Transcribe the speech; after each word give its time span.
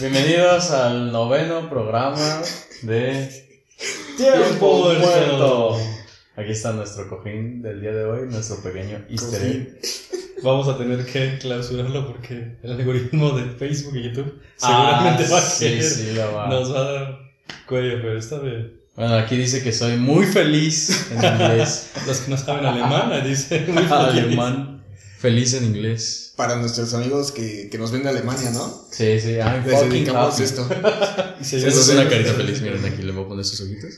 Bienvenidos 0.00 0.70
al 0.70 1.10
noveno 1.12 1.68
programa 1.68 2.40
de 2.82 3.28
Tiempo 4.16 4.92
Muerto. 5.00 5.76
Aquí 6.36 6.52
está 6.52 6.72
nuestro 6.72 7.08
cojín 7.08 7.62
del 7.62 7.80
día 7.80 7.92
de 7.92 8.04
hoy, 8.04 8.28
nuestro 8.28 8.62
pequeño 8.62 9.04
easter 9.10 9.42
egg. 9.42 9.80
Vamos 10.42 10.68
a 10.68 10.78
tener 10.78 11.04
que 11.04 11.38
clausurarlo 11.38 12.06
porque 12.06 12.58
el 12.62 12.72
algoritmo 12.72 13.30
de 13.36 13.44
Facebook 13.56 13.96
y 13.96 14.02
YouTube 14.04 14.40
Ah, 14.62 15.00
seguramente 15.10 15.32
va 15.32 15.38
a 15.38 15.42
sí, 15.42 15.64
querer. 15.64 15.82
sí, 15.82 16.12
lo 16.14 16.32
va. 16.32 16.46
Nos 16.48 16.72
va 16.72 16.78
a 16.80 16.92
dar 16.92 17.18
cuello, 17.66 17.96
pero 18.00 18.18
está 18.18 18.38
bien. 18.38 18.78
Bueno, 18.94 19.14
aquí 19.16 19.36
dice 19.36 19.62
que 19.62 19.72
soy 19.72 19.96
muy 19.96 20.26
feliz 20.26 21.08
en 21.10 21.24
inglés. 21.24 21.90
Los 22.06 22.20
que 22.20 22.30
no 22.30 22.36
saben 22.36 22.66
alemán, 22.66 23.10
dice 23.24 23.64
muy 23.68 23.82
feliz. 23.84 23.90
Alemán. 23.90 24.67
Feliz 25.18 25.52
en 25.54 25.64
inglés. 25.64 26.32
Para 26.36 26.56
nuestros 26.56 26.94
amigos 26.94 27.32
que, 27.32 27.68
que 27.70 27.78
nos 27.78 27.90
ven 27.90 28.04
de 28.04 28.10
Alemania, 28.10 28.50
¿no? 28.50 28.86
Sí, 28.90 29.18
sí, 29.20 29.32
I'm 29.32 29.64
Les 29.66 29.74
fucking 29.74 29.90
dedicamos 29.90 30.34
happy. 30.34 30.42
esto. 30.44 30.68
Esa 31.40 31.56
es 31.68 31.88
una 31.88 32.08
carita 32.08 32.34
feliz, 32.34 32.60
miren 32.62 32.84
aquí, 32.84 33.02
le 33.02 33.12
voy 33.12 33.24
a 33.24 33.28
poner 33.28 33.44
sus 33.44 33.60
ojitos. 33.62 33.94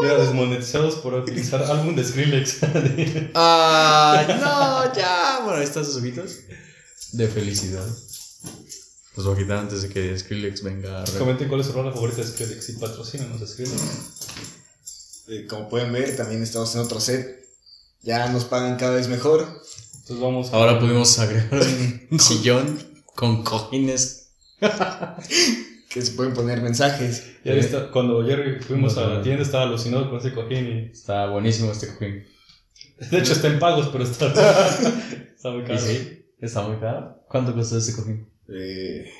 Mira, 0.00 0.16
desmonetizados 0.16 0.94
por 0.96 1.12
utilizar 1.14 1.60
álbum 1.64 1.96
de 1.96 2.04
Skrillex. 2.04 2.58
Ay, 3.34 4.26
no, 4.40 4.94
ya. 4.94 5.40
Bueno, 5.42 5.58
ahí 5.58 5.64
están 5.64 5.84
sus 5.84 5.96
ojitos. 5.96 6.36
De 7.12 7.26
felicidad. 7.26 7.84
Los 9.16 9.26
voy 9.26 9.34
a 9.34 9.38
quitar 9.38 9.58
antes 9.58 9.82
de 9.82 9.88
que 9.88 10.16
Skrillex 10.16 10.62
venga 10.62 11.02
a 11.02 11.04
re- 11.04 11.18
Comenten 11.18 11.48
cuál 11.48 11.60
es 11.62 11.66
su 11.66 11.72
rola 11.72 11.90
favorita 11.92 12.18
de 12.22 12.28
Skrillex 12.28 12.68
y 12.68 12.72
patrocínanos 12.74 13.42
a 13.42 13.46
Skrillex. 13.48 13.82
Eh, 15.28 15.46
como 15.48 15.68
pueden 15.68 15.92
ver, 15.92 16.16
también 16.16 16.42
estamos 16.44 16.72
en 16.76 16.80
otro 16.82 17.00
set. 17.00 17.44
Ya 18.02 18.28
nos 18.28 18.44
pagan 18.44 18.76
cada 18.76 18.94
vez 18.94 19.08
mejor. 19.08 19.60
Entonces 20.08 20.24
vamos. 20.24 20.52
Ahora 20.54 20.78
pudimos 20.80 21.18
agregar 21.18 21.60
un 22.10 22.18
sillón 22.20 22.78
con 23.14 23.42
cojines. 23.44 24.32
Que 25.90 26.02
se 26.02 26.12
pueden 26.12 26.34
poner 26.34 26.60
mensajes. 26.60 27.36
Ya 27.44 27.54
está, 27.54 27.90
cuando 27.90 28.22
Jerry 28.22 28.60
fuimos 28.60 28.94
No, 28.96 29.02
a 29.04 29.08
la 29.08 29.22
tienda 29.22 29.42
estaba 29.42 29.64
alucinado 29.64 30.10
con 30.10 30.18
ese 30.18 30.34
cojín 30.34 30.90
Está 30.92 31.30
buenísimo 31.30 31.72
este 31.72 31.88
cojín. 31.88 32.26
y. 33.00 33.04
De 33.10 33.18
hecho 33.18 33.32
está 33.32 33.48
en 33.48 33.58
pagos, 33.58 33.88
pero 33.90 34.04
está. 34.04 34.26
está 35.34 35.50
muy 35.50 35.62
¿Y 35.62 35.66
caro. 35.66 35.78
sí? 35.80 36.26
¿Está 36.40 36.60
muy 36.68 36.76
caro? 36.76 37.22
¿Cuánto 37.28 37.54
costó 37.54 37.78
ese 37.78 37.96
cojín? 37.96 38.28
Eh, 38.48 39.10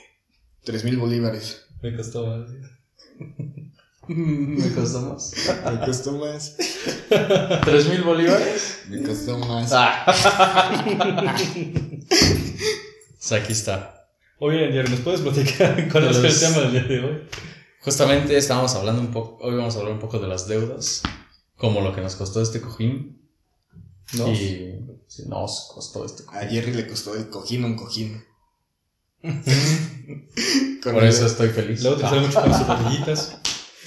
3 0.65 0.85
mil 0.85 0.99
bolívares. 0.99 1.65
Me 1.83 1.97
costó 1.97 2.27
más. 2.27 2.51
Me 4.15 4.71
costó 4.73 5.01
más. 5.03 5.33
Me 5.71 5.81
costó 5.87 6.13
más. 6.13 6.57
¿Tres 7.65 7.89
mil 7.89 8.03
bolívares? 8.03 8.81
Me 8.89 9.03
costó 9.03 9.39
más. 9.39 9.71
Ah. 9.75 10.05
Pues 13.19 13.33
aquí 13.33 13.53
está. 13.53 14.07
Oye, 14.39 14.71
Jerry, 14.73 14.91
¿nos 14.91 15.01
puedes 15.01 15.21
platicar 15.21 15.89
cuál 15.93 16.09
es 16.09 16.17
el 16.17 16.23
los- 16.23 16.41
tema 16.41 16.59
del 16.61 16.73
día 16.73 16.83
de 16.85 17.01
hoy? 17.05 17.23
Justamente 17.81 18.37
estábamos 18.37 18.75
hablando 18.75 19.01
un 19.01 19.09
poco, 19.11 19.39
hoy 19.45 19.55
vamos 19.57 19.75
a 19.77 19.79
hablar 19.81 19.95
un 19.95 20.01
poco 20.01 20.19
de 20.19 20.29
las 20.29 20.47
deudas, 20.49 21.03
como 21.57 21.81
lo 21.81 21.95
que 21.95 22.01
nos 22.01 22.15
costó 22.17 22.41
este 22.43 22.61
cojín. 22.61 23.21
¿No? 24.15 24.31
Y 24.33 24.79
sí, 25.07 25.23
nos 25.27 25.71
costó 25.75 26.05
este 26.05 26.25
cojín. 26.25 26.41
A 26.41 26.47
Jerry 26.51 26.73
le 26.75 26.87
costó 26.87 27.15
el 27.15 27.29
cojín 27.29 27.65
un 27.65 27.77
cojín. 27.77 28.25
Con 29.23 30.93
Por 30.95 31.03
el- 31.03 31.09
eso 31.11 31.27
estoy 31.27 31.49
feliz. 31.49 31.83
Luego 31.83 31.97
utilizar 31.97 32.21
mucho 32.21 32.41
con 32.41 33.07
sus. 33.17 33.33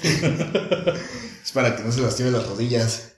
Es 1.43 1.51
para 1.53 1.75
que 1.75 1.83
no 1.83 1.91
se 1.91 2.01
lastime 2.01 2.31
las 2.31 2.47
rodillas. 2.47 3.13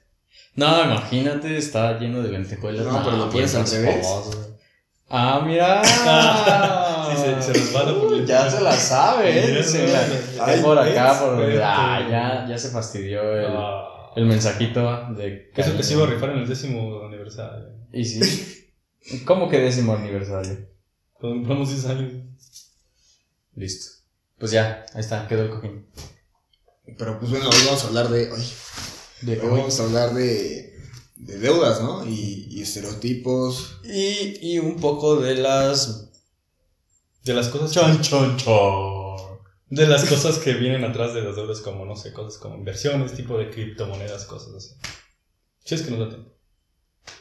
No, 0.56 0.84
imagínate, 0.84 1.58
está 1.58 2.00
lleno 2.00 2.22
de 2.22 2.30
lentejuelas. 2.32 2.86
No, 2.86 3.04
pero 3.04 3.18
lo 3.18 3.30
bien 3.30 3.50
al 3.56 3.68
revés. 3.70 4.08
Ah, 5.10 5.44
mira. 5.46 5.82
Sí, 7.14 7.20
se, 7.22 7.42
se 7.44 7.54
resbala 7.54 7.94
por 8.00 8.14
el- 8.14 8.26
Ya 8.26 8.50
se 8.50 8.62
la 8.62 8.72
sabe, 8.72 9.30
¿eh? 9.60 9.64
Ay, 10.42 10.56
es 10.56 10.62
por 10.62 10.80
acá, 10.80 11.20
por. 11.20 11.44
Ah, 11.62 12.00
ya, 12.10 12.46
ya 12.50 12.58
se 12.58 12.70
fastidió 12.70 13.22
el, 13.38 13.46
Ah. 13.56 14.12
el 14.16 14.26
mensajito 14.26 14.82
de. 15.16 15.52
Eso 15.56 15.78
que 15.78 15.84
se 15.84 15.94
iba 15.94 16.04
a 16.06 16.08
rifar 16.08 16.32
en 16.32 16.40
el 16.40 16.48
décimo 16.48 17.04
aniversario. 17.06 17.68
Y 17.92 18.04
sí. 18.06 18.74
¿Cómo 19.26 19.48
que 19.50 19.60
décimo 19.60 19.94
aniversario? 19.94 20.58
Cuando 21.14 21.38
cumplamos 21.40 21.70
10 21.70 21.86
años. 21.86 22.14
Listo. 23.56 23.92
Pues 24.40 24.52
ya, 24.52 24.86
ahí 24.94 25.02
está, 25.02 25.28
quedó 25.28 25.44
el 25.44 25.50
cojín. 25.52 25.86
Pero 26.86 27.20
pues 27.20 27.32
bueno, 27.32 27.50
hoy 27.50 27.66
vamos 27.66 27.84
a 27.84 27.88
hablar 27.88 28.10
de. 28.10 28.32
Hoy, 28.32 28.44
De 29.22 29.40
hoy 29.40 29.60
vamos 29.60 29.80
a 29.80 29.84
hablar 29.84 30.14
de, 30.14 30.78
de 31.16 31.38
deudas, 31.40 31.82
¿no? 31.82 32.06
Y, 32.06 32.48
y 32.50 32.62
estereotipos. 32.62 33.80
Y, 33.84 34.38
y 34.42 34.60
un 34.60 34.80
poco 34.80 35.18
de 35.18 35.36
las. 35.36 36.10
De 37.24 37.34
las 37.34 37.48
cosas. 37.50 37.72
Chon, 37.72 38.02
chon, 38.02 38.38
chon. 38.38 39.40
De 39.70 39.88
las 39.88 40.06
cosas 40.06 40.38
que 40.38 40.54
vienen 40.54 40.84
atrás 40.84 41.14
de 41.14 41.22
las 41.22 41.36
deudas, 41.36 41.62
como 41.62 41.86
no 41.86 41.96
sé, 41.96 42.14
cosas 42.14 42.38
como 42.40 42.56
inversiones, 42.56 43.14
tipo 43.14 43.38
de 43.38 43.50
criptomonedas, 43.50 44.26
cosas 44.26 44.54
así. 44.54 44.76
Si 45.64 45.76
es 45.76 45.82
que 45.82 45.92
nos 45.92 46.00
da 46.02 46.10
tiempo. 46.10 46.32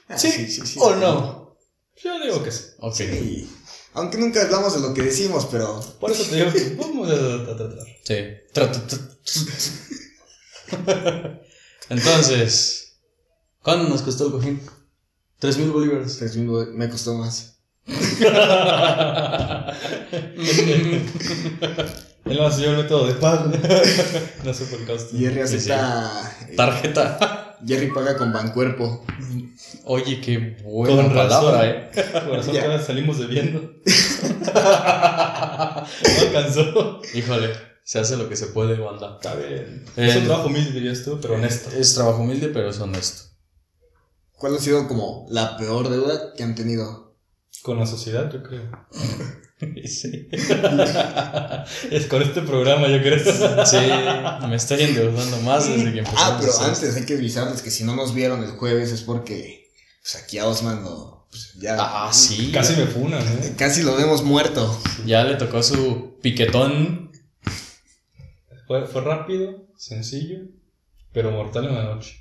Ah, 0.08 0.18
¿Sí 0.18 0.58
¿O 0.80 0.96
no? 0.96 1.56
Yo 1.96 2.20
digo 2.20 2.42
que 2.42 2.50
sí. 2.50 2.64
Ok. 2.78 2.94
Sí. 2.94 3.50
Aunque 3.94 4.18
nunca 4.18 4.42
hablamos 4.42 4.74
de 4.74 4.80
lo 4.80 4.92
que 4.94 5.02
decimos, 5.02 5.46
pero. 5.50 5.80
Por 6.00 6.10
eso 6.10 6.24
te 6.24 6.36
digo 6.36 6.50
que 6.52 6.74
vamos 6.78 7.08
a 7.10 7.14
a- 7.14 7.52
a 7.52 7.56
tratar. 7.56 7.86
Sí. 8.04 8.16
Entonces, 11.90 12.94
¿cuánto 13.62 13.88
nos 13.88 14.02
costó 14.02 14.26
el 14.26 14.32
cojín? 14.32 14.60
Tres 15.38 15.58
mil 15.58 15.70
bolívares. 15.70 16.18
tres 16.18 16.36
mil 16.36 16.48
me 16.74 16.88
costó 16.88 17.14
más. 17.14 17.58
Él 22.24 22.36
nos 22.38 22.52
enseñó 22.54 22.70
el 22.70 22.76
método 22.82 23.06
de 23.08 23.14
pago. 23.14 23.50
no 24.44 24.54
sé 24.54 24.64
por 24.66 24.78
qué. 24.86 24.96
Jerry 25.18 25.46
Sí, 25.48 25.60
sí. 25.60 25.70
acepta. 25.72 26.36
eh, 26.48 26.54
Tarjeta. 26.56 27.41
Jerry 27.66 27.92
paga 27.92 28.16
con 28.16 28.32
Bancuerpo. 28.32 29.04
Oye, 29.84 30.20
qué 30.20 30.56
buena 30.64 30.96
Con 31.02 31.14
razón. 31.14 31.40
palabra, 31.52 31.66
eh. 31.70 31.90
Por 32.12 32.36
razón 32.36 32.54
Ya. 32.54 32.78
salimos 32.82 33.18
debiendo. 33.18 33.60
no 34.54 36.20
alcanzó. 36.20 37.00
Híjole, 37.14 37.50
se 37.84 37.98
hace 37.98 38.16
lo 38.16 38.28
que 38.28 38.36
se 38.36 38.46
puede, 38.48 38.78
banda. 38.78 39.16
Está 39.20 39.34
bien. 39.34 39.84
Eh, 39.96 40.08
es 40.08 40.16
un 40.16 40.24
trabajo 40.24 40.48
humilde, 40.48 40.72
dirías 40.72 41.04
tú, 41.04 41.18
pero 41.20 41.34
honesto. 41.34 41.70
Es 41.76 41.94
trabajo 41.94 42.22
humilde, 42.22 42.48
pero 42.48 42.70
es 42.70 42.80
honesto. 42.80 43.24
¿Cuál 44.38 44.56
ha 44.56 44.58
sido 44.58 44.88
como 44.88 45.26
la 45.30 45.56
peor 45.56 45.88
deuda 45.88 46.32
que 46.36 46.42
han 46.42 46.54
tenido? 46.54 47.11
Con 47.62 47.78
la 47.78 47.86
sociedad, 47.86 48.30
yo 48.32 48.42
creo. 48.42 48.70
Sí. 49.86 50.28
es 51.92 52.06
con 52.08 52.20
este 52.20 52.42
programa, 52.42 52.88
yo 52.88 53.00
creo. 53.00 53.18
Sí, 53.64 53.76
me 54.48 54.56
estoy 54.56 54.82
endeudando 54.82 55.40
más 55.42 55.68
desde 55.68 55.92
que 55.92 56.00
empezamos. 56.00 56.20
Ah, 56.20 56.38
pero 56.40 56.52
antes 56.62 56.96
hay 56.96 57.06
que 57.06 57.14
avisarles 57.14 57.62
que 57.62 57.70
si 57.70 57.84
no 57.84 57.94
nos 57.94 58.12
vieron 58.12 58.42
el 58.42 58.50
jueves 58.50 58.90
es 58.90 59.02
porque. 59.02 59.70
Pues 60.00 60.16
aquí 60.16 60.38
a 60.38 60.48
Osman 60.48 60.82
lo. 60.82 61.28
Pues 61.30 61.54
ya. 61.60 61.76
Ah, 61.78 62.12
sí. 62.12 62.50
Casi 62.52 62.74
me 62.74 62.86
funan, 62.86 63.22
¿eh? 63.22 63.54
Casi 63.56 63.84
lo 63.84 63.94
vemos 63.94 64.24
muerto. 64.24 64.76
Ya 65.06 65.22
le 65.22 65.36
tocó 65.36 65.62
su 65.62 66.18
piquetón. 66.20 67.12
Fue, 68.66 68.84
fue 68.86 69.02
rápido, 69.02 69.66
sencillo, 69.76 70.40
pero 71.12 71.30
mortal 71.30 71.66
en 71.66 71.74
la 71.76 71.84
noche. 71.84 72.16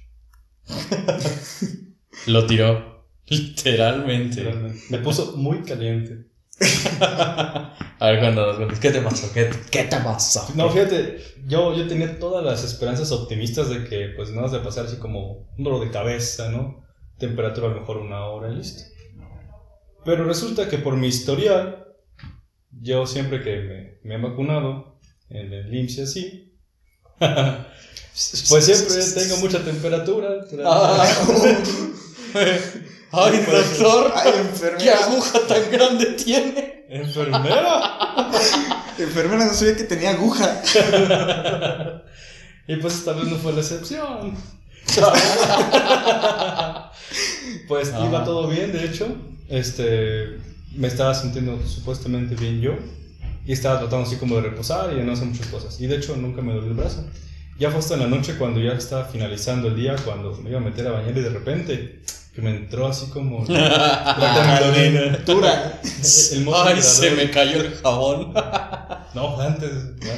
Lo 2.27 2.45
tiró. 2.45 2.90
Literalmente. 3.31 4.43
Me 4.89 4.97
puso 4.97 5.37
muy 5.37 5.61
caliente. 5.63 6.27
A 6.99 8.11
ver, 8.11 8.19
cuéntanos, 8.19 8.57
cuéntanos. 8.57 8.79
¿Qué 8.79 8.91
te 8.91 9.01
pasó? 9.01 9.31
¿Qué, 9.33 9.49
qué 9.71 9.83
te 9.85 9.97
pasó? 9.97 10.45
No, 10.55 10.69
fíjate, 10.69 11.17
yo, 11.47 11.73
yo 11.73 11.87
tenía 11.87 12.19
todas 12.19 12.43
las 12.43 12.63
esperanzas 12.65 13.09
optimistas 13.13 13.69
de 13.69 13.85
que 13.85 14.09
pues 14.17 14.31
no 14.31 14.41
vas 14.41 14.53
a 14.53 14.61
pasar 14.61 14.85
así 14.85 14.97
como 14.97 15.49
un 15.57 15.63
dolor 15.63 15.85
de 15.85 15.91
cabeza, 15.91 16.51
¿no? 16.51 16.83
Temperatura 17.17 17.67
a 17.67 17.69
lo 17.69 17.79
mejor 17.79 17.97
una 17.97 18.25
hora 18.25 18.51
y 18.51 18.57
listo. 18.57 18.83
Pero 20.03 20.25
resulta 20.25 20.67
que 20.67 20.77
por 20.77 20.97
mi 20.97 21.07
historial, 21.07 21.85
yo 22.81 23.07
siempre 23.07 23.41
que 23.41 23.61
me, 23.61 23.99
me 24.03 24.15
he 24.15 24.29
vacunado 24.29 24.99
en 25.29 25.53
el 25.53 25.73
IMSS 25.73 25.97
y 25.97 26.01
así, 26.01 26.57
pues 28.49 28.65
siempre 28.65 29.21
tengo 29.23 29.37
mucha 29.37 29.63
temperatura. 29.63 30.31
Ah. 30.65 31.07
Ay, 33.11 33.43
Pues, 33.45 33.79
doctor. 33.79 34.13
¡Ay, 34.15 34.31
¿Qué 34.31 34.39
enfermera! 34.39 35.05
aguja 35.05 35.39
tan 35.47 35.71
grande 35.71 36.05
tiene? 36.13 36.85
¡Enfermera! 36.89 38.29
Enfermera 38.97 39.45
no 39.45 39.53
sabía 39.53 39.75
que 39.75 39.83
tenía 39.83 40.11
aguja. 40.11 40.61
Y 42.67 42.75
pues 42.77 42.95
esta 42.95 43.13
vez 43.13 43.25
no 43.25 43.35
fue 43.37 43.53
la 43.53 43.59
excepción. 43.61 44.35
pues 47.67 47.93
Ajá. 47.93 48.05
iba 48.05 48.23
todo 48.23 48.47
bien, 48.47 48.71
de 48.71 48.85
hecho. 48.85 49.07
Este, 49.49 50.37
me 50.75 50.87
estaba 50.87 51.13
sintiendo 51.13 51.59
supuestamente 51.67 52.35
bien 52.35 52.61
yo. 52.61 52.73
Y 53.45 53.53
estaba 53.53 53.79
tratando 53.79 54.05
así 54.07 54.17
como 54.17 54.35
de 54.35 54.43
reposar 54.43 54.93
y 54.93 54.97
de 54.97 55.03
no 55.03 55.13
hacer 55.13 55.25
muchas 55.25 55.47
cosas. 55.47 55.79
Y 55.81 55.87
de 55.87 55.95
hecho 55.97 56.15
nunca 56.15 56.41
me 56.41 56.53
dolió 56.53 56.69
el 56.69 56.75
brazo. 56.75 57.05
Ya 57.59 57.69
fue 57.71 57.79
hasta 57.79 57.95
en 57.95 58.01
la 58.01 58.07
noche 58.07 58.35
cuando 58.37 58.59
ya 58.59 58.73
estaba 58.73 59.05
finalizando 59.05 59.67
el 59.69 59.75
día, 59.75 59.95
cuando 60.05 60.35
me 60.37 60.49
iba 60.51 60.59
a 60.59 60.63
meter 60.63 60.87
a 60.87 60.91
bañar 60.91 61.17
y 61.17 61.21
de 61.21 61.29
repente 61.29 62.01
que 62.33 62.41
me 62.41 62.51
entró 62.51 62.87
así 62.87 63.09
como 63.09 63.45
la 63.47 64.59
temblorina. 64.61 65.15
Altura. 65.15 65.81
El 65.83 66.47
Ay, 66.53 66.81
se 66.81 67.11
me 67.11 67.29
cayó 67.29 67.61
el 67.61 67.73
jabón. 67.75 68.33
No, 69.13 69.39
antes. 69.39 69.69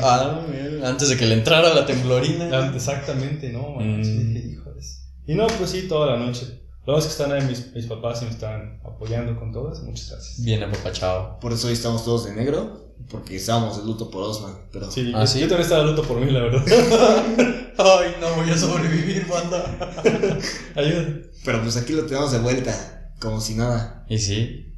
Ah, 0.02 0.40
antes 0.84 1.10
de 1.10 1.18
que 1.18 1.26
le 1.26 1.34
entrara 1.36 1.74
la 1.74 1.86
temblorina. 1.86 2.72
Exactamente, 2.76 3.50
no, 3.50 3.72
man. 3.72 4.00
Mm. 4.00 4.04
Sí, 4.04 4.24
dije, 4.24 4.48
híjoles. 4.48 5.04
Y 5.26 5.34
no, 5.34 5.48
pues 5.48 5.72
sí, 5.72 5.88
toda 5.88 6.16
la 6.16 6.18
noche. 6.18 6.63
Lo 6.86 6.94
más 6.94 7.06
que 7.06 7.12
están 7.12 7.32
ahí 7.32 7.42
mis, 7.48 7.74
mis 7.74 7.86
papás 7.86 8.22
y 8.22 8.26
me 8.26 8.32
están 8.32 8.80
apoyando 8.84 9.40
con 9.40 9.52
todo 9.54 9.72
eso. 9.72 9.84
Muchas 9.84 10.10
gracias. 10.12 10.44
Bien 10.44 10.62
apapachado. 10.64 11.40
Por 11.40 11.54
eso 11.54 11.68
hoy 11.68 11.74
estamos 11.74 12.04
todos 12.04 12.26
de 12.26 12.34
negro, 12.34 12.94
porque 13.10 13.38
estábamos 13.38 13.78
de 13.78 13.86
luto 13.86 14.10
por 14.12 14.24
Osman. 14.24 14.54
Pero 14.72 14.92
Sí, 14.92 15.12
¿Ah, 15.16 15.22
yo, 15.22 15.28
sí? 15.28 15.40
yo 15.40 15.48
también 15.48 15.62
estaba 15.62 15.84
luto 15.86 16.04
por 16.04 16.20
mí, 16.20 16.30
la 16.32 16.42
verdad. 16.42 16.64
Ay, 17.78 18.16
no 18.20 18.36
voy 18.36 18.50
a 18.52 18.58
sobrevivir, 18.58 19.26
banda. 19.28 19.64
Ayuda. 20.76 21.08
Pero 21.46 21.62
pues 21.62 21.78
aquí 21.78 21.94
lo 21.94 22.06
tenemos 22.06 22.32
de 22.34 22.40
vuelta, 22.40 23.14
como 23.20 23.40
si 23.40 23.56
nada. 23.56 24.06
Y 24.10 24.18
sí. 24.18 24.70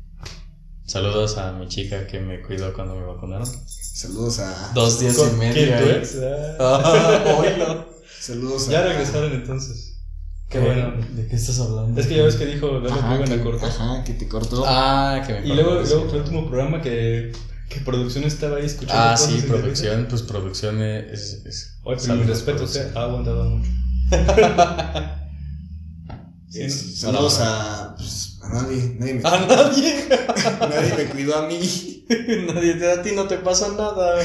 Saludos 0.85 1.37
a 1.39 1.51
mi 1.53 1.67
chica 1.67 2.05
que 2.05 2.19
me 2.19 2.41
cuidó 2.43 2.71
cuando 2.73 2.95
me 2.95 3.03
vacunaron. 3.05 3.47
Saludos 3.67 4.39
a. 4.39 4.71
Dos 4.75 4.99
días 4.99 5.15
y 5.15 5.17
¿Con 5.17 5.39
medio. 5.39 5.53
¿Quién 5.53 5.69
tu 5.79 5.83
ahí. 5.85 5.89
ex? 5.97 6.17
Ah. 6.59 6.81
Ah, 6.83 7.35
oílo. 7.39 7.89
Saludos 8.19 8.67
a. 8.67 8.71
Ya 8.71 8.83
regresaron 8.83 9.33
entonces. 9.33 9.94
Qué 10.55 10.65
bueno. 10.65 10.93
¿De 11.15 11.27
qué 11.27 11.35
estás 11.35 11.59
hablando? 11.59 11.99
Es 11.99 12.07
que 12.07 12.15
ya 12.15 12.23
ves 12.23 12.35
que 12.35 12.45
dijo 12.45 12.81
que 12.81 12.87
Ajá, 12.89 13.23
que, 13.23 13.41
cortar. 13.41 13.69
ajá, 13.69 14.03
que 14.03 14.13
te 14.13 14.27
cortó. 14.27 14.63
Ah, 14.65 15.21
que 15.25 15.33
me 15.33 15.39
Y 15.47 15.53
luego, 15.53 15.71
luego 15.73 15.85
sí. 15.85 15.93
el 16.15 16.21
último 16.21 16.47
programa 16.47 16.81
que, 16.81 17.31
que 17.69 17.79
producción 17.81 18.23
estaba 18.23 18.57
ahí 18.57 18.65
escuchando. 18.65 19.01
Ah, 19.01 19.17
sí, 19.17 19.43
producción. 19.47 20.07
Pues 20.09 20.21
producción 20.21 20.81
es. 20.81 21.41
es 21.45 21.77
Oye, 21.83 21.97
pero 21.97 21.99
saludos, 21.99 22.25
mi 22.27 22.31
respeto, 22.33 22.63
o 22.63 22.67
sea, 22.67 22.81
producción. 22.83 22.97
ha 23.03 23.05
aguantado 23.05 23.43
mucho. 23.49 23.69
Sí, 26.49 26.61
Eh. 26.61 26.69
Saludos 26.69 27.39
a. 27.41 27.95
Pues, 27.97 28.39
a 28.41 28.47
nadie. 28.49 28.95
Nadie 28.97 29.13
me, 29.15 29.21
A 29.27 29.45
nadie. 29.45 30.07
nadie 30.61 30.93
me 30.97 31.05
cuidó 31.11 31.35
a 31.35 31.47
mí. 31.47 32.05
nadie 32.53 32.75
te, 32.75 32.91
a 32.91 33.01
ti 33.01 33.11
no 33.13 33.27
te 33.27 33.37
pasa 33.39 33.69
nada. 33.69 34.15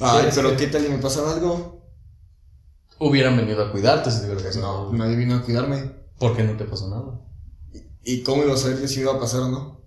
Ay, 0.00 0.28
pero 0.34 0.54
¿qué 0.56 0.66
tal 0.66 0.84
y 0.84 0.88
me 0.90 0.98
pasaba 0.98 1.32
algo? 1.32 1.77
Hubieran 3.00 3.36
venido 3.36 3.62
a 3.62 3.70
cuidarte 3.70 4.10
si 4.10 4.18
te 4.20 4.26
hubiera 4.26 4.42
pasado 4.42 4.90
no, 4.90 4.98
nadie 4.98 5.16
vino 5.16 5.36
a 5.36 5.42
cuidarme. 5.42 5.92
¿Por 6.18 6.36
qué 6.36 6.42
no 6.42 6.56
te 6.56 6.64
pasó 6.64 6.88
nada? 6.88 7.20
¿Y 8.02 8.22
cómo 8.22 8.42
iba 8.42 8.54
a 8.54 8.56
saber 8.56 8.88
si 8.88 9.00
iba 9.00 9.12
a 9.14 9.20
pasar 9.20 9.42
o 9.42 9.48
no? 9.48 9.84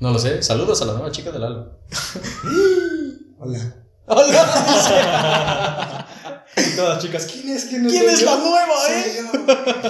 No 0.00 0.10
lo 0.10 0.18
sé. 0.18 0.42
Saludos 0.42 0.82
a 0.82 0.86
la 0.86 0.94
nueva 0.94 1.12
chica 1.12 1.30
del 1.30 1.42
Lalo. 1.42 1.78
Hola. 3.38 3.76
¡Hola! 4.06 6.06
Todas 6.76 6.94
las 6.94 7.04
chicas, 7.04 7.26
¿quién 7.26 7.50
es? 7.50 7.66
¿Quién 7.66 7.86
es? 7.86 7.92
¿Quién 7.92 8.10
es 8.10 8.22
la 8.22 8.36
nueva, 8.36 8.74
eh? 8.88 9.22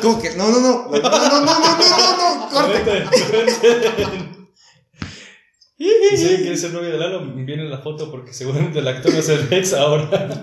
¿Cómo 0.03 0.21
que? 0.21 0.31
No, 0.37 0.51
no, 0.51 0.61
no. 0.61 0.91
No, 0.91 1.01
no, 1.01 1.01
no, 1.01 1.45
no, 1.47 2.17
no, 2.17 2.49
corte. 2.51 3.07
Y 5.79 5.89
si 6.17 6.25
alguien 6.25 6.43
quiere 6.43 6.57
ser 6.59 6.75
novia 6.75 6.91
de 6.91 6.99
Lalo, 6.99 7.25
viene 7.35 7.65
la 7.65 7.79
foto 7.79 8.11
porque 8.11 8.35
seguramente 8.35 8.81
el 8.81 8.89
actor 8.89 9.15
va 9.15 9.21
a 9.21 9.23
ser 9.23 9.49
ex 9.51 9.73
ahora. 9.73 10.43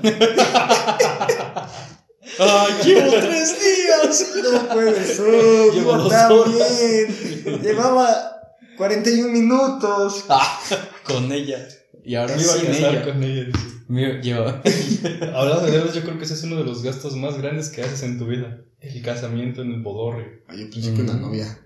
¡Ay, 2.40 2.74
llevo 2.86 3.12
tres 3.22 3.56
días! 3.60 4.28
No 4.52 4.70
puede 4.70 5.06
ser. 5.06 5.74
Llevo 5.74 6.08
tan 6.08 6.32
horas. 6.32 6.80
bien. 6.80 7.62
Llevaba 7.62 8.08
41 8.78 9.30
minutos. 9.32 10.26
Ah, 10.30 10.60
con 11.04 11.32
ella. 11.32 11.68
Y 12.04 12.16
ahora 12.16 12.36
Me 12.36 12.42
iba 12.44 12.54
a 12.54 12.56
casar 12.58 12.94
ella. 12.96 13.04
con 13.04 13.24
ella. 13.24 13.46
Me- 13.90 14.22
lleva- 14.22 14.62
Hablando 15.36 15.66
de 15.66 15.72
deudas, 15.72 15.94
yo 15.94 16.02
creo 16.04 16.18
que 16.18 16.26
ese 16.26 16.34
es 16.34 16.44
uno 16.44 16.58
de 16.58 16.64
los 16.66 16.84
gastos 16.84 17.16
más 17.16 17.38
grandes 17.38 17.70
que 17.70 17.82
haces 17.84 18.04
en 18.04 18.18
tu 18.20 18.26
vida. 18.28 18.60
El 18.80 19.02
casamiento 19.02 19.62
en 19.62 19.72
el 19.74 19.82
bodorrio. 19.82 20.28
Ay, 20.48 20.60
yo 20.66 20.70
pensé 20.70 20.94
que 20.94 21.02
una 21.02 21.14
Mm. 21.14 21.22
novia. 21.22 21.60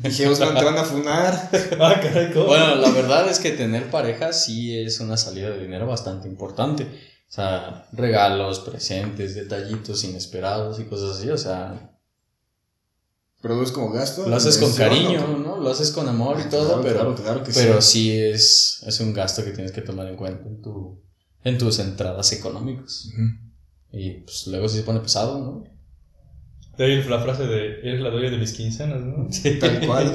Dije, 0.00 0.28
Osman, 0.28 0.56
te 0.56 0.64
van 0.64 0.76
a 0.78 0.84
funar. 0.84 1.50
Ah, 1.80 1.98
caray, 2.02 2.30
¿cómo? 2.32 2.46
Bueno, 2.46 2.74
la 2.76 2.90
verdad 2.90 3.28
es 3.28 3.38
que 3.38 3.50
tener 3.52 3.90
pareja 3.90 4.32
sí 4.32 4.78
es 4.78 5.00
una 5.00 5.16
salida 5.16 5.50
de 5.50 5.60
dinero 5.60 5.86
bastante 5.86 6.28
importante. 6.28 6.86
O 7.32 7.34
sea, 7.34 7.88
regalos, 7.92 8.60
presentes, 8.60 9.34
detallitos 9.34 10.04
inesperados 10.04 10.78
y 10.78 10.84
cosas 10.84 11.16
así. 11.16 11.30
O 11.30 11.38
sea, 11.38 11.96
Pero 13.40 13.62
es 13.62 13.72
como 13.72 13.90
gasto. 13.90 14.28
lo 14.28 14.36
haces 14.36 14.58
con 14.58 14.70
cariño. 14.74 15.38
¿no? 15.38 15.56
Lo 15.56 15.70
haces 15.70 15.92
con 15.92 16.06
amor 16.06 16.38
y 16.44 16.50
todo, 16.50 16.66
claro, 16.66 16.82
pero, 16.82 16.94
Claro, 16.98 17.14
claro 17.14 17.42
que 17.42 17.52
pero 17.54 17.80
sí. 17.80 18.00
sí 18.02 18.18
es, 18.18 18.82
es 18.86 19.00
un 19.00 19.14
gasto 19.14 19.42
que 19.44 19.52
tienes 19.52 19.72
que 19.72 19.80
tomar 19.80 20.08
en 20.08 20.16
cuenta 20.16 20.46
en, 20.46 20.60
tu, 20.60 21.02
en 21.42 21.56
tus 21.56 21.78
entradas 21.78 22.30
económicas. 22.32 23.08
Y 23.92 24.10
pues 24.20 24.46
luego 24.48 24.68
sí 24.68 24.76
se 24.76 24.82
pone 24.82 25.00
pesado, 25.00 25.38
¿no? 25.38 25.64
De 26.76 26.84
ahí 26.86 27.02
la 27.02 27.20
frase 27.20 27.46
de, 27.46 27.80
eres 27.80 28.00
la 28.00 28.08
dueña 28.08 28.30
de 28.30 28.38
mis 28.38 28.52
quincenas, 28.52 29.00
¿no? 29.02 29.28
Tal 29.60 29.86
cual. 29.86 30.12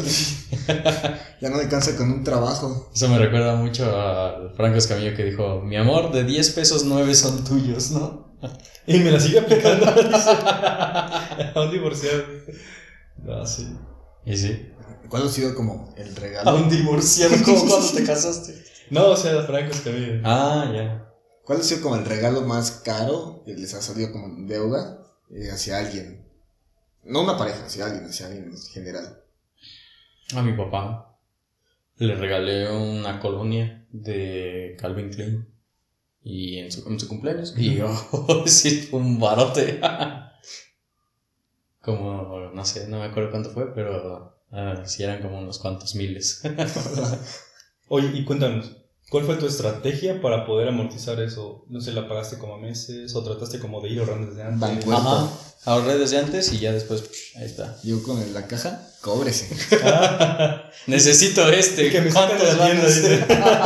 ya 1.42 1.50
no 1.50 1.58
alcanza 1.58 1.96
con 1.96 2.12
un 2.12 2.24
trabajo. 2.24 2.90
Eso 2.94 3.08
me 3.10 3.20
recuerda 3.20 3.56
mucho 3.56 3.86
al 3.96 4.54
Franco 4.56 4.78
Escamillo 4.78 5.16
que 5.16 5.24
dijo, 5.24 5.62
mi 5.62 5.78
amor, 5.78 6.12
de 6.12 6.24
10 6.24 6.50
pesos 6.52 6.86
9 6.86 7.14
son 7.14 7.44
tuyos, 7.44 7.92
¿no? 7.92 8.28
Y 8.88 9.00
me 9.00 9.12
la 9.12 9.20
sigue 9.20 9.40
aplicando. 9.40 9.86
A 9.88 11.54
un 11.62 11.72
divorciado. 11.72 12.24
No, 13.18 13.46
sí. 13.46 13.68
Y 14.26 14.38
sí. 14.38 14.72
¿Cuál 15.10 15.28
ha 15.28 15.30
sido 15.30 15.54
como 15.56 15.94
el 15.98 16.16
A 16.16 16.20
regalo? 16.20 16.56
un 16.56 16.70
divorciado 16.70 17.36
como 17.44 17.66
cuando 17.68 17.92
te 17.94 18.04
casaste. 18.06 18.56
No, 18.90 19.08
o 19.08 19.18
sea, 19.18 19.44
Franco 19.44 19.72
es 19.72 19.82
que 19.82 20.22
Ah, 20.24 20.72
ya. 20.74 21.14
¿Cuál 21.44 21.60
ha 21.60 21.64
sido 21.64 21.82
como 21.82 21.96
el 21.98 22.06
regalo 22.06 22.42
más 22.42 22.72
caro 22.84 23.44
que 23.46 23.54
les 23.54 23.74
ha 23.74 23.82
salido 23.82 24.12
como 24.12 24.48
deuda 24.48 25.00
eh, 25.32 25.50
hacia 25.52 25.80
alguien? 25.80 26.27
No 27.08 27.24
una 27.24 27.38
pareja, 27.38 27.66
hacia 27.66 27.86
alguien, 27.86 28.06
hacia 28.06 28.28
alguien 28.28 28.46
en 28.46 28.58
general. 28.58 29.24
A 30.36 30.42
mi 30.42 30.54
papá 30.54 31.20
le 31.96 32.16
regalé 32.16 32.70
una 32.70 33.20
colonia 33.20 33.88
de 33.92 34.76
Calvin 34.80 35.10
Klein. 35.10 35.48
Y 36.22 36.58
en 36.60 36.72
su, 36.72 36.88
en 36.88 37.00
su 37.00 37.08
cumpleaños. 37.08 37.58
Y 37.58 37.80
oh, 37.82 38.44
sí, 38.46 38.82
fue 38.82 39.00
un 39.00 39.20
barote. 39.20 39.80
como, 41.88 42.52
no 42.54 42.66
sé, 42.66 42.90
no 42.90 43.00
me 43.00 43.06
acuerdo 43.06 43.32
cuánto 43.32 43.50
fue, 43.50 43.74
pero 43.74 44.38
ah, 44.52 44.84
sí 44.86 45.04
eran 45.04 45.22
como 45.22 45.40
unos 45.40 45.58
cuantos 45.58 45.96
miles. 45.96 46.44
Oye, 47.88 48.12
y 48.14 48.26
cuéntanos, 48.26 48.76
¿cuál 49.10 49.26
fue 49.26 49.36
tu 49.36 49.46
estrategia 49.46 50.22
para 50.22 50.46
poder 50.46 50.68
amortizar 50.68 51.20
eso? 51.22 51.66
No 51.70 51.82
sé, 51.82 51.94
¿la 51.94 52.08
pagaste 52.08 52.38
como 52.38 52.56
a 52.56 52.60
meses 52.60 53.16
o 53.16 53.24
trataste 53.24 53.60
como 53.60 53.82
de 53.82 53.90
ir 53.90 54.00
ahorrando 54.00 54.28
desde 54.28 54.44
antes? 54.44 54.60
Banco. 54.60 54.92
Ajá. 54.94 55.30
Ahorré 55.66 55.98
desde 55.98 56.18
antes 56.18 56.54
y 56.54 56.60
ya 56.60 56.72
después, 56.72 57.02
psh, 57.02 57.38
ahí 57.38 57.46
está. 57.46 57.78
Yo 57.84 58.02
con 58.02 58.18
la 58.34 58.48
caja, 58.48 58.88
cóbrese. 59.02 59.54
Necesito 60.88 61.50
este. 61.50 61.92
que 61.92 62.00
me 62.00 62.10
¿Cuántos 62.10 62.58
van 62.58 62.80
dice. 62.80 63.26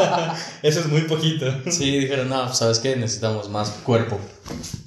Eso 0.63 0.79
es 0.79 0.88
muy 0.88 1.01
poquito. 1.01 1.45
Sí, 1.69 1.99
dijeron, 1.99 2.29
no, 2.29 2.45
pues, 2.45 2.57
¿sabes 2.57 2.79
qué? 2.79 2.95
Necesitamos 2.95 3.49
más 3.49 3.69
cuerpo. 3.83 4.19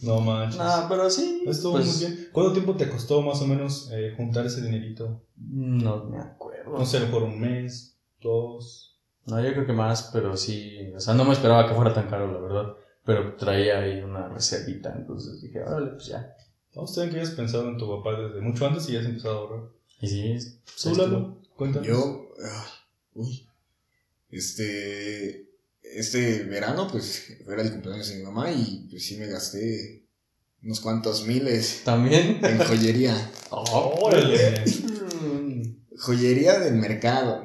No 0.03 0.21
manches. 0.21 0.59
No, 0.59 0.87
pero 0.89 1.09
sí. 1.09 1.45
Estuvo 1.47 1.75
pues, 1.75 1.87
muy 1.87 1.99
bien. 1.99 2.29
¿Cuánto 2.33 2.53
tiempo 2.53 2.75
te 2.75 2.89
costó 2.89 3.23
más 3.23 3.41
o 3.41 3.47
menos 3.47 3.91
eh, 3.93 4.13
juntar 4.17 4.47
ese 4.47 4.63
dinerito? 4.63 5.25
No 5.37 6.05
me 6.07 6.19
acuerdo. 6.19 6.77
No 6.77 6.85
sé, 6.85 6.99
por 7.01 7.23
un 7.23 7.41
mes, 7.41 7.97
dos. 8.21 8.94
No, 9.27 9.43
yo 9.43 9.53
creo 9.53 9.67
que 9.67 9.73
más, 9.73 10.11
pero 10.13 10.37
sí. 10.37 10.93
O 10.95 11.01
sea, 11.01 11.15
no 11.15 11.25
me 11.25 11.33
esperaba 11.33 11.67
que 11.69 11.75
fuera 11.75 11.95
tan 11.95 12.09
caro, 12.09 12.31
la 12.31 12.41
verdad. 12.41 12.75
Pero 13.05 13.37
traía 13.37 13.81
ahí 13.81 14.01
una 14.01 14.29
reservita, 14.29 14.95
entonces 14.97 15.41
dije, 15.43 15.63
órale, 15.63 15.93
pues 15.93 16.07
ya. 16.07 16.35
¿No? 16.75 16.83
¿Ustedes 16.83 17.11
que 17.11 17.17
hayas 17.21 17.31
pensado 17.35 17.69
en 17.69 17.79
tu 17.79 17.89
papá 17.89 18.19
desde 18.19 18.41
mucho 18.41 18.67
antes 18.67 18.89
y 18.89 18.93
ya 18.93 19.01
has 19.01 19.07
empezado 19.07 19.35
a 19.35 19.39
ahorrar? 19.41 19.69
Y 20.01 20.09
sí, 20.09 20.31
pues, 20.33 20.63
¿Tú, 20.83 20.91
estuvo. 20.91 21.07
Lalo? 21.07 21.43
Cuéntanos. 21.57 21.87
Yo, 21.87 22.29
ah, 22.45 22.67
uy, 23.15 23.47
este, 24.31 25.49
este 25.83 26.43
verano, 26.45 26.89
pues, 26.91 27.31
era 27.47 27.63
el 27.63 27.71
cumpleaños 27.71 28.09
de 28.09 28.17
mi 28.17 28.23
mamá 28.25 28.51
y 28.51 28.89
pues 28.91 29.05
sí 29.07 29.17
me 29.19 29.27
gasté 29.27 30.05
unos 30.63 30.81
cuantos 30.81 31.27
miles 31.27 31.83
¿También? 31.85 32.41
en 32.43 32.59
joyería. 32.59 33.31
Oh, 33.57 34.07
Órale. 34.07 34.65
Joyería 35.97 36.59
del 36.59 36.75
mercado. 36.75 37.45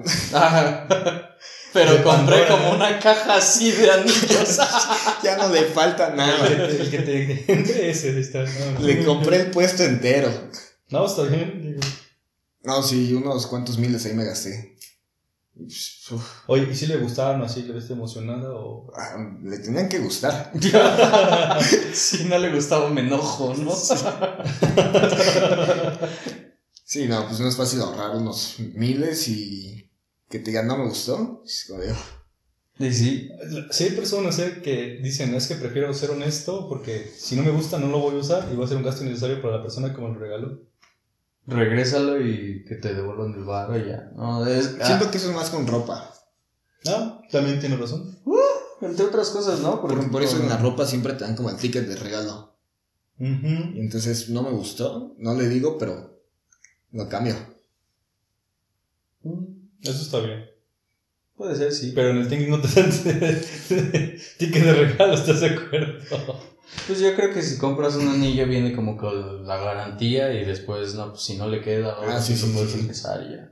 Pero 1.74 1.94
De 1.94 2.04
compré 2.04 2.46
Pandora. 2.46 2.48
como 2.48 2.72
una 2.76 3.00
caja 3.00 3.36
así 3.36 3.72
de 3.72 3.92
anillos. 3.92 4.58
ya 5.24 5.38
no 5.38 5.50
le 5.50 5.64
falta 5.66 6.10
nada. 6.16 6.48
el 6.48 6.90
que 6.90 7.00
te 7.00 7.52
entre 7.52 7.90
ese 7.92 8.20
está. 8.20 8.44
No, 8.44 8.80
Le 8.82 9.04
compré 9.06 9.42
el 9.42 9.52
puesto 9.52 9.84
entero. 9.84 10.32
No, 10.90 11.06
está 11.06 11.24
bien. 11.24 11.62
digo. 11.62 11.80
No, 12.64 12.82
sí, 12.84 13.14
unos 13.14 13.46
cuantos 13.48 13.78
miles 13.78 14.06
ahí 14.06 14.14
me 14.14 14.26
gasté. 14.26 14.76
Pues, 15.56 16.10
uf, 16.12 16.24
Oye, 16.48 16.70
¿y 16.72 16.76
si 16.76 16.88
le 16.88 16.98
gustaban 16.98 17.42
así? 17.42 17.64
¿Le 17.64 17.74
ves 17.74 17.90
emocionada 17.90 18.50
o...? 18.54 18.92
ah, 18.96 19.18
le 19.44 19.60
tenían 19.60 19.90
que 19.90 20.00
gustar. 20.00 20.52
si 21.94 22.24
no 22.26 22.38
le 22.38 22.50
gustaba, 22.54 22.90
me 22.90 23.02
enojo, 23.02 23.54
¿no? 23.56 23.76
Sí, 26.86 27.08
no, 27.08 27.28
pues 27.28 27.40
no 27.40 27.48
es 27.48 27.56
fácil 27.56 27.82
ahorrar 27.82 28.16
unos 28.16 28.56
miles 28.74 29.28
y 29.28 29.79
que 30.30 30.40
te 30.40 30.52
digan 30.52 30.68
no 30.68 30.78
me 30.78 30.86
gustó. 30.86 31.42
Es 31.46 31.66
como 31.68 31.84
Y 32.80 32.94
sí. 32.94 33.30
Sí 33.72 33.84
hay 33.86 33.92
personas 33.92 34.38
eh, 34.40 34.62
que 34.64 35.00
dicen, 35.02 35.34
es 35.34 35.48
que 35.48 35.56
prefiero 35.56 35.94
ser 35.94 36.12
honesto 36.12 36.70
porque 36.70 37.12
si 37.18 37.36
no 37.36 37.44
me 37.44 37.52
gusta 37.52 37.80
no 37.80 37.88
lo 37.88 38.00
voy 38.00 38.16
a 38.16 38.20
usar 38.20 38.48
y 38.52 38.56
va 38.56 38.66
a 38.66 38.68
ser 38.68 38.78
un 38.78 38.84
gasto 38.84 39.04
innecesario 39.04 39.42
para 39.42 39.58
la 39.58 39.64
persona 39.64 39.94
que 39.94 40.02
me 40.02 40.08
lo 40.08 40.16
regaló. 40.16 40.62
Regrésalo 41.48 42.22
y 42.22 42.64
que 42.64 42.76
te 42.76 42.94
devuelvan 42.94 43.34
el 43.34 43.44
barro 43.44 43.78
y 43.78 43.88
ya. 43.88 44.12
No, 44.16 44.46
es, 44.46 44.78
ah, 44.80 44.86
Siento 44.86 45.10
que 45.10 45.18
eso 45.18 45.30
es 45.30 45.36
más 45.36 45.50
con 45.50 45.66
ropa. 45.66 46.14
Ah, 46.86 47.22
también 47.32 47.60
tiene 47.60 47.76
razón. 47.76 48.20
entre 48.82 49.06
otras 49.06 49.30
cosas, 49.32 49.60
¿no? 49.60 49.84
Ejemplo, 49.84 50.12
por 50.12 50.24
eso 50.24 50.38
en 50.38 50.48
la 50.48 50.58
ropa 50.58 50.86
siempre 50.86 51.14
te 51.14 51.24
dan 51.24 51.36
como 51.36 51.50
el 51.50 51.58
ticket 51.58 51.88
de 51.88 51.96
regalo. 51.96 52.56
Y 53.18 53.80
entonces 53.80 54.30
no 54.30 54.44
me 54.44 54.52
gustó, 54.52 55.16
no 55.18 55.34
le 55.34 55.50
digo, 55.50 55.78
pero 55.78 56.22
lo 56.92 57.10
cambio. 57.10 57.36
Eso 59.84 60.02
está 60.02 60.20
bien. 60.20 60.46
Puede 61.36 61.56
ser, 61.56 61.72
sí. 61.72 61.94
Pero 61.96 62.10
en 62.10 62.18
el 62.18 62.28
tianguis 62.28 62.50
no 62.50 62.60
te 62.62 62.68
dan 62.82 62.92
ticket 64.38 64.64
de 64.64 64.74
regalo, 64.74 65.14
¿estás 65.14 65.40
de 65.42 65.48
acuerdo? 65.48 66.00
Pues 66.86 67.00
yo 67.00 67.16
creo 67.16 67.34
que 67.34 67.42
si 67.42 67.58
compras 67.58 67.96
un 67.96 68.08
anillo 68.10 68.46
viene 68.46 68.76
como 68.76 68.98
con 68.98 69.48
la 69.48 69.58
garantía 69.58 70.34
y 70.34 70.44
después, 70.46 70.96
no, 70.96 71.10
pues 71.12 71.22
si 71.24 71.38
no 71.38 71.48
le 71.48 71.62
queda 71.62 71.98
oro, 71.98 72.12
Ah, 72.12 72.20
sí, 72.22 72.34
pues 72.34 72.42
sí, 72.42 72.52
puedes 72.54 72.70
sí, 72.72 72.76
sí. 72.78 72.82
empezar 72.82 73.24
y 73.24 73.36
ya. 73.36 73.52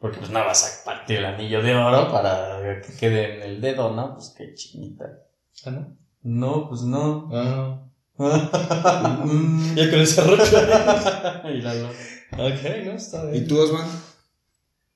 Porque 0.00 0.18
pues 0.18 0.30
no 0.30 0.40
vas 0.44 0.64
a 0.64 0.84
partir 0.84 1.18
el 1.18 1.26
anillo 1.26 1.62
de 1.62 1.74
oro 1.76 2.10
para 2.10 2.80
que 2.82 2.92
quede 2.94 3.36
en 3.36 3.42
el 3.42 3.60
dedo, 3.60 3.92
¿no? 3.94 4.14
Pues 4.14 4.34
qué 4.36 4.54
chinita. 4.54 5.18
¿Ah, 5.66 5.70
no? 5.70 5.96
No, 6.22 6.68
pues 6.68 6.80
no. 6.82 7.28
Ah. 7.32 7.78
Mm. 9.24 9.74
Ya 9.74 9.90
con 9.90 10.00
esa 10.00 10.24
rocha. 10.24 11.42
Y 11.52 11.60
la- 11.62 11.74
ok, 12.32 12.84
no, 12.86 12.92
está 12.92 13.24
¿Y 13.28 13.32
bien. 13.32 13.48
tú, 13.48 13.58
Osman? 13.60 13.86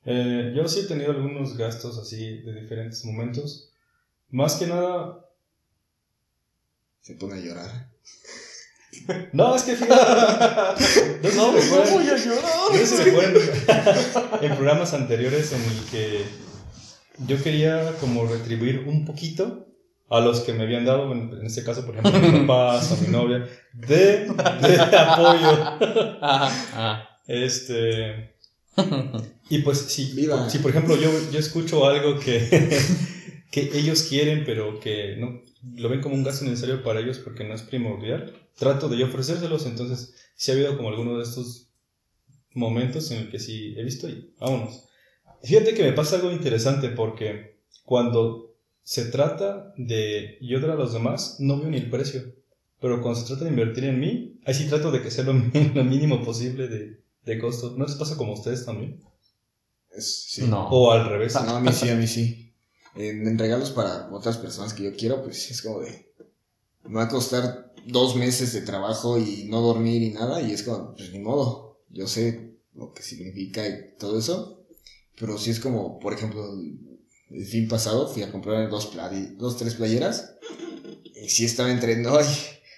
Eh, 0.06 0.52
yo 0.54 0.68
sí 0.68 0.80
he 0.80 0.84
tenido 0.84 1.10
algunos 1.10 1.56
gastos 1.56 1.98
así 1.98 2.42
de 2.42 2.54
diferentes 2.54 3.04
momentos. 3.04 3.72
Más 4.30 4.54
que 4.54 4.66
nada. 4.66 5.24
Se 7.00 7.14
pone 7.14 7.34
a 7.34 7.38
llorar. 7.38 7.90
No, 9.32 9.54
es 9.54 9.62
que 9.62 9.76
fíjate. 9.76 10.02
No, 11.34 11.52
No, 11.52 11.58
no 11.58 11.90
voy 11.90 12.08
a 12.08 12.16
llorar. 12.16 12.44
no 12.72 12.86
se 12.86 13.12
fueron 13.12 13.42
en 14.42 14.56
programas 14.56 14.94
anteriores 14.94 15.52
en 15.52 15.62
el 15.62 15.84
que 15.90 16.24
yo 17.26 17.42
quería 17.42 17.92
como 18.00 18.26
retribuir 18.26 18.84
un 18.86 19.04
poquito 19.04 19.66
a 20.08 20.20
los 20.20 20.40
que 20.40 20.52
me 20.52 20.62
habían 20.64 20.84
dado, 20.84 21.12
en, 21.12 21.44
este 21.44 21.64
caso, 21.64 21.84
por 21.84 21.96
ejemplo, 21.96 22.16
a 22.16 22.30
mis 22.30 22.40
papás, 22.46 22.92
a 22.92 22.96
mi 22.96 23.08
novia, 23.08 23.46
de, 23.72 24.26
de 24.26 24.80
apoyo. 24.80 26.18
Ajá, 26.20 26.52
ah. 26.74 27.08
Este. 27.26 28.35
Y 29.48 29.60
pues 29.60 29.78
si, 29.78 30.12
Viva. 30.14 30.50
si 30.50 30.58
por 30.58 30.72
ejemplo 30.72 30.96
yo, 30.96 31.08
yo 31.30 31.38
escucho 31.38 31.86
algo 31.86 32.18
que, 32.18 32.76
que 33.52 33.70
ellos 33.74 34.02
quieren, 34.02 34.42
pero 34.44 34.80
que 34.80 35.16
no 35.18 35.40
lo 35.76 35.88
ven 35.88 36.00
como 36.00 36.14
un 36.14 36.24
gasto 36.24 36.44
necesario 36.44 36.82
para 36.82 37.00
ellos 37.00 37.18
porque 37.18 37.44
no 37.44 37.54
es 37.54 37.62
primordial, 37.62 38.34
trato 38.56 38.88
de 38.88 38.98
yo 38.98 39.06
ofrecérselos. 39.06 39.66
Entonces, 39.66 40.14
si 40.34 40.50
ha 40.50 40.54
habido 40.54 40.76
como 40.76 40.88
alguno 40.88 41.16
de 41.16 41.22
estos 41.22 41.70
momentos 42.54 43.10
en 43.10 43.18
el 43.18 43.30
que 43.30 43.38
sí 43.38 43.74
he 43.76 43.84
visto 43.84 44.08
y 44.08 44.32
vámonos. 44.40 44.84
Fíjate 45.42 45.74
que 45.74 45.84
me 45.84 45.92
pasa 45.92 46.16
algo 46.16 46.32
interesante 46.32 46.88
porque 46.88 47.60
cuando 47.84 48.56
se 48.82 49.06
trata 49.06 49.72
de 49.76 50.38
yo 50.40 50.60
dar 50.60 50.70
a 50.70 50.76
los 50.76 50.92
demás, 50.92 51.36
no 51.38 51.60
veo 51.60 51.70
ni 51.70 51.76
el 51.76 51.90
precio. 51.90 52.22
Pero 52.80 53.00
cuando 53.00 53.20
se 53.20 53.26
trata 53.26 53.44
de 53.44 53.50
invertir 53.50 53.84
en 53.84 54.00
mí, 54.00 54.40
ahí 54.44 54.54
sí 54.54 54.68
trato 54.68 54.90
de 54.90 55.02
que 55.02 55.10
sea 55.10 55.24
lo, 55.24 55.32
lo 55.74 55.84
mínimo 55.84 56.24
posible 56.24 56.68
de, 56.68 57.00
de 57.26 57.38
costo. 57.38 57.74
¿No 57.76 57.84
les 57.84 57.96
pasa 57.96 58.16
como 58.16 58.32
a 58.32 58.34
ustedes 58.36 58.64
también? 58.64 59.00
Es- 59.94 60.24
sí. 60.30 60.42
No. 60.46 60.68
O 60.70 60.90
al 60.92 61.08
revés. 61.08 61.34
No, 61.34 61.40
a 61.56 61.60
mí 61.60 61.72
sí, 61.72 61.88
a 61.90 61.94
mí 61.96 62.06
sí. 62.06 62.54
En, 62.94 63.26
en 63.28 63.38
regalos 63.38 63.70
para 63.72 64.08
otras 64.10 64.38
personas 64.38 64.72
que 64.72 64.84
yo 64.84 64.96
quiero, 64.96 65.22
pues 65.22 65.50
es 65.50 65.60
como 65.62 65.80
de. 65.80 66.12
Me 66.84 66.94
va 66.94 67.04
a 67.04 67.08
costar 67.08 67.74
dos 67.86 68.16
meses 68.16 68.52
de 68.52 68.62
trabajo 68.62 69.18
y 69.18 69.44
no 69.50 69.60
dormir 69.60 70.02
y 70.02 70.10
nada, 70.10 70.40
y 70.40 70.52
es 70.52 70.62
como, 70.62 70.94
pues 70.94 71.12
ni 71.12 71.18
modo. 71.18 71.80
Yo 71.90 72.06
sé 72.06 72.56
lo 72.74 72.92
que 72.92 73.02
significa 73.02 73.66
y 73.66 73.96
todo 73.98 74.18
eso, 74.18 74.64
pero 75.18 75.36
sí 75.38 75.50
es 75.50 75.60
como, 75.60 75.98
por 75.98 76.12
ejemplo, 76.12 76.52
el, 77.30 77.44
fin 77.46 77.68
pasado 77.68 78.06
fui 78.08 78.22
a 78.22 78.30
comprar 78.30 78.68
dos, 78.70 78.86
play- 78.86 79.34
dos 79.36 79.56
tres 79.56 79.74
playeras, 79.74 80.34
y 81.22 81.28
sí 81.28 81.44
estaba 81.44 81.70
entre, 81.72 81.96
no, 81.96 82.16
ay, 82.16 82.26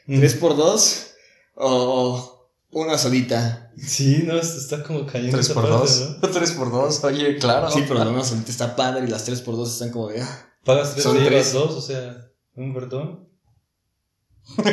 Mm. 0.06 0.18
tres 0.20 0.34
por 0.34 0.56
dos 0.56 1.08
o 1.54 2.37
una 2.70 2.98
solita. 2.98 3.72
Sí, 3.76 4.22
no, 4.26 4.36
es- 4.38 4.54
está 4.56 4.82
como 4.82 5.06
cayendo. 5.06 5.32
3 5.32 5.46
esa 5.46 5.54
por 5.54 5.68
2 5.68 6.16
¿no? 6.22 6.28
3 6.30 6.50
por 6.52 6.70
2 6.70 7.04
oye, 7.04 7.36
claro. 7.38 7.70
Sí, 7.70 7.84
pero 7.88 8.02
la 8.04 8.10
una 8.10 8.24
solita 8.24 8.50
está 8.50 8.76
padre 8.76 9.04
y 9.06 9.10
las 9.10 9.24
tres 9.24 9.40
por 9.40 9.56
dos 9.56 9.72
están 9.72 9.90
como 9.90 10.08
de, 10.08 10.20
ah. 10.22 10.44
Pagas 10.64 10.92
tres, 10.94 11.04
te 11.04 11.12
llevas 11.12 11.26
tres. 11.28 11.52
dos, 11.52 11.70
o 11.72 11.80
sea, 11.80 12.16
un 12.54 12.74
perdón. 12.74 13.28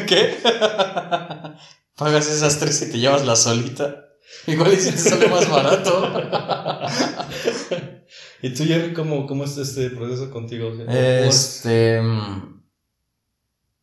¿Qué? 0.07 0.37
Pagas 1.95 2.27
esas 2.27 2.59
tres 2.59 2.81
y 2.81 2.91
te 2.91 2.99
llevas 2.99 3.25
la 3.25 3.35
solita. 3.35 4.01
Igual 4.47 4.73
y 4.73 4.77
si 4.77 4.91
te 4.91 4.97
sale 4.97 5.27
más 5.29 5.49
barato. 5.49 6.11
¿Y 8.41 8.49
tú, 8.53 8.63
Jerry, 8.65 8.93
cómo, 8.93 9.25
cómo 9.27 9.43
es 9.45 9.57
este 9.57 9.89
proceso 9.91 10.29
contigo? 10.31 10.71
Este. 10.89 12.01
mm, 12.01 12.61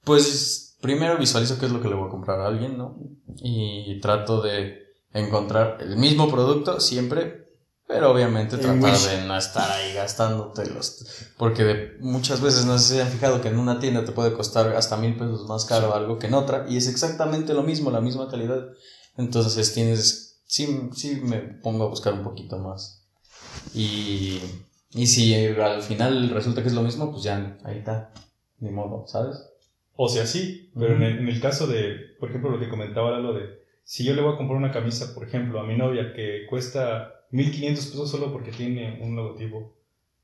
Pues 0.05 0.62
primero 0.83 1.17
visualizo 1.17 1.59
qué 1.59 1.65
es 1.67 1.73
lo 1.73 1.81
que 1.81 1.89
le 1.89 1.95
voy 1.95 2.09
a 2.09 2.11
comprar 2.11 2.41
a 2.41 2.47
alguien, 2.49 2.77
¿no? 2.77 2.99
Y 3.43 3.99
trato 4.01 4.43
de 4.43 4.79
encontrar 5.15 5.79
el 5.81 5.97
mismo 5.97 6.31
producto 6.31 6.81
siempre, 6.81 7.49
pero 7.89 8.11
obviamente 8.13 8.57
En 8.57 8.63
tratar 8.63 8.83
Wish. 8.93 9.07
de 9.09 9.27
no 9.27 9.37
estar 9.37 9.71
ahí 9.71 9.95
gastándote 9.95 10.67
los. 10.71 11.05
Porque 11.39 11.65
de- 11.65 11.97
muchas 12.01 12.41
veces 12.41 12.65
no 12.67 12.79
se 12.79 13.01
han 13.01 13.09
fijado 13.09 13.41
que 13.41 13.49
en 13.49 13.59
una 13.59 13.79
tienda 13.81 14.05
te 14.05 14.13
puede 14.13 14.33
costar 14.35 14.75
hasta 14.77 14.97
mil 14.97 15.15
pesos 15.17 15.47
más 15.49 15.65
caro 15.65 15.95
algo 15.95 16.19
que 16.19 16.27
en 16.27 16.35
otra, 16.35 16.67
y 16.69 16.77
es 16.77 16.89
exactamente 16.89 17.55
lo 17.55 17.63
mismo, 17.63 17.91
la 17.91 18.01
misma 18.01 18.29
calidad. 18.31 18.67
Entonces 19.17 19.73
tienes. 19.75 20.43
Sí, 20.47 20.91
sí 20.95 21.21
me 21.23 21.39
pongo 21.39 21.85
a 21.85 21.89
buscar 21.89 22.13
un 22.15 22.23
poquito 22.25 22.59
más. 22.59 23.07
Y. 23.75 24.41
Y 24.95 25.07
si 25.07 25.35
al 25.35 25.83
final 25.83 26.29
resulta 26.31 26.61
que 26.63 26.69
es 26.69 26.75
lo 26.75 26.83
mismo, 26.83 27.11
pues 27.11 27.23
ya 27.23 27.57
ahí 27.65 27.79
está. 27.79 28.13
Ni 28.59 28.71
modo, 28.71 29.07
¿sabes? 29.07 29.37
O 30.05 30.09
sea, 30.09 30.27
sí, 30.27 30.71
pero 30.79 30.97
en, 30.97 31.03
el, 31.03 31.19
en 31.21 31.29
el 31.29 31.41
caso 31.41 31.67
de, 31.67 31.95
por 32.19 32.29
ejemplo, 32.29 32.51
lo 32.51 32.59
que 32.59 32.69
comentaba 32.69 33.19
lo 33.19 33.35
de, 33.35 33.61
si 33.85 34.05
yo 34.05 34.15
le 34.15 34.23
voy 34.23 34.35
a 34.35 34.37
comprar 34.37 34.57
una 34.59 34.73
camisa, 34.73 35.15
por 35.15 35.25
ejemplo, 35.27 35.61
a 35.61 35.65
mi 35.67 35.77
novia 35.77 36.13
que 36.15 36.47
cuesta 36.49 37.13
1500 37.31 37.87
pesos 37.87 38.11
solo 38.11 38.33
porque 38.33 38.51
tiene 38.53 38.99
un 39.03 39.15
logotipo, 39.17 39.75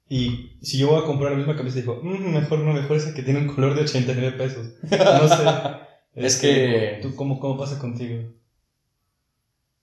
y 0.09 0.57
si 0.63 0.79
yo 0.79 0.89
voy 0.89 1.01
a 1.03 1.05
comprar 1.05 1.33
la 1.33 1.39
misma 1.39 1.55
camisa, 1.57 1.77
dijo, 1.77 2.01
"Mm, 2.03 2.33
mejor 2.33 2.61
no, 2.61 2.73
mejor 2.73 2.97
esa 2.97 3.15
que 3.15 3.23
tiene 3.23 3.41
un 3.41 3.49
color 3.55 3.75
de 3.75 3.83
89 3.83 4.37
pesos. 4.39 4.67
No 4.91 5.29
sé. 5.29 5.45
Es 6.15 6.35
Este, 6.35 6.49
que- 6.49 6.99
¿Tú 7.03 7.15
cómo, 7.15 7.39
cómo 7.39 7.57
pasa 7.59 7.79
contigo? 7.79 8.23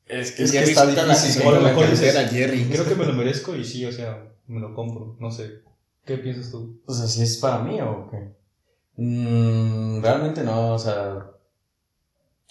Es 0.08 0.38
Es 0.40 0.52
que 0.52 0.60
está 0.60 0.86
difícil. 0.86 1.44
O 1.46 1.50
a 1.50 1.54
lo 1.54 1.62
mejor 1.62 1.90
dices, 1.90 2.14
Jerry. 2.30 2.66
Creo 2.66 2.86
que 2.88 2.96
me 2.96 3.06
lo 3.06 3.14
merezco 3.14 3.56
y 3.56 3.64
sí, 3.64 3.86
o 3.86 3.92
sea, 3.92 4.32
me 4.48 4.60
lo 4.60 4.74
compro. 4.74 5.16
No 5.20 5.32
sé. 5.32 5.62
¿Qué 6.06 6.18
piensas 6.18 6.52
tú? 6.52 6.82
O 6.86 6.94
sea, 6.94 7.08
si 7.08 7.22
es 7.24 7.38
para 7.38 7.60
mí 7.64 7.80
o 7.82 8.10
qué. 8.12 8.18
Mm, 8.98 10.02
realmente 10.02 10.44
no, 10.44 10.74
o 10.74 10.80
sea. 10.80 11.32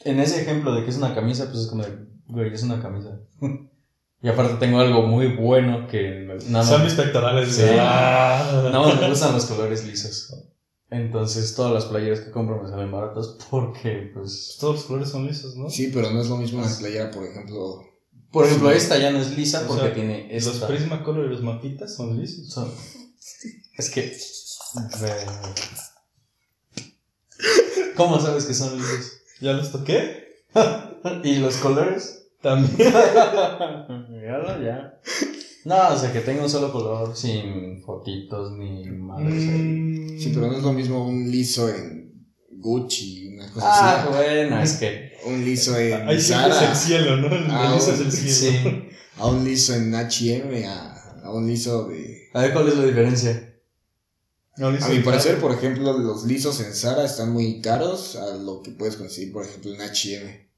En 0.04 0.20
ese 0.20 0.42
ejemplo 0.42 0.74
de 0.74 0.84
que 0.84 0.90
es 0.90 0.96
una 0.96 1.14
camisa, 1.14 1.46
pues 1.46 1.60
es 1.60 1.66
como 1.68 1.82
de, 1.84 1.96
güey, 2.26 2.52
es 2.52 2.62
una 2.62 2.82
camisa. 2.82 3.18
y 4.22 4.28
aparte 4.28 4.54
tengo 4.54 4.80
algo 4.80 5.02
muy 5.06 5.36
bueno 5.36 5.86
que 5.86 6.26
nada 6.48 6.64
Son 6.64 6.78
más. 6.82 6.84
mis 6.84 6.94
pectorales. 6.94 7.54
Sí. 7.54 7.62
Ah. 7.78 8.60
Nada 8.72 8.80
más 8.86 9.00
me 9.00 9.08
gustan 9.08 9.32
los 9.34 9.46
colores 9.46 9.86
lisos. 9.86 10.34
Entonces 10.90 11.54
todas 11.54 11.72
las 11.72 11.86
playeras 11.86 12.20
que 12.20 12.30
compro 12.30 12.62
me 12.62 12.68
salen 12.68 12.92
baratas 12.92 13.36
porque, 13.50 14.10
pues. 14.14 14.56
Todos 14.60 14.76
los 14.76 14.84
colores 14.84 15.08
son 15.08 15.26
lisos, 15.26 15.56
¿no? 15.56 15.68
Sí, 15.70 15.90
pero 15.92 16.10
no 16.10 16.20
es 16.20 16.28
lo 16.28 16.36
mismo 16.36 16.62
una 16.62 16.76
playera, 16.76 17.10
por 17.10 17.24
ejemplo. 17.24 17.82
Por 18.30 18.46
ejemplo, 18.46 18.70
Sí. 18.70 18.76
esta 18.76 18.98
ya 18.98 19.10
no 19.10 19.18
es 19.18 19.36
lisa 19.36 19.62
O 19.62 19.66
porque 19.68 19.84
sea, 19.84 19.94
tiene 19.94 20.28
Los 20.32 20.46
esta. 20.46 20.66
Prismacolor 20.66 21.26
y 21.26 21.28
los 21.30 21.42
mapitas 21.42 21.94
son 21.94 22.18
lisos. 22.20 22.48
Son- 22.52 22.70
Es 23.78 23.90
que. 23.90 24.16
¿Cómo 27.96 28.20
sabes 28.20 28.44
que 28.44 28.54
son 28.54 28.76
lisos? 28.76 29.20
¿Ya 29.40 29.52
los 29.52 29.70
toqué? 29.72 30.34
¿Y 31.24 31.36
los 31.36 31.56
colores? 31.58 32.28
También. 32.42 32.76
Míralo 34.10 34.62
ya. 34.62 35.00
No, 35.64 35.88
o 35.94 35.96
sea, 35.96 36.12
que 36.12 36.20
tenga 36.20 36.42
un 36.42 36.50
solo 36.50 36.70
color 36.72 37.16
sin 37.16 37.82
fotitos 37.82 38.52
ni 38.52 38.84
madres. 38.90 39.32
ahí. 39.48 39.58
Mm. 39.58 40.18
Sí, 40.18 40.30
pero 40.34 40.46
no 40.48 40.56
es 40.58 40.62
lo 40.62 40.72
mismo 40.72 41.06
un 41.06 41.30
liso 41.30 41.68
en 41.68 42.12
Gucci, 42.50 43.28
una 43.34 43.50
cosa 43.50 43.66
Ah, 43.70 44.02
así. 44.02 44.08
bueno, 44.12 44.60
es 44.62 44.72
que. 44.74 45.12
Un 45.26 45.44
liso 45.44 45.76
en 45.78 46.06
Ahí 46.08 46.20
siempre 46.20 46.50
es 46.50 46.56
el 46.56 46.60
Zara, 46.66 46.74
cielo, 46.74 47.16
¿no? 47.16 47.34
El 47.34 47.46
Ah, 47.50 47.72
liso 47.74 47.92
es 47.94 48.00
el 48.00 48.12
cielo. 48.12 48.70
Sí. 48.70 48.88
a 49.16 49.26
un 49.26 49.44
liso 49.44 49.74
en 49.74 49.94
H&M, 49.94 50.66
a, 50.66 51.20
a 51.24 51.32
un 51.32 51.46
liso 51.46 51.88
de... 51.88 52.28
A 52.34 52.42
ver 52.42 52.52
cuál 52.52 52.68
es 52.68 52.76
la 52.76 52.84
diferencia. 52.84 53.53
No, 54.56 54.68
A 54.68 54.70
mi 54.70 54.76
es 54.98 55.04
parecer, 55.04 55.40
por 55.40 55.52
ejemplo, 55.52 55.98
los 55.98 56.24
lisos 56.24 56.60
en 56.60 56.72
Zara 56.74 57.04
están 57.04 57.32
muy 57.32 57.60
caros 57.60 58.14
a 58.16 58.36
lo 58.36 58.62
que 58.62 58.70
puedes 58.70 58.96
conseguir, 58.96 59.32
por 59.32 59.44
ejemplo, 59.44 59.74
en 59.74 59.80
H&M. 59.80 60.48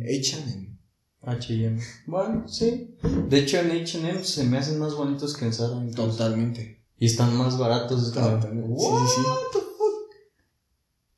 H&M. 0.00 0.78
HM. 1.24 1.78
Bueno, 2.06 2.48
sí. 2.48 2.96
De 3.28 3.38
hecho, 3.38 3.58
en 3.60 3.70
HM 3.70 4.24
se 4.24 4.44
me 4.44 4.58
hacen 4.58 4.78
más 4.78 4.94
bonitos 4.94 5.36
que 5.36 5.44
en 5.44 5.52
Zara. 5.52 5.74
incluso. 5.76 6.10
Totalmente. 6.10 6.82
Y 6.98 7.06
están 7.06 7.36
más 7.36 7.58
baratos. 7.58 8.08
Es 8.08 8.14
como, 8.14 8.28
Totalmente. 8.30 8.68
Sí, 8.68 8.74
"What 8.86 9.06
sí, 9.08 9.14
sí. 9.16 9.22
the 9.52 9.58
fuck?". 9.58 10.10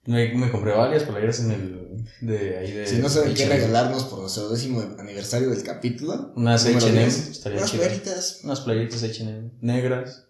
Me, 0.07 0.35
me 0.35 0.50
compré 0.50 0.73
varias 0.75 1.05
playeras 1.05 1.41
en 1.41 1.50
el. 1.53 2.05
De 2.21 2.59
ahí 2.59 2.73
de. 2.73 2.87
Si 2.87 2.97
no 2.99 3.09
saben 3.09 3.33
qué 3.35 3.47
regalarnos 3.49 4.05
por 4.05 4.19
nuestro 4.21 4.49
décimo 4.50 4.83
aniversario 4.99 5.49
del 5.50 5.62
capítulo, 5.62 6.33
Unas 6.37 6.67
H&M. 6.67 7.00
10, 7.00 7.29
Estaría 7.29 7.59
unas 7.59 7.71
chido. 7.71 7.83
playeritas. 7.85 8.41
Unas 8.45 8.61
playitas 8.61 9.03
H&M. 9.03 9.53
Negras. 9.61 10.24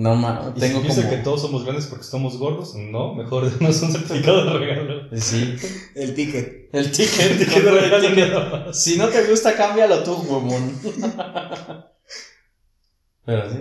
No, 0.00 0.14
ma, 0.14 0.50
Y 0.56 0.60
tengo 0.60 0.78
si 0.78 0.84
piensa 0.84 1.02
como... 1.02 1.14
que 1.14 1.22
todos 1.22 1.42
somos 1.42 1.62
grandes 1.64 1.86
porque 1.86 2.04
somos 2.04 2.38
gordos, 2.38 2.74
no, 2.74 3.14
mejor 3.14 3.50
denos 3.58 3.82
un 3.82 3.92
certificado 3.92 4.46
de 4.46 4.58
regalo. 4.58 5.16
Sí, 5.20 5.56
El 5.94 6.14
ticket. 6.14 6.74
el 6.74 6.90
ticket. 6.90 7.20
El 7.20 7.38
ticket 7.38 7.62
de 7.62 7.68
el 7.68 7.80
regalo 7.80 8.08
ticket. 8.08 8.72
Si 8.72 8.96
no 8.96 9.08
te 9.08 9.28
gusta, 9.28 9.54
cámbialo 9.54 10.02
tú, 10.02 10.14
huevón. 10.14 10.80
Pero 13.26 13.50
sí. 13.50 13.58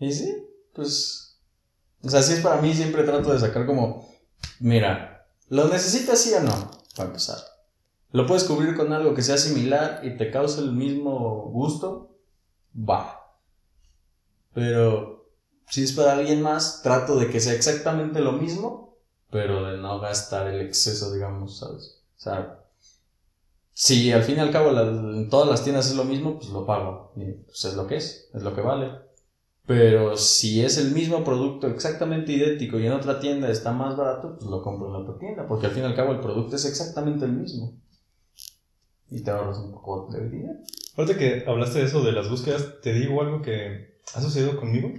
Y 0.00 0.12
sí, 0.12 0.34
pues. 0.74 1.38
O 2.02 2.10
sea, 2.10 2.22
sí 2.22 2.32
es 2.32 2.40
para 2.40 2.60
mí, 2.60 2.74
siempre 2.74 3.04
trato 3.04 3.32
de 3.32 3.38
sacar 3.38 3.64
como. 3.64 4.12
Mira, 4.58 5.28
¿lo 5.48 5.68
necesitas 5.68 6.18
sí 6.20 6.32
o 6.34 6.40
no? 6.40 6.72
Para 6.96 7.10
empezar. 7.10 7.38
¿Lo 8.10 8.26
puedes 8.26 8.42
cubrir 8.42 8.76
con 8.76 8.92
algo 8.92 9.14
que 9.14 9.22
sea 9.22 9.38
similar 9.38 10.00
y 10.02 10.16
te 10.16 10.32
cause 10.32 10.60
el 10.60 10.72
mismo 10.72 11.50
gusto? 11.52 12.16
Va. 12.76 13.20
Pero 14.52 15.21
si 15.68 15.82
es 15.84 15.92
para 15.92 16.12
alguien 16.12 16.42
más, 16.42 16.82
trato 16.82 17.16
de 17.16 17.28
que 17.30 17.40
sea 17.40 17.54
exactamente 17.54 18.20
lo 18.20 18.32
mismo, 18.32 18.98
pero 19.30 19.64
de 19.64 19.78
no 19.78 19.98
gastar 20.00 20.48
el 20.48 20.60
exceso, 20.60 21.12
digamos, 21.12 21.58
¿sabes? 21.58 22.02
O 22.18 22.20
sea, 22.20 22.58
si 23.72 24.12
al 24.12 24.22
fin 24.22 24.36
y 24.36 24.40
al 24.40 24.50
cabo 24.52 24.70
la- 24.70 24.82
en 24.82 25.28
todas 25.30 25.48
las 25.48 25.62
tiendas 25.64 25.88
es 25.88 25.96
lo 25.96 26.04
mismo, 26.04 26.38
pues 26.38 26.50
lo 26.50 26.66
pago. 26.66 27.12
Y 27.16 27.24
pues 27.32 27.64
es 27.64 27.74
lo 27.74 27.86
que 27.86 27.96
es, 27.96 28.28
es 28.34 28.42
lo 28.42 28.54
que 28.54 28.60
vale. 28.60 28.90
Pero 29.66 30.16
si 30.16 30.62
es 30.62 30.76
el 30.76 30.90
mismo 30.92 31.24
producto 31.24 31.68
exactamente 31.68 32.32
idéntico 32.32 32.78
y 32.78 32.86
en 32.86 32.92
otra 32.92 33.20
tienda 33.20 33.48
está 33.48 33.72
más 33.72 33.96
barato, 33.96 34.36
pues 34.36 34.50
lo 34.50 34.62
compro 34.62 34.88
en 34.88 34.92
la 34.92 34.98
otra 35.00 35.18
tienda, 35.18 35.46
porque 35.46 35.66
al 35.66 35.72
fin 35.72 35.84
y 35.84 35.86
al 35.86 35.94
cabo 35.94 36.12
el 36.12 36.20
producto 36.20 36.56
es 36.56 36.64
exactamente 36.64 37.24
el 37.24 37.32
mismo. 37.32 37.80
Y 39.10 39.22
te 39.22 39.30
ahorras 39.30 39.58
un 39.58 39.72
poco 39.72 40.08
de 40.10 40.28
dinero. 40.28 40.58
Ahorita 40.96 41.18
que 41.18 41.44
hablaste 41.46 41.78
de 41.80 41.84
eso 41.84 42.02
de 42.02 42.12
las 42.12 42.28
búsquedas, 42.28 42.80
te 42.82 42.92
digo 42.92 43.20
algo 43.22 43.40
que 43.42 43.98
ha 44.14 44.20
sucedido 44.20 44.58
conmigo. 44.58 44.90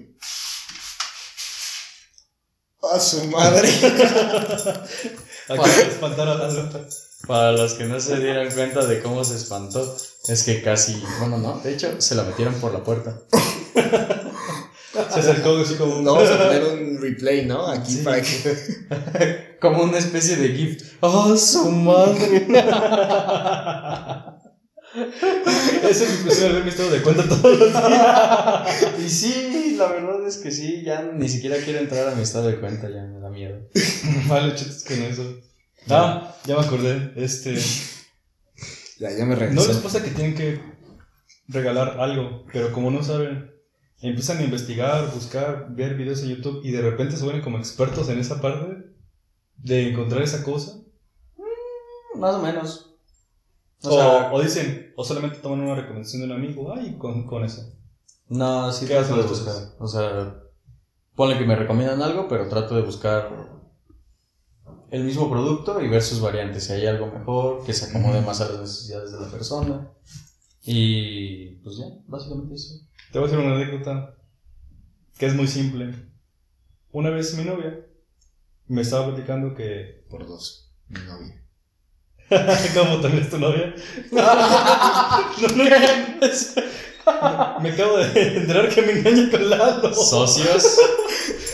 A 2.94 3.00
su 3.00 3.24
madre. 3.28 3.68
De 5.48 5.56
espantar 5.90 6.28
a. 6.30 6.50
Para 7.28 7.52
los 7.54 7.74
que 7.74 7.86
no 7.86 8.00
se 8.00 8.18
dieran 8.18 8.52
cuenta 8.52 8.86
de 8.86 9.02
cómo 9.02 9.24
se 9.24 9.36
espantó, 9.38 9.96
es 10.28 10.44
que 10.44 10.62
casi, 10.62 11.02
bueno, 11.20 11.38
no, 11.38 11.60
de 11.64 11.74
hecho, 11.74 12.00
se 12.00 12.16
la 12.16 12.24
metieron 12.24 12.54
por 12.56 12.74
la 12.74 12.84
puerta. 12.84 13.18
Se 15.12 15.20
acercó 15.22 15.58
así 15.58 15.76
como 15.76 15.96
un... 15.98 16.04
No, 16.04 16.16
vamos 16.16 16.30
a 16.30 16.38
poner 16.38 16.64
un 16.66 17.02
replay, 17.02 17.46
¿no? 17.46 17.66
Aquí 17.68 17.94
Sí. 17.94 18.02
para 18.04 18.22
que. 18.22 19.58
Como 19.62 19.84
una 19.84 19.98
especie 19.98 20.36
de 20.36 20.50
gift. 20.50 20.84
¡Oh, 21.00 21.36
su 21.38 21.72
madre! 21.72 22.48
Ese 24.94 26.06
es 26.06 26.24
mi 26.64 26.70
estado 26.70 26.92
de 26.92 27.02
cuenta 27.02 27.28
todos 27.28 27.60
los 27.60 27.72
días. 27.74 29.00
y 29.00 29.10
sí, 29.10 29.76
la 29.78 29.88
verdad 29.88 30.28
es 30.28 30.38
que 30.38 30.52
sí, 30.52 30.84
ya 30.84 31.02
ni 31.02 31.28
siquiera 31.28 31.58
quiero 31.58 31.80
entrar 31.80 32.08
a 32.08 32.16
mi 32.16 32.22
estado 32.22 32.48
de 32.48 32.60
cuenta, 32.60 32.90
ya 32.90 33.04
me 33.04 33.20
da 33.20 33.30
miedo. 33.30 33.60
Vale, 34.28 34.56
chetes 34.56 34.86
con 34.88 35.02
eso. 35.02 35.42
Ah, 35.90 36.36
ya 36.46 36.58
me 36.58 36.66
acordé. 36.66 37.12
Este. 37.16 37.56
Ya, 39.00 39.12
ya 39.12 39.26
me 39.26 39.36
¿No 39.36 39.66
les 39.66 39.78
pasa 39.78 40.04
que 40.04 40.12
tienen 40.12 40.36
que 40.36 40.60
regalar 41.48 42.00
algo, 42.00 42.46
pero 42.54 42.72
como 42.72 42.92
no 42.92 43.04
saben, 43.04 43.52
empiezan 44.02 44.38
a 44.38 44.44
investigar, 44.44 45.12
buscar, 45.14 45.68
ver 45.70 45.96
videos 45.96 46.22
en 46.24 46.36
YouTube 46.36 46.62
y 46.64 46.72
de 46.72 46.82
repente 46.82 47.18
se 47.18 47.24
vuelven 47.24 47.42
como 47.42 47.58
expertos 47.58 48.10
en 48.10 48.20
esa 48.20 48.40
parte 48.40 48.94
de 49.58 49.90
encontrar 49.90 50.22
esa 50.22 50.44
cosa? 50.44 50.80
Más 52.16 52.36
o 52.36 52.40
menos. 52.40 52.93
O 53.84 53.90
O, 53.90 53.92
sea, 53.92 54.34
o 54.34 54.42
dicen, 54.42 54.94
o 54.96 55.04
solamente 55.04 55.40
toman 55.40 55.62
una 55.62 55.76
recomendación 55.76 56.22
de 56.22 56.28
un 56.28 56.34
amigo, 56.34 56.74
ay, 56.74 56.98
con, 56.98 57.26
con 57.26 57.44
eso. 57.44 57.62
no, 58.30 58.72
sí 58.72 58.86
¿Qué 58.86 58.94
trato 58.96 59.18
de 59.18 59.24
buscar. 59.24 59.56
O 59.80 59.88
sea, 59.88 60.40
ponle 61.16 61.38
que 61.38 61.46
me 61.46 61.56
recomiendan 61.56 62.02
algo, 62.02 62.28
pero 62.28 62.48
trato 62.48 62.76
de 62.76 62.82
buscar 62.82 63.52
el 64.90 65.04
mismo 65.04 65.30
producto 65.30 65.82
y 65.82 65.88
ver 65.88 66.02
sus 66.02 66.22
variantes. 66.22 66.66
Si 66.66 66.74
hay 66.74 66.86
algo 66.86 67.08
mejor, 67.08 67.66
que 67.66 67.74
se 67.74 67.86
acomode 67.86 68.22
más 68.22 68.42
a 68.42 68.50
las 68.50 68.62
necesidades 68.62 69.12
de 69.12 69.20
la 69.20 69.28
persona. 69.28 69.92
Y 70.64 71.56
pues 71.58 71.78
ya, 71.78 71.86
básicamente 72.08 72.56
eso. 72.56 72.76
Te 73.12 73.20
voy 73.20 73.28
a 73.28 73.32
hacer 73.32 73.46
una 73.46 73.56
anécdota 73.56 74.16
que 75.18 75.26
es 75.26 75.36
muy 75.36 75.48
simple. 75.48 75.94
Una 76.92 77.10
vez 77.10 77.36
mi 77.36 77.44
novia 77.44 77.86
me 78.68 78.82
estaba 78.82 79.08
platicando 79.08 79.56
que... 79.56 80.06
Por 80.10 80.26
dos. 80.26 80.72
Mi 80.88 81.00
novia. 81.02 81.43
¿Cómo 82.74 83.00
también 83.00 83.24
es 83.24 83.30
tu 83.30 83.38
novia? 83.38 83.74
Me 87.62 87.72
acabo 87.72 87.98
de 87.98 88.38
enterar 88.38 88.70
que 88.70 88.82
me 88.82 88.94
engaña 88.94 89.30
con 89.30 89.50
Lalo. 89.50 89.94
Socios. 89.94 90.78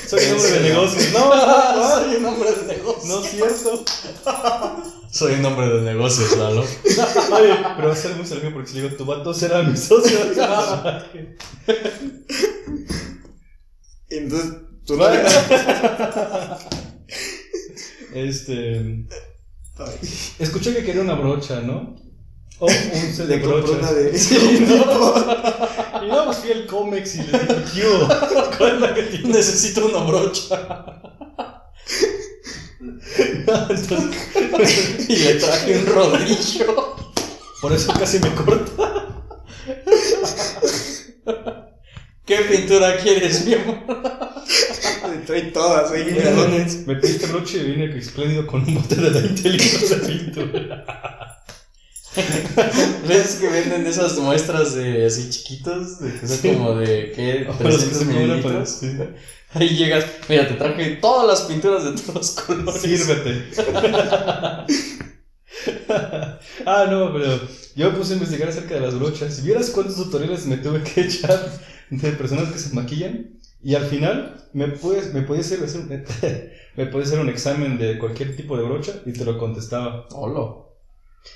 Soy 0.07 0.23
un 0.25 0.33
hombre 0.35 0.51
de 0.51 0.69
negocios. 0.69 1.11
No, 1.11 1.35
no, 1.35 1.75
no, 1.75 1.89
Soy 1.89 2.15
un 2.15 2.25
hombre 2.25 2.51
de 2.51 2.75
negocios. 2.75 3.05
no 3.07 3.19
es 3.19 3.29
cierto. 3.31 3.83
Soy 5.11 5.33
un 5.33 5.45
hombre 5.45 5.67
de 5.69 5.81
negocios, 5.81 6.37
Lalo. 6.37 6.61
Oye, 6.61 7.57
pero 7.75 7.87
va 7.87 7.93
a 7.93 7.97
ser 7.97 8.15
muy 8.15 8.27
serio 8.27 8.51
porque 8.53 8.69
si 8.69 8.75
le 8.75 8.83
digo, 8.83 8.95
tu 8.95 9.05
vato 9.05 9.33
será 9.33 9.63
mi 9.63 9.75
socio. 9.75 10.19
Entonces, 14.09 14.53
tu 14.85 14.97
novia. 14.97 15.23
Este. 18.13 19.05
Escuché 20.39 20.73
que 20.73 20.83
quería 20.83 21.01
una 21.01 21.15
brocha, 21.15 21.61
¿no? 21.61 21.95
O 22.59 22.65
un 22.65 22.71
set 23.13 23.27
de 23.27 23.37
Le 23.37 23.47
brochas. 23.47 23.77
una 23.79 23.91
de. 23.93 24.17
Sí, 24.19 24.65
¿no? 24.67 26.05
Y 26.05 26.07
no, 26.09 26.25
pues 26.25 26.37
fui 26.37 26.51
al 26.51 26.65
cómics 26.65 27.15
y 27.15 27.17
le 27.19 27.25
dije, 27.39 27.55
¿qué 27.73 27.87
hubo? 27.87 28.07
¿Cuál 28.57 28.75
es 28.75 28.81
la 28.81 28.93
que? 28.93 29.19
Necesito 29.25 29.85
una 29.85 29.99
brocha. 30.03 31.01
Entonces, 33.17 35.09
Y 35.09 35.15
le 35.17 35.33
traje 35.35 35.77
un 35.79 35.85
rodillo. 35.87 36.95
por 37.61 37.73
eso 37.73 37.93
casi 37.93 38.19
me 38.19 38.33
corta. 38.35 39.05
¿Qué 42.25 42.37
pintura 42.37 42.97
quieres, 42.97 43.45
mi 43.45 43.53
amor? 43.55 43.77
Trae 45.29 45.43
todas, 45.51 45.91
ahí. 45.91 46.07
Entonces, 46.09 46.87
me 46.87 46.95
pediste 46.95 47.27
broche 47.27 47.59
y 47.59 47.63
vine 47.71 47.95
espléndido 47.99 48.47
con 48.47 48.63
un 48.67 48.73
bote 48.73 48.95
de 48.95 49.09
20 49.11 49.49
litros 49.49 49.89
de 49.91 49.95
pintura. 50.07 50.85
¿Ves 53.07 53.35
que 53.35 53.47
venden 53.47 53.85
esas 53.85 54.17
muestras 54.17 54.73
de 54.73 55.05
así 55.05 55.29
chiquitos? 55.29 55.99
De 55.99 56.11
que 56.19 56.27
son 56.27 56.37
Sí. 56.37 56.53
como 56.53 56.73
de, 56.77 57.11
¿qué? 57.15 57.45
O 57.47 57.49
los 57.63 57.83
que 57.83 57.89
300 57.91 57.97
se 57.99 58.05
cobran 58.05 58.17
para- 58.27 58.35
mililitros. 58.37 58.69
sí. 58.69 58.97
Ahí 59.53 59.69
llegas, 59.69 60.05
mira, 60.27 60.47
te 60.47 60.55
traje 60.55 60.95
todas 60.95 61.27
las 61.27 61.41
pinturas 61.47 61.83
de 61.83 61.91
todos 61.91 62.15
los 62.15 62.31
colores. 62.31 62.81
Sírvete. 62.81 63.49
ah, 66.65 66.87
no, 66.89 67.13
pero 67.13 67.39
yo 67.75 67.91
me 67.91 67.97
puse 67.97 68.13
a 68.13 68.15
investigar 68.15 68.49
acerca 68.49 68.73
de 68.75 68.81
las 68.81 68.97
brochas. 68.97 69.35
Si 69.35 69.43
vieras 69.43 69.69
cuántos 69.69 69.95
tutoriales 69.95 70.45
me 70.47 70.57
tuve 70.57 70.81
que 70.83 71.01
echar 71.01 71.51
de 71.91 72.11
personas 72.13 72.51
que 72.51 72.57
se 72.59 72.73
maquillan. 72.73 73.38
Y 73.61 73.75
al 73.75 73.85
final 73.85 74.47
me, 74.53 74.67
puedes, 74.69 75.13
me 75.13 75.21
podía 75.21 75.41
hacer, 75.41 75.63
hacer 75.63 75.81
un- 75.81 75.89
me 76.77 76.85
podía 76.85 77.05
hacer 77.07 77.19
un 77.19 77.29
examen 77.29 77.77
de 77.77 77.97
cualquier 77.99 78.35
tipo 78.35 78.57
de 78.57 78.63
brocha 78.63 78.93
y 79.05 79.13
te 79.13 79.25
lo 79.25 79.37
contestaba. 79.37 80.07
Hola. 80.11 80.65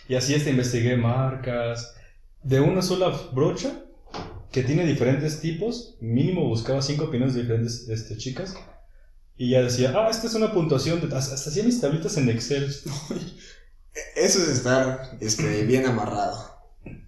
Y 0.07 0.15
así 0.15 0.33
este 0.33 0.49
investigué 0.51 0.95
marcas. 0.97 1.95
De 2.41 2.59
una 2.59 2.81
sola 2.81 3.09
brocha 3.33 3.83
que 4.51 4.63
tiene 4.63 4.85
diferentes 4.85 5.39
tipos. 5.41 5.97
Mínimo 6.01 6.47
buscaba 6.47 6.81
cinco 6.81 7.05
opiniones 7.05 7.35
de 7.35 7.41
diferentes 7.41 7.87
este, 7.89 8.17
chicas. 8.17 8.55
Y 9.35 9.51
ya 9.51 9.61
decía, 9.63 9.93
ah, 9.95 10.09
esta 10.09 10.27
es 10.27 10.33
una 10.35 10.51
puntuación. 10.53 11.01
De, 11.01 11.15
hasta, 11.15 11.35
hasta 11.35 11.49
hacía 11.49 11.63
mis 11.63 11.81
tablitas 11.81 12.15
en 12.17 12.29
Excel. 12.29 12.65
Eso 14.15 14.39
es 14.41 14.47
estar 14.49 15.17
este, 15.19 15.63
bien 15.65 15.85
amarrado. 15.85 16.35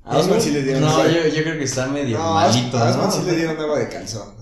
A 0.04 0.14
No, 0.14 0.20
Osman 0.20 0.42
sí 0.42 0.52
le 0.52 0.62
dieron. 0.64 0.82
No, 0.82 1.06
yo, 1.10 1.28
yo 1.28 1.44
creo 1.44 1.58
que 1.58 1.64
está 1.64 1.88
medio 1.88 2.18
No, 2.18 2.34
malito, 2.36 2.78
a 2.78 2.90
Osman 2.90 3.06
¿no? 3.08 3.12
sí 3.12 3.22
le 3.26 3.36
dieron 3.38 3.58
agua 3.60 3.80
de 3.80 3.90
calzón. 3.90 4.36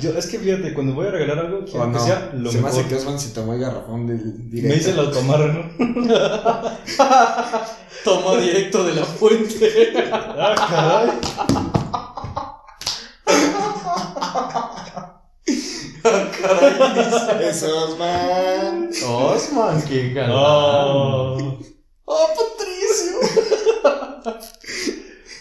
Yo, 0.00 0.10
es 0.16 0.26
que 0.26 0.38
fíjate, 0.38 0.72
cuando 0.74 0.94
voy 0.94 1.06
a 1.06 1.10
regalar 1.10 1.46
algo, 1.46 1.64
quiero 1.64 1.84
que 1.86 1.92
no. 1.92 2.04
sea 2.04 2.30
lo 2.34 2.50
Se 2.50 2.58
me 2.58 2.64
mejor. 2.64 2.80
hace 2.80 2.88
que 2.88 2.94
Osman 2.96 3.18
se 3.20 3.30
tomó 3.30 3.54
el 3.54 3.60
garrafón 3.60 4.06
del 4.06 4.50
directo. 4.50 4.68
Me 4.68 4.74
dice 4.74 4.90
el 4.92 4.98
automarra, 4.98 5.70
¿no? 5.78 5.78
Tomó 8.04 8.36
directo 8.36 8.84
de 8.84 8.94
la 8.94 9.04
fuente. 9.04 9.92
ah, 10.10 10.54
caray. 10.68 11.10
Caray, 16.02 17.48
Es 17.48 17.62
Osman. 17.62 18.90
Osman, 19.06 19.82
qué 19.82 20.12
galán. 20.12 20.32
Oh, 20.34 21.58
¡Oh, 22.04 22.28
Patricio! 22.36 23.20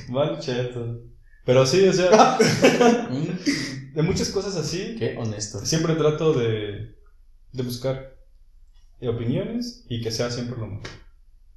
mal 0.09 0.39
cheto. 0.39 0.99
Pero 1.45 1.65
sí, 1.65 1.87
o 1.87 1.93
sea, 1.93 2.37
de 3.93 4.01
muchas 4.03 4.29
cosas 4.29 4.55
así, 4.55 4.95
Qué 4.97 5.15
honesto. 5.17 5.65
siempre 5.65 5.95
trato 5.95 6.33
de, 6.33 6.95
de 7.53 7.63
buscar 7.63 8.15
opiniones 9.01 9.85
y 9.89 10.01
que 10.01 10.11
sea 10.11 10.29
siempre 10.29 10.57
lo 10.59 10.67
mejor. 10.67 10.87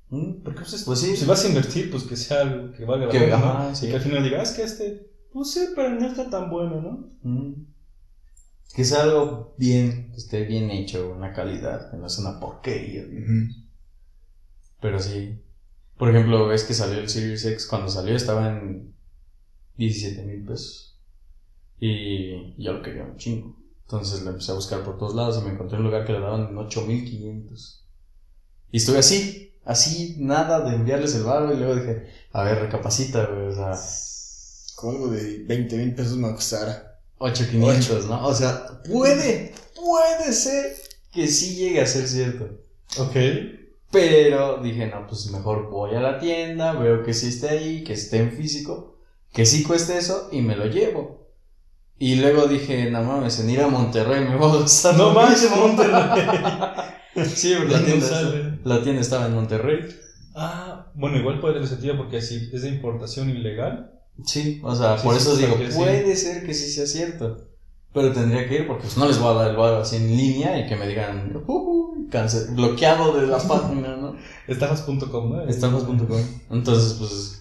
Mm, 0.08 0.42
¿Por 0.42 0.54
qué 0.54 0.60
pues, 0.62 0.82
pues 0.84 0.98
sí. 1.00 1.16
Si 1.16 1.24
vas 1.26 1.44
a 1.44 1.48
invertir, 1.48 1.90
pues 1.90 2.04
que 2.04 2.16
sea 2.16 2.40
algo 2.42 2.72
que 2.72 2.84
valga 2.84 3.06
la 3.06 3.12
Que- 3.12 3.18
pena. 3.20 3.36
¿no? 3.68 3.74
sí. 3.74 3.88
Que 3.88 3.96
al 3.96 4.00
final 4.00 4.22
digas, 4.24 4.40
"Ah, 4.40 4.42
es 4.44 4.52
que 4.52 4.62
este, 4.62 5.10
pues 5.32 5.50
sí, 5.52 5.60
pero 5.74 5.90
no 5.90 6.06
está 6.06 6.30
tan 6.30 6.48
bueno, 6.50 6.80
¿no? 6.80 7.10
Mm. 7.22 7.66
Que 8.74 8.84
sea 8.84 9.02
algo 9.02 9.54
bien, 9.58 10.10
que 10.10 10.16
esté 10.16 10.44
bien 10.44 10.70
hecho, 10.70 11.12
una 11.12 11.32
calidad, 11.32 11.90
que 11.90 11.96
no 11.96 12.06
es 12.06 12.18
una 12.18 12.40
porquería. 12.40 13.04
Pero 14.80 14.98
sí. 14.98 15.40
Por 15.96 16.10
ejemplo, 16.10 16.46
ves 16.48 16.64
que 16.64 16.74
salió 16.74 16.98
el 16.98 17.08
Series 17.08 17.44
X. 17.44 17.66
Cuando 17.66 17.88
salió 17.88 18.16
estaba 18.16 18.48
en 18.48 18.94
17 19.76 20.22
mil 20.24 20.44
pesos. 20.44 20.93
Y 21.86 22.54
yo 22.56 22.72
lo 22.72 22.82
quería 22.82 23.02
un 23.02 23.18
chingo. 23.18 23.54
Entonces 23.82 24.22
lo 24.22 24.30
empecé 24.30 24.52
a 24.52 24.54
buscar 24.54 24.82
por 24.82 24.96
todos 24.96 25.14
lados 25.14 25.38
y 25.38 25.44
me 25.44 25.52
encontré 25.52 25.76
un 25.76 25.84
lugar 25.84 26.06
que 26.06 26.14
le 26.14 26.20
daban 26.20 26.48
en 26.48 26.56
8500. 26.56 27.84
Y 28.72 28.78
estuve 28.78 28.98
así, 29.00 29.52
así, 29.66 30.16
nada 30.18 30.60
de 30.60 30.76
enviarles 30.76 31.14
el 31.14 31.24
barro. 31.24 31.52
Y 31.52 31.58
luego 31.58 31.76
dije, 31.76 32.06
a 32.32 32.42
ver, 32.42 32.60
recapacita, 32.60 33.26
güey. 33.26 33.48
O 33.48 33.54
sea, 33.54 33.78
Con 34.76 34.94
algo 34.94 35.08
de 35.08 35.44
20 35.44 35.76
mil 35.76 35.94
pesos 35.94 36.16
me 36.16 36.28
va 36.28 36.32
a 36.32 36.36
costar. 36.36 37.00
8500, 37.18 38.06
¿no? 38.06 38.28
O 38.28 38.34
sea, 38.34 38.80
puede, 38.88 39.52
puede 39.76 40.32
ser 40.32 40.76
que 41.12 41.28
sí 41.28 41.56
llegue 41.56 41.82
a 41.82 41.86
ser 41.86 42.08
cierto. 42.08 42.48
Ok. 42.98 43.14
Pero 43.90 44.62
dije, 44.62 44.86
no, 44.86 45.06
pues 45.06 45.30
mejor 45.30 45.68
voy 45.68 45.94
a 45.94 46.00
la 46.00 46.18
tienda, 46.18 46.72
veo 46.72 47.02
que 47.02 47.12
sí 47.12 47.28
esté 47.28 47.50
ahí, 47.50 47.84
que 47.84 47.92
esté 47.92 48.20
en 48.20 48.32
físico, 48.32 48.96
que 49.34 49.44
sí 49.44 49.62
cueste 49.62 49.98
eso 49.98 50.30
y 50.32 50.40
me 50.40 50.56
lo 50.56 50.64
llevo. 50.64 51.23
Y 51.98 52.16
luego 52.16 52.46
dije, 52.46 52.90
no 52.90 53.02
mames, 53.02 53.38
en 53.40 53.50
ir 53.50 53.60
a 53.60 53.68
Monterrey 53.68 54.24
me 54.24 54.36
voy 54.36 54.56
a 54.58 54.60
gastar. 54.62 54.96
No 54.96 55.10
mismo". 55.12 55.56
Monterrey. 55.56 56.02
sí, 57.34 57.54
la 57.68 57.84
tienda, 57.84 58.56
la 58.64 58.82
tienda 58.82 59.00
estaba 59.00 59.26
en 59.26 59.34
Monterrey. 59.34 59.80
Ah, 60.34 60.90
bueno, 60.94 61.16
igual 61.18 61.40
puede 61.40 61.54
tener 61.54 61.68
sentido 61.68 61.96
porque 61.96 62.20
si 62.20 62.50
es 62.52 62.62
de 62.62 62.68
importación 62.68 63.30
ilegal. 63.30 63.92
Sí, 64.24 64.60
o 64.64 64.74
sea, 64.74 64.98
Sí, 64.98 65.04
por 65.04 65.14
sí, 65.14 65.20
eso 65.20 65.36
digo, 65.36 65.56
sí. 65.70 65.76
puede 65.76 66.16
ser 66.16 66.44
que 66.44 66.54
sí 66.54 66.70
sea 66.72 66.86
cierto. 66.86 67.48
Pero 67.92 68.12
tendría 68.12 68.48
que 68.48 68.56
ir 68.56 68.66
porque 68.66 68.82
pues, 68.82 68.96
no 68.96 69.06
les 69.06 69.18
voy 69.20 69.30
a 69.30 69.38
dar 69.42 69.50
el 69.50 69.56
barro 69.56 69.78
así 69.78 69.94
en 69.96 70.16
línea 70.16 70.58
y 70.58 70.66
que 70.66 70.74
me 70.74 70.88
digan, 70.88 71.32
"Ujú, 71.46 72.08
cáncer, 72.10 72.48
bloqueado 72.50 73.12
de 73.20 73.28
la 73.28 73.38
página, 73.48 73.96
¿no? 73.96 74.16
Estafas.com, 74.48 75.32
¿no? 75.32 75.42
Estafas.com. 75.42 76.20
Entonces, 76.50 76.94
pues. 76.94 77.40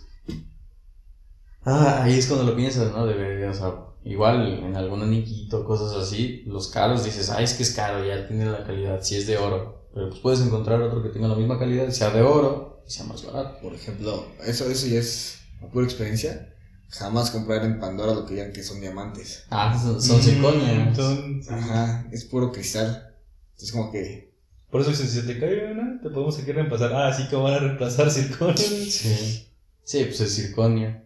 Ah, 1.66 2.02
ahí 2.04 2.20
es 2.20 2.28
cuando 2.28 2.46
lo 2.46 2.56
piensas, 2.56 2.92
¿no? 2.92 3.06
De, 3.08 3.48
o 3.48 3.54
sea, 3.54 3.74
igual 4.06 4.60
en 4.63 4.76
algún 4.76 5.02
aniquito, 5.02 5.63
cosas 5.66 5.94
así, 5.96 6.44
los 6.46 6.68
caros 6.70 7.04
dices, 7.04 7.30
ay, 7.30 7.44
es 7.46 7.54
que 7.54 7.63
es 7.63 7.72
caro, 7.72 8.06
ya 8.06 8.28
tiene 8.28 8.46
la 8.46 8.63
calidad, 8.63 9.02
si 9.02 9.16
es 9.16 9.28
de 9.28 9.38
oro. 9.38 9.88
Pero 9.94 10.10
pues 10.10 10.22
puedes 10.22 10.42
encontrar 10.42 10.82
otro 10.82 11.04
que 11.04 11.10
tenga 11.10 11.28
la 11.28 11.36
misma 11.36 11.60
calidad, 11.60 11.89
sea 11.89 12.10
de 12.10 12.22
oro 12.22 12.84
y 12.88 12.92
sea 12.92 13.06
más 13.06 13.24
barato. 13.26 13.60
Por 13.62 13.74
ejemplo, 13.74 14.26
eso, 14.46 14.70
eso 14.70 14.88
ya 14.88 15.00
es 15.00 15.39
pura 15.72 15.86
experiencia. 15.86 16.50
Jamás 16.89 17.32
comprar 17.32 17.63
en 17.66 17.80
Pandora 17.80 18.13
lo 18.13 18.26
que 18.26 18.34
digan 18.36 18.54
que 18.54 18.63
son 18.63 18.80
diamantes. 18.82 19.46
Ah, 19.50 19.80
son, 19.82 20.00
son 20.02 20.22
circonia. 20.22 20.86
Mm, 20.92 20.96
son- 20.96 21.42
Ajá, 21.50 22.08
es 22.12 22.26
puro 22.26 22.52
cristal. 22.52 23.16
Entonces 23.52 23.72
como 23.72 23.92
que... 23.92 24.34
Por 24.70 24.82
eso 24.82 24.94
si 24.94 25.08
se 25.08 25.22
te 25.24 25.39
cae 25.39 25.72
una, 25.72 26.00
te 26.02 26.10
podemos 26.10 26.38
aquí 26.39 26.52
reemplazar. 26.52 26.92
Ah, 26.94 27.13
sí 27.13 27.28
que 27.28 27.36
van 27.36 27.54
a 27.54 27.60
reemplazar 27.60 28.10
circonio. 28.12 28.58
Sí. 28.58 29.48
Sí, 29.84 30.04
pues 30.06 30.20
es 30.22 30.34
circonia. 30.36 31.03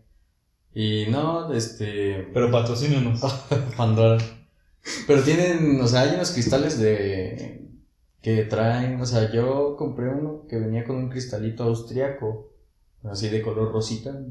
Y 0.79 1.07
no, 1.09 1.51
este. 1.53 2.29
Pero 2.31 2.51
patrocínanos. 2.51 3.19
Pandora. 3.77 4.19
Pero 5.07 5.23
tienen, 5.23 5.81
o 5.81 5.87
sea, 5.87 6.01
hay 6.01 6.13
unos 6.13 6.29
cristales 6.29 6.77
de. 6.77 7.67
que 8.21 8.43
traen, 8.43 9.01
o 9.01 9.05
sea, 9.07 9.31
yo 9.31 9.75
compré 9.75 10.07
uno 10.09 10.45
que 10.47 10.59
venía 10.59 10.83
con 10.83 10.97
un 10.97 11.09
cristalito 11.09 11.63
austriaco, 11.63 12.51
así 13.05 13.27
de 13.29 13.41
color 13.41 13.71
rosita, 13.71 14.21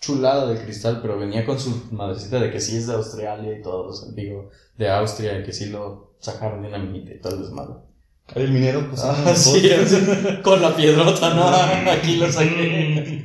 chulada 0.00 0.52
de 0.52 0.62
cristal, 0.62 0.98
pero 1.00 1.18
venía 1.18 1.46
con 1.46 1.58
su 1.58 1.88
madrecita 1.92 2.40
de 2.40 2.50
que 2.50 2.60
sí 2.60 2.76
es 2.76 2.86
de 2.86 2.96
Australia 2.96 3.58
y 3.58 3.62
todo, 3.62 3.88
o 3.88 3.92
sea, 3.94 4.12
digo, 4.12 4.50
de 4.76 4.90
Austria, 4.90 5.42
que 5.42 5.54
sí 5.54 5.70
lo 5.70 6.12
sacaron 6.18 6.60
de 6.60 6.68
una 6.68 6.78
minita 6.78 7.14
y 7.14 7.20
todo 7.22 7.36
el 7.36 7.40
desmadre. 7.40 7.76
El 8.34 8.52
minero, 8.52 8.86
pues. 8.90 9.02
Ah, 9.02 9.16
sí, 9.34 9.66
con 10.42 10.60
la 10.60 10.76
piedrota, 10.76 11.32
¿no? 11.32 11.90
Aquí 11.90 12.16
lo 12.16 12.30
saqué. 12.30 13.24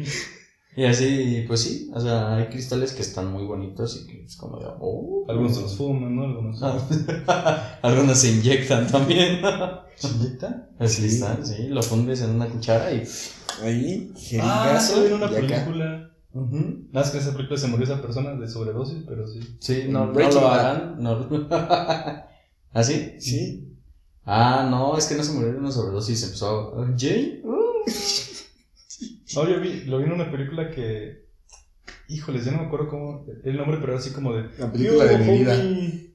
Y 0.75 0.85
así, 0.85 1.43
pues 1.47 1.61
sí, 1.61 1.89
o 1.93 1.99
sea, 1.99 2.35
hay 2.35 2.45
cristales 2.45 2.93
que 2.93 3.01
están 3.01 3.31
muy 3.33 3.43
bonitos 3.45 4.01
y 4.01 4.07
que 4.07 4.23
es 4.23 4.37
como 4.37 4.59
de, 4.59 4.67
oh. 4.79 5.25
Algunos 5.27 5.55
se 5.55 5.61
los 5.61 5.75
fuman, 5.75 6.15
¿no? 6.15 6.23
Algunos. 6.23 6.61
Ah, 6.63 7.79
Algunos 7.81 8.17
se 8.19 8.31
inyectan 8.31 8.87
también. 8.87 9.41
¿Se 9.95 10.07
inyectan? 10.09 10.69
Así 10.79 11.05
están, 11.05 11.45
sí, 11.45 11.67
lo 11.69 11.81
fundes 11.83 12.21
en 12.21 12.31
una 12.31 12.47
cuchara 12.47 12.93
y. 12.93 13.03
Ahí, 13.63 14.11
Ah, 14.15 14.19
jeringazo, 14.19 14.93
se 14.95 15.01
ve 15.01 15.07
en 15.07 15.13
una 15.15 15.25
y 15.31 15.35
acá. 15.35 15.47
película. 15.65 16.05
Nada 16.31 16.85
más 16.93 17.09
que 17.09 17.17
en 17.17 17.23
esa 17.23 17.33
película 17.35 17.59
se 17.59 17.67
murió 17.67 17.85
esa 17.85 18.01
persona 18.01 18.35
de 18.35 18.47
sobredosis, 18.47 19.03
pero 19.07 19.27
sí. 19.27 19.39
Sí, 19.59 19.83
no, 19.89 20.05
no 20.05 20.13
lo 20.13 20.47
hagan. 20.47 20.95
No. 21.01 21.27
¿Así? 22.71 23.15
Sí. 23.19 23.75
Ah, 24.23 24.67
no, 24.69 24.95
es 24.97 25.07
que 25.07 25.15
no 25.15 25.23
se 25.23 25.33
murió 25.33 25.51
de 25.51 25.57
una 25.57 25.71
sobredosis, 25.71 26.23
empezó. 26.23 26.73
¿Jay? 26.95 27.41
No, 29.35 29.47
yo 29.47 29.59
vi, 29.59 29.83
lo 29.85 29.99
vi 29.99 30.05
en 30.05 30.13
una 30.13 30.31
película 30.31 30.69
que. 30.71 31.27
Híjoles, 32.07 32.45
ya 32.45 32.51
no 32.51 32.59
me 32.61 32.65
acuerdo 32.67 32.87
cómo. 32.89 33.25
El 33.43 33.57
nombre, 33.57 33.77
pero 33.79 33.93
era 33.93 33.99
así 34.01 34.11
como 34.11 34.33
de. 34.33 34.49
La 34.57 34.71
película 34.71 35.05
de 35.05 35.17
mi 35.19 35.37
vida. 35.39 35.53
homie. 35.59 36.09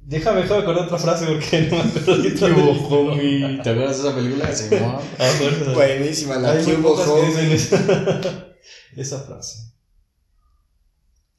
Déjame, 0.00 0.40
déjame 0.40 0.62
acordar 0.62 0.86
otra 0.86 0.96
frase 0.98 1.26
porque 1.26 1.68
no 1.70 1.76
me 1.76 1.82
acuerdo 1.82 2.16
del 2.22 2.38
Cubo. 2.38 3.10
Homie. 3.12 3.60
¿Te 3.62 3.70
acuerdas 3.70 4.02
de 4.02 4.08
esa 4.08 4.16
película? 4.16 4.54
Sí, 4.54 4.68
¿no? 4.70 5.00
Ah. 5.18 5.72
Buenísima, 5.74 6.36
la 6.36 6.58
Cubo 6.64 7.22
esa, 7.22 8.48
esa 8.96 9.20
frase. 9.20 9.74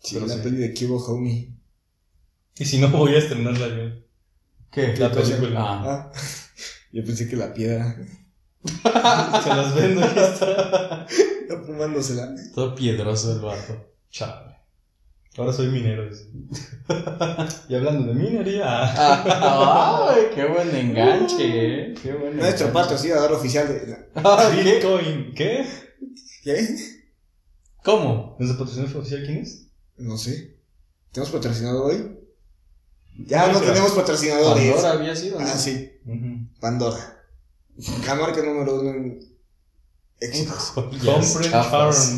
Sí, 0.01 0.15
Pero 0.15 0.27
la 0.27 0.35
sí. 0.35 0.41
peli 0.43 0.57
de 0.57 0.73
Cubo 0.75 1.03
Homie. 1.03 1.51
Y 2.59 2.65
si 2.65 2.77
no, 2.77 2.89
voy 2.89 3.15
a 3.15 3.19
estrenarla 3.19 3.67
yo. 3.69 4.01
¿Qué? 4.71 4.95
La 4.97 5.11
película. 5.11 5.59
Ah. 5.59 6.11
Ah, 6.13 6.19
yo 6.91 7.03
pensé 7.03 7.27
que 7.27 7.35
la 7.37 7.51
piedra. 7.53 7.97
Se 8.63 9.49
las 9.49 9.75
vendo 9.75 10.01
y 10.01 10.15
ya 10.15 10.27
está. 10.33 11.07
Ya 11.49 11.57
fumándosela. 11.65 12.35
Todo 12.53 12.75
piedroso 12.75 13.31
el 13.33 13.39
vato. 13.39 13.87
Chale. 14.11 14.57
Ahora 15.37 15.53
soy 15.53 15.67
minero. 15.67 16.09
y 17.69 17.75
hablando 17.75 18.07
de 18.07 18.13
minería. 18.13 18.65
¡Ay, 18.67 20.23
qué 20.35 20.45
buen 20.45 20.75
enganche, 20.75 21.91
eh! 21.91 21.93
¡Qué 22.01 22.11
buen 22.13 22.35
Nuestro 22.35 22.67
enganche. 22.67 22.73
patrocinador 22.73 23.31
oficial 23.33 23.67
de. 23.67 24.09
Ah, 24.15 24.51
¿qué? 24.53 24.63
Bitcoin. 24.73 25.33
¿Qué? 25.33 25.65
¿Qué? 26.43 26.67
¿Cómo? 27.83 28.35
¿Nuestro 28.39 28.59
patrocinador 28.59 28.97
oficial 29.01 29.23
quién 29.25 29.37
es? 29.37 29.67
No 29.97 30.17
sé. 30.17 30.57
¿Tenemos 31.13 31.31
patrocinador 31.31 31.91
hoy? 31.91 32.19
Ya 33.25 33.47
No, 33.47 33.53
no 33.53 33.61
tenemos 33.61 33.91
patrocinadores. 33.93 34.71
Pandora 34.73 34.91
había 34.93 35.15
sido, 35.15 35.39
¿no? 35.39 35.45
Ah, 35.45 35.57
sí. 35.57 35.91
Pandora. 36.59 37.18
La 38.07 38.15
marca 38.15 38.41
número 38.43 38.81
uno 38.81 38.89
en 38.91 39.19
éxitos. 40.19 40.73
Chafas. 41.49 42.17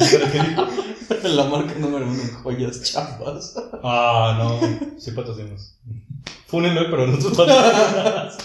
La 1.24 1.44
marca 1.44 1.74
número 1.74 2.06
uno 2.06 2.22
en 2.22 2.32
joyas 2.34 2.82
chafas. 2.82 3.54
Ah, 3.82 4.36
no. 4.38 4.60
Sí 5.00 5.10
patrocinamos. 5.10 5.76
Fúnenlo, 6.46 6.82
pero 6.90 7.06
nosotros 7.08 7.36
patrocinamos. 7.36 8.38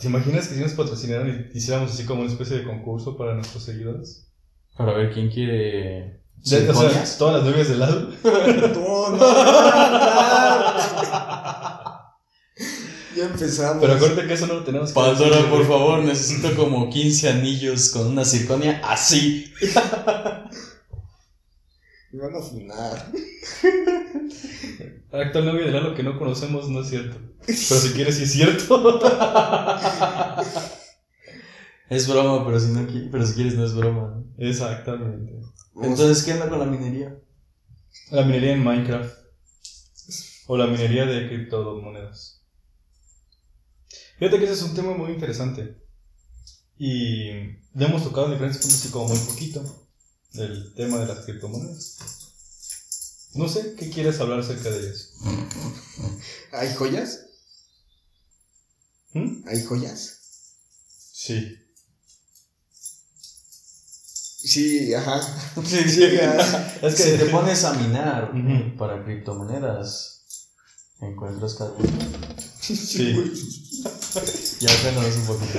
¿Te 0.00 0.06
imaginas 0.08 0.48
que 0.48 0.54
si 0.56 0.60
nos 0.60 0.72
patrocinaran 0.72 1.50
y 1.54 1.56
hiciéramos 1.58 1.92
así 1.92 2.04
como 2.04 2.22
una 2.22 2.30
especie 2.30 2.58
de 2.58 2.64
concurso 2.64 3.16
para 3.16 3.34
nuestros 3.34 3.62
seguidores? 3.62 4.28
Para 4.76 4.92
ver 4.94 5.12
quién 5.12 5.30
quiere. 5.30 6.22
De- 6.44 6.70
o 6.70 6.74
sea, 6.74 7.04
todas 7.18 7.36
las 7.36 7.44
novias 7.50 7.68
del 7.68 7.78
lado. 7.80 8.10
No, 8.78 9.10
no, 9.10 9.16
no, 9.16 9.28
Ya 13.18 13.24
empezamos. 13.24 13.78
Pero 13.80 13.94
acuérdate 13.94 14.28
que 14.28 14.34
eso 14.34 14.46
no 14.46 14.54
lo 14.54 14.62
tenemos 14.62 14.90
que 14.90 14.94
Pandora, 14.94 15.50
por 15.50 15.66
favor, 15.66 16.04
necesito 16.04 16.54
como 16.54 16.88
15 16.88 17.30
anillos 17.30 17.90
con 17.90 18.06
una 18.06 18.24
circonia 18.24 18.80
así. 18.84 19.52
Me 22.12 22.22
van 22.22 22.36
a 22.36 22.40
funar. 22.40 23.10
Actual 25.12 25.46
novio 25.46 25.64
de 25.64 25.72
Lalo 25.72 25.96
que 25.96 26.04
no 26.04 26.16
conocemos 26.16 26.68
no 26.68 26.82
es 26.82 26.90
cierto. 26.90 27.16
Pero 27.44 27.58
si 27.58 27.92
quieres, 27.92 28.18
sí 28.18 28.22
es 28.22 28.32
cierto. 28.32 29.00
Es 31.90 32.06
broma, 32.06 32.44
pero 32.44 32.60
si, 32.60 32.70
no, 32.70 32.86
pero 33.10 33.26
si 33.26 33.32
quieres 33.32 33.54
no 33.54 33.64
es 33.64 33.74
broma. 33.74 34.14
¿no? 34.14 34.22
Exactamente. 34.36 35.40
Entonces, 35.74 36.22
¿qué 36.22 36.34
onda 36.34 36.50
con 36.50 36.58
la 36.58 36.66
minería? 36.66 37.18
La 38.10 38.24
minería 38.24 38.52
en 38.52 38.62
Minecraft. 38.62 39.18
O 40.48 40.58
la 40.58 40.66
minería 40.66 41.06
de 41.06 41.28
criptomonedas. 41.28 42.37
Fíjate 44.18 44.38
que 44.38 44.44
ese 44.44 44.54
es 44.54 44.62
un 44.62 44.74
tema 44.74 44.96
muy 44.96 45.12
interesante. 45.12 45.76
Y 46.76 47.30
le 47.30 47.84
hemos 47.86 48.02
tocado 48.02 48.26
en 48.26 48.32
diferentes 48.32 48.60
puntos 48.62 48.80
así 48.80 48.90
como 48.90 49.08
muy 49.08 49.18
poquito. 49.18 49.88
El 50.34 50.74
tema 50.74 50.98
de 50.98 51.06
las 51.06 51.24
criptomonedas. 51.24 51.96
No 53.34 53.48
sé, 53.48 53.74
¿qué 53.76 53.90
quieres 53.90 54.20
hablar 54.20 54.40
acerca 54.40 54.70
de 54.70 54.80
ellas? 54.80 55.12
¿Hay 56.52 56.74
joyas? 56.74 57.26
¿Mm? 59.12 59.48
¿Hay 59.48 59.64
joyas? 59.64 60.18
Sí. 61.12 61.56
Sí, 64.44 64.94
ajá. 64.94 65.20
Sí, 65.64 65.88
sí. 65.88 66.18
ajá. 66.20 66.78
Es 66.82 66.94
que 66.94 67.02
si 67.02 67.18
te 67.18 67.26
pones 67.26 67.64
a 67.64 67.74
minar 67.74 68.32
para 68.76 69.04
criptomonedas, 69.04 70.24
encuentras 71.00 71.54
carbón. 71.54 71.86
Sí. 72.60 73.14
Ya 74.60 74.70
cuéntanos 74.82 75.16
un 75.16 75.26
poquito. 75.26 75.58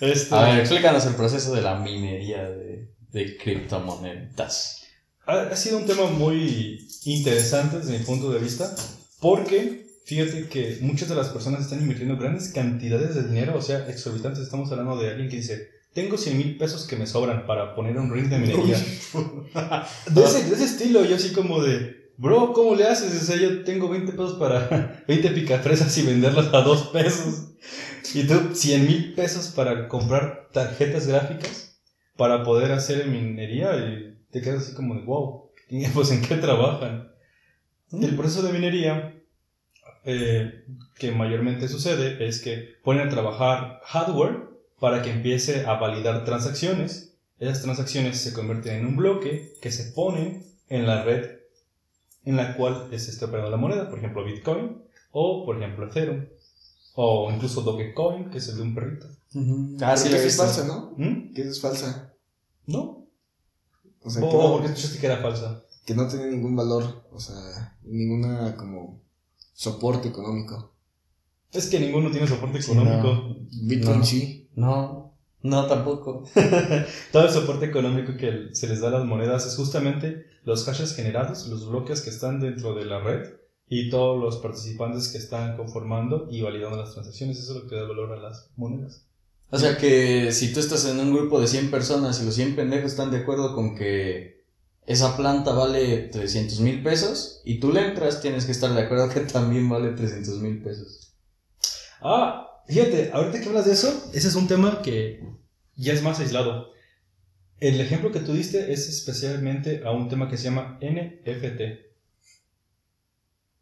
Este, 0.00 0.34
A 0.34 0.44
ver, 0.44 0.60
explícanos 0.60 1.06
el 1.06 1.14
proceso 1.14 1.54
de 1.54 1.62
la 1.62 1.76
minería 1.76 2.48
de, 2.50 2.88
de 3.12 3.36
criptomonedas. 3.36 4.82
ha, 5.26 5.40
ha 5.42 5.56
sido 5.56 5.78
un 5.78 5.86
tema 5.86 6.06
muy 6.06 6.86
interesante 7.04 7.78
desde 7.78 7.98
mi 7.98 8.04
punto 8.04 8.30
de 8.32 8.40
vista, 8.40 8.74
porque 9.20 9.86
fíjate 10.04 10.48
que 10.48 10.78
muchas 10.80 11.08
de 11.08 11.14
las 11.14 11.28
personas 11.28 11.62
están 11.62 11.80
invirtiendo 11.80 12.16
grandes 12.16 12.48
cantidades 12.48 13.14
de 13.14 13.24
dinero, 13.28 13.56
o 13.56 13.62
sea, 13.62 13.88
exorbitantes. 13.88 14.42
Estamos 14.42 14.70
hablando 14.70 14.96
de 14.96 15.10
alguien 15.10 15.28
que 15.28 15.36
dice, 15.36 15.68
tengo 15.94 16.18
100 16.18 16.36
mil 16.36 16.56
pesos 16.58 16.86
que 16.86 16.96
me 16.96 17.06
sobran 17.06 17.46
para 17.46 17.74
poner 17.74 17.96
un 17.96 18.12
ring 18.12 18.28
de 18.28 18.38
minería. 18.38 18.76
de, 20.10 20.24
ese, 20.24 20.44
de 20.44 20.54
ese 20.54 20.64
estilo, 20.64 21.04
yo 21.04 21.16
así 21.16 21.32
como 21.32 21.62
de, 21.62 22.03
bro, 22.16 22.52
¿cómo 22.52 22.74
le 22.74 22.84
haces? 22.84 23.22
O 23.22 23.24
sea, 23.24 23.36
yo 23.36 23.64
tengo 23.64 23.88
20 23.88 24.12
pesos 24.12 24.34
para 24.34 25.02
20 25.08 25.30
picafresas 25.30 25.96
y 25.98 26.02
venderlas 26.02 26.52
a 26.52 26.60
2 26.60 26.88
pesos. 26.88 27.48
Y 28.14 28.24
tú, 28.24 28.54
100 28.54 28.86
mil 28.86 29.14
pesos 29.14 29.48
para 29.48 29.88
comprar 29.88 30.48
tarjetas 30.52 31.06
gráficas 31.06 31.80
para 32.16 32.44
poder 32.44 32.72
hacer 32.72 33.06
minería 33.06 33.76
y 33.76 34.18
te 34.30 34.40
quedas 34.40 34.64
así 34.64 34.74
como 34.74 34.94
de, 34.94 35.02
wow, 35.02 35.50
¿y 35.68 35.86
pues 35.88 36.10
en 36.10 36.22
qué 36.22 36.36
trabajan? 36.36 37.12
El 37.92 38.16
proceso 38.16 38.42
de 38.42 38.52
minería 38.52 39.14
eh, 40.04 40.64
que 40.96 41.12
mayormente 41.12 41.68
sucede 41.68 42.26
es 42.26 42.40
que 42.40 42.74
ponen 42.82 43.08
a 43.08 43.10
trabajar 43.10 43.80
hardware 43.84 44.48
para 44.78 45.02
que 45.02 45.10
empiece 45.10 45.66
a 45.66 45.74
validar 45.74 46.24
transacciones. 46.24 47.16
Esas 47.38 47.62
transacciones 47.62 48.20
se 48.20 48.32
convierten 48.32 48.76
en 48.76 48.86
un 48.86 48.96
bloque 48.96 49.54
que 49.60 49.72
se 49.72 49.92
pone 49.92 50.42
en 50.68 50.86
la 50.86 51.04
red 51.04 51.38
en 52.24 52.36
la 52.36 52.56
cual 52.56 52.88
se 52.90 53.10
está 53.10 53.26
operando 53.26 53.50
la 53.50 53.56
moneda, 53.56 53.88
por 53.88 53.98
ejemplo 53.98 54.24
Bitcoin 54.24 54.82
o 55.12 55.44
por 55.44 55.56
ejemplo 55.56 55.86
Ethereum 55.86 56.26
o 56.96 57.30
incluso 57.32 57.62
Dogecoin, 57.62 58.30
que 58.30 58.38
es 58.38 58.48
el 58.48 58.56
de 58.56 58.62
un 58.62 58.74
perrito. 58.74 59.06
Ah, 59.80 59.96
sí, 59.96 60.08
lo 60.10 60.16
que 60.16 60.26
es 60.26 60.36
falsa, 60.36 60.64
¿no? 60.64 60.94
¿Mm? 60.96 61.32
Que 61.34 61.42
es 61.42 61.60
falsa. 61.60 62.12
¿No? 62.66 63.06
O 64.02 64.10
sea, 64.10 64.22
que 64.22 64.28
¿O 64.28 64.42
no, 64.42 64.52
porque 64.52 64.68
escuchaste 64.68 64.98
que 64.98 65.06
era 65.06 65.18
falsa? 65.18 65.62
que 65.84 65.94
no 65.94 66.08
tiene 66.08 66.30
ningún 66.30 66.56
valor. 66.56 67.04
O 67.12 67.20
sea, 67.20 67.76
ninguna 67.82 68.56
como 68.56 69.00
soporte 69.52 70.08
económico. 70.08 70.72
Es 71.52 71.66
que 71.68 71.78
ninguno 71.78 72.10
tiene 72.10 72.26
soporte 72.26 72.62
Sí, 72.62 72.72
económico. 72.72 73.36
Bitcoin 73.62 73.98
No. 73.98 74.04
sí. 74.04 74.48
No, 74.56 75.03
no 75.44 75.66
tampoco. 75.66 76.24
Todo 77.12 77.26
el 77.26 77.30
soporte 77.30 77.66
económico 77.66 78.16
que 78.16 78.48
se 78.52 78.66
les 78.66 78.80
da 78.80 78.88
a 78.88 78.92
las 78.92 79.04
monedas 79.04 79.46
es 79.46 79.56
justamente 79.56 80.24
los 80.42 80.64
hashes 80.64 80.96
generados, 80.96 81.46
los 81.48 81.68
bloques 81.68 82.00
que 82.00 82.08
están 82.08 82.40
dentro 82.40 82.74
de 82.74 82.86
la 82.86 83.00
red 83.00 83.34
y 83.68 83.90
todos 83.90 84.18
los 84.18 84.38
participantes 84.38 85.08
que 85.08 85.18
están 85.18 85.56
conformando 85.58 86.28
y 86.30 86.40
validando 86.40 86.78
las 86.78 86.94
transacciones. 86.94 87.38
Eso 87.38 87.56
es 87.56 87.62
lo 87.62 87.68
que 87.68 87.76
da 87.76 87.82
valor 87.82 88.12
a 88.12 88.22
las 88.22 88.50
monedas. 88.56 89.06
O 89.50 89.58
sea 89.58 89.76
que 89.76 90.32
si 90.32 90.54
tú 90.54 90.60
estás 90.60 90.86
en 90.86 90.98
un 90.98 91.14
grupo 91.14 91.38
de 91.38 91.46
100 91.46 91.70
personas 91.70 92.22
y 92.22 92.24
los 92.24 92.34
100 92.34 92.56
pendejos 92.56 92.92
están 92.92 93.10
de 93.10 93.18
acuerdo 93.18 93.54
con 93.54 93.76
que 93.76 94.44
esa 94.86 95.14
planta 95.14 95.52
vale 95.52 96.08
300 96.08 96.60
mil 96.60 96.82
pesos 96.82 97.42
y 97.44 97.60
tú 97.60 97.70
le 97.70 97.86
entras, 97.86 98.22
tienes 98.22 98.46
que 98.46 98.52
estar 98.52 98.72
de 98.72 98.80
acuerdo 98.80 99.10
que 99.10 99.20
también 99.20 99.68
vale 99.68 99.90
300 99.90 100.38
mil 100.38 100.62
pesos. 100.62 101.14
Ah, 102.00 102.53
fíjate, 102.68 103.10
ahorita 103.12 103.40
que 103.40 103.48
hablas 103.48 103.66
de 103.66 103.72
eso, 103.72 104.10
ese 104.12 104.28
es 104.28 104.34
un 104.34 104.48
tema 104.48 104.82
que 104.82 105.20
ya 105.76 105.92
es 105.92 106.02
más 106.02 106.20
aislado. 106.20 106.72
El 107.60 107.80
ejemplo 107.80 108.12
que 108.12 108.20
tú 108.20 108.32
diste 108.32 108.72
es 108.72 108.88
especialmente 108.88 109.82
a 109.84 109.92
un 109.92 110.08
tema 110.08 110.28
que 110.28 110.36
se 110.36 110.44
llama 110.44 110.78
NFT. 110.80 111.60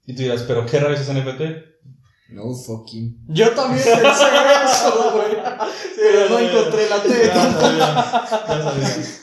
Y 0.06 0.14
tú 0.14 0.22
dirás, 0.22 0.42
¿pero 0.42 0.66
qué 0.66 0.80
rayos 0.80 1.00
es 1.00 1.08
NFT? 1.08 2.30
No 2.30 2.54
fucking. 2.54 3.24
Yo 3.28 3.50
también 3.50 3.84
pensé 3.84 4.02
eso, 4.02 5.12
güey. 5.12 5.36
Pero 5.96 6.28
no 6.30 6.38
encontré 6.38 6.88
la 6.88 6.96
Ya 6.96 7.02
T. 7.02 7.26
sabía, 7.60 8.28
ya 8.48 8.62
sabía. 8.62 9.22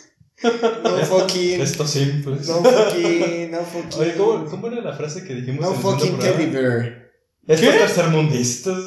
No 0.84 0.98
fucking. 1.06 1.62
Esto 1.62 1.88
simple. 1.88 2.36
No 2.36 2.64
fucking. 2.64 3.52
No 3.52 3.60
fucking. 3.60 4.00
Oye, 4.00 4.16
¿cómo, 4.16 4.46
¿cómo 4.46 4.68
era 4.68 4.82
la 4.82 4.94
frase 4.94 5.26
que 5.26 5.34
dijimos 5.36 5.62
No 5.62 5.70
en 5.72 5.76
el 5.76 5.82
segundo 5.82 6.06
fucking 6.06 6.20
teddy 6.20 6.46
bear. 6.52 7.09
Estos 7.50 7.70
¿Qué? 7.74 7.78
tercermundistas. 7.80 8.78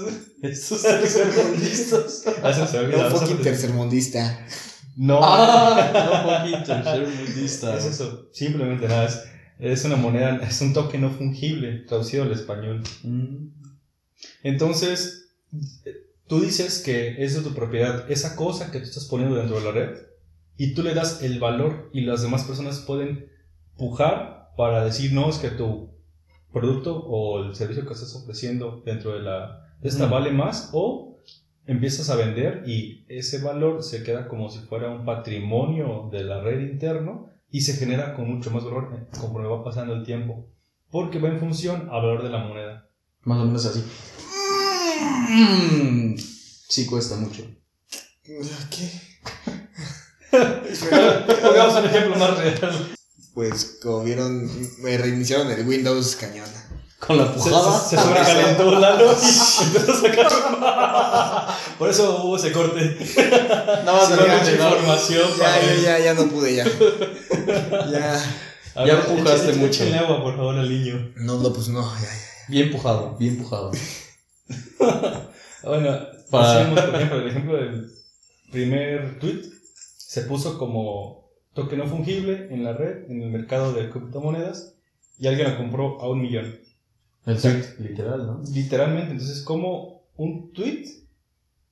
Estos 0.41 0.83
tercermundistas. 0.83 2.25
Ah, 2.43 2.53
se 2.53 2.61
me 2.61 2.85
había 2.85 2.97
No 2.99 3.05
olvidado. 3.07 3.19
fucking 3.19 3.43
tercermundista. 3.43 4.47
No. 4.97 5.21
Ah, 5.23 5.91
no 5.93 6.53
poquito, 6.55 6.83
tercermundista. 6.83 7.77
Es 7.77 7.85
eso. 7.87 8.29
Simplemente 8.33 8.87
nada. 8.89 9.07
Es, 9.07 9.21
es 9.59 9.85
una 9.85 9.97
moneda, 9.97 10.37
es 10.49 10.61
un 10.61 10.73
token 10.73 11.01
no 11.01 11.11
fungible, 11.11 11.79
traducido 11.89 12.23
al 12.23 12.33
español. 12.33 12.83
Mm. 13.03 13.49
Entonces, 14.45 15.31
tú 16.29 16.41
dices 16.41 16.79
que 16.85 17.25
es 17.25 17.35
de 17.35 17.43
tu 17.43 17.55
propiedad 17.55 18.11
esa 18.11 18.37
cosa 18.37 18.71
que 18.71 18.79
tú 18.79 18.85
estás 18.85 19.07
poniendo 19.07 19.37
dentro 19.37 19.59
de 19.59 19.65
la 19.65 19.73
red 19.73 19.91
y 20.57 20.75
tú 20.75 20.83
le 20.83 20.95
das 20.95 21.23
el 21.23 21.41
valor 21.41 21.91
y 21.93 22.03
las 22.03 22.23
demás 22.23 22.45
personas 22.45 22.79
pueden 22.81 23.27
pujar 23.77 24.53
para 24.57 24.85
decir, 24.85 25.13
no, 25.13 25.29
es 25.31 25.37
que 25.39 25.49
tu 25.51 25.92
producto 26.53 26.97
o 26.97 27.45
el 27.45 27.55
servicio 27.55 27.87
que 27.87 27.95
estás 27.95 28.15
ofreciendo 28.15 28.83
dentro 28.85 29.15
de 29.15 29.21
la 29.21 29.75
de 29.81 29.89
esta 29.89 30.05
Ujú. 30.05 30.15
vale 30.15 30.33
más 30.33 30.71
o 30.73 31.19
empiezas 31.67 32.11
a 32.11 32.17
vender 32.17 32.65
y 32.67 33.05
ese 33.09 33.43
valor 33.43 33.83
se 33.83 34.03
queda 34.03 34.29
como 34.29 34.49
si 34.49 34.61
fuera 34.61 34.91
un 34.91 35.05
patrimonio 35.05 36.09
de 36.11 36.25
la 36.25 36.41
red 36.41 36.61
interno 36.61 37.31
y 37.51 37.61
se 37.63 37.75
genera 37.75 38.15
con 38.15 38.29
mucho 38.29 38.51
más 38.51 38.65
valor 38.65 38.91
eh, 38.95 39.07
conforme 39.19 39.49
va 39.49 39.65
pasando 39.65 39.95
el 39.95 40.05
tiempo 40.05 40.47
porque 40.91 41.19
va 41.19 41.29
en 41.29 41.41
función 41.41 41.89
al 41.91 42.03
valor 42.03 42.23
de 42.23 42.31
la 42.31 42.39
moneda. 42.39 42.89
Más 43.23 43.39
o 43.41 43.47
menos 43.47 43.65
así. 43.67 43.83
Mm. 45.31 46.17
Sí, 46.19 46.87
cuesta 46.87 47.17
mucho. 47.17 47.45
¿Qué? 48.23 48.91
Pongamos 51.43 51.77
un 51.77 51.85
ejemplo 51.85 52.17
más 52.17 52.39
real. 52.39 52.95
Pues 53.35 53.79
como 53.83 54.05
vieron, 54.05 54.51
me 54.81 54.97
reiniciaron 54.99 55.51
el 55.51 55.67
Windows 55.67 56.17
cañón. 56.17 56.47
Con 56.99 57.17
la 57.19 57.35
pujada. 57.35 57.81
se, 57.81 57.97
se 57.97 58.03
sobrecalentó 58.03 58.79
Lalo 58.79 59.07
y 59.13 59.65
empezó 59.65 59.93
a 59.93 60.01
sacar. 60.01 60.29
Por 61.79 61.89
eso 61.91 62.23
hubo 62.23 62.37
ese 62.37 62.53
corte. 62.53 62.97
Nada 63.85 63.93
más 63.93 64.11
No 64.11 64.23
hay 64.23 64.39
mucha 64.39 64.53
información 64.53 65.29
Ya, 65.39 65.61
ya, 65.61 65.75
ya, 65.83 65.99
ya 65.99 66.15
no 66.15 66.29
pude 66.29 66.55
ya. 66.55 66.65
Ya. 67.91 68.23
A 68.75 68.87
Ya 68.87 68.95
ver, 68.95 69.05
empujaste 69.11 69.49
échale- 69.51 69.57
mucho. 69.59 69.85
échale 69.85 69.99
agua, 69.99 70.23
por 70.23 70.35
favor, 70.37 70.57
al 70.57 70.69
niño. 70.69 71.13
No, 71.17 71.39
no, 71.39 71.53
pues 71.53 71.69
no, 71.69 71.83
ya, 71.97 72.07
ya. 72.07 72.09
Bien 72.49 72.71
pujado, 72.71 73.17
bien 73.19 73.37
pujado. 73.37 73.71
Bueno, 75.65 75.99
Para- 76.31 76.59
decíamos, 76.59 76.81
por 76.81 76.95
ejemplo, 76.97 77.19
el 77.21 77.29
ejemplo 77.29 77.57
del 77.57 77.93
primer 78.51 79.19
tweet 79.21 79.43
se 79.97 80.23
puso 80.23 80.59
como 80.59 81.22
toque 81.55 81.77
no 81.77 81.87
fungible 81.87 82.49
en 82.51 82.65
la 82.65 82.73
red, 82.73 83.11
en 83.11 83.23
el 83.23 83.31
mercado 83.31 83.73
de 83.73 83.91
criptomonedas, 83.91 84.77
y 85.19 85.27
alguien 85.27 85.51
lo 85.51 85.57
compró 85.57 86.01
a 86.01 86.09
un 86.09 86.21
millón. 86.21 86.59
El 87.27 87.41
tweet, 87.41 87.77
literal, 87.79 88.27
¿no? 88.27 88.43
Literalmente, 88.53 89.13
entonces 89.13 89.43
como 89.43 90.03
un 90.17 90.53
tweet 90.53 90.87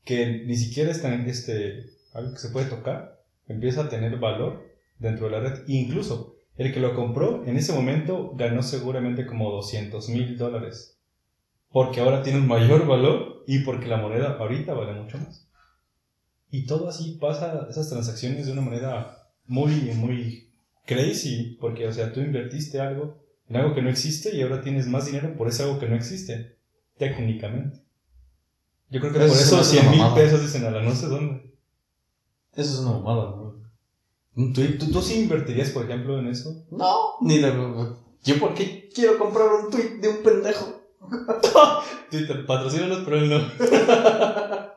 que 0.04 0.44
ni 0.46 0.56
siquiera 0.56 0.90
es 0.90 1.02
tan 1.02 1.28
este, 1.28 1.90
algo 2.14 2.32
que 2.32 2.38
se 2.38 2.50
puede 2.50 2.66
tocar, 2.66 3.22
empieza 3.48 3.82
a 3.82 3.88
tener 3.88 4.18
valor 4.18 4.64
dentro 4.98 5.26
de 5.26 5.32
la 5.32 5.40
red. 5.40 5.68
E 5.68 5.72
incluso 5.72 6.36
el 6.56 6.72
que 6.72 6.80
lo 6.80 6.94
compró 6.94 7.44
en 7.46 7.56
ese 7.56 7.72
momento 7.72 8.32
ganó 8.36 8.62
seguramente 8.62 9.26
como 9.26 9.50
200 9.50 10.08
mil 10.10 10.38
dólares. 10.38 10.98
Porque 11.72 12.00
ahora 12.00 12.22
tiene 12.22 12.40
un 12.40 12.48
mayor 12.48 12.86
valor 12.86 13.44
y 13.46 13.60
porque 13.60 13.86
la 13.86 13.96
moneda 13.96 14.36
ahorita 14.38 14.74
vale 14.74 15.00
mucho 15.00 15.18
más. 15.18 15.48
Y 16.50 16.66
todo 16.66 16.88
así 16.88 17.16
pasa, 17.20 17.68
esas 17.70 17.88
transacciones 17.88 18.46
de 18.46 18.52
una 18.52 18.62
manera 18.62 19.19
muy, 19.50 19.74
muy 19.94 20.48
crazy. 20.86 21.58
Porque, 21.60 21.86
o 21.86 21.92
sea, 21.92 22.12
tú 22.12 22.20
invertiste 22.20 22.80
algo 22.80 23.18
en 23.48 23.56
algo 23.56 23.74
que 23.74 23.82
no 23.82 23.90
existe 23.90 24.34
y 24.34 24.42
ahora 24.42 24.62
tienes 24.62 24.86
más 24.86 25.06
dinero 25.06 25.36
por 25.36 25.48
ese 25.48 25.64
algo 25.64 25.78
que 25.78 25.88
no 25.88 25.96
existe. 25.96 26.56
Técnicamente. 26.96 27.82
Yo 28.90 29.00
creo 29.00 29.12
que 29.12 29.18
Eso 29.18 29.28
por 29.28 29.42
eso 29.42 29.60
hace 29.60 29.80
100 29.80 29.88
una 29.88 30.06
mil 30.06 30.14
pesos 30.14 30.40
dicen 30.40 30.64
a 30.64 30.70
la 30.70 30.82
no 30.82 30.94
sé 30.94 31.06
dónde. 31.06 31.52
Eso 32.54 32.72
es 32.72 32.78
una 32.78 32.92
mamada, 32.92 33.30
¿no? 33.30 33.60
Un 34.36 34.52
tweet. 34.52 34.78
¿Tú, 34.78 34.90
¿Tú 34.90 35.02
sí 35.02 35.20
invertirías, 35.20 35.70
por 35.70 35.84
ejemplo, 35.84 36.18
en 36.18 36.28
eso? 36.28 36.64
No, 36.70 37.16
ni 37.20 37.38
de. 37.38 37.52
¿Yo 38.22 38.38
por 38.38 38.54
qué 38.54 38.88
quiero 38.94 39.18
comprar 39.18 39.48
un 39.48 39.70
tweet 39.70 39.98
de 40.00 40.08
un 40.08 40.22
pendejo? 40.22 40.80
Twitter, 42.10 42.46
patrocínanos, 42.46 43.00
pero 43.04 43.16
él 43.16 43.30
no. 43.30 43.38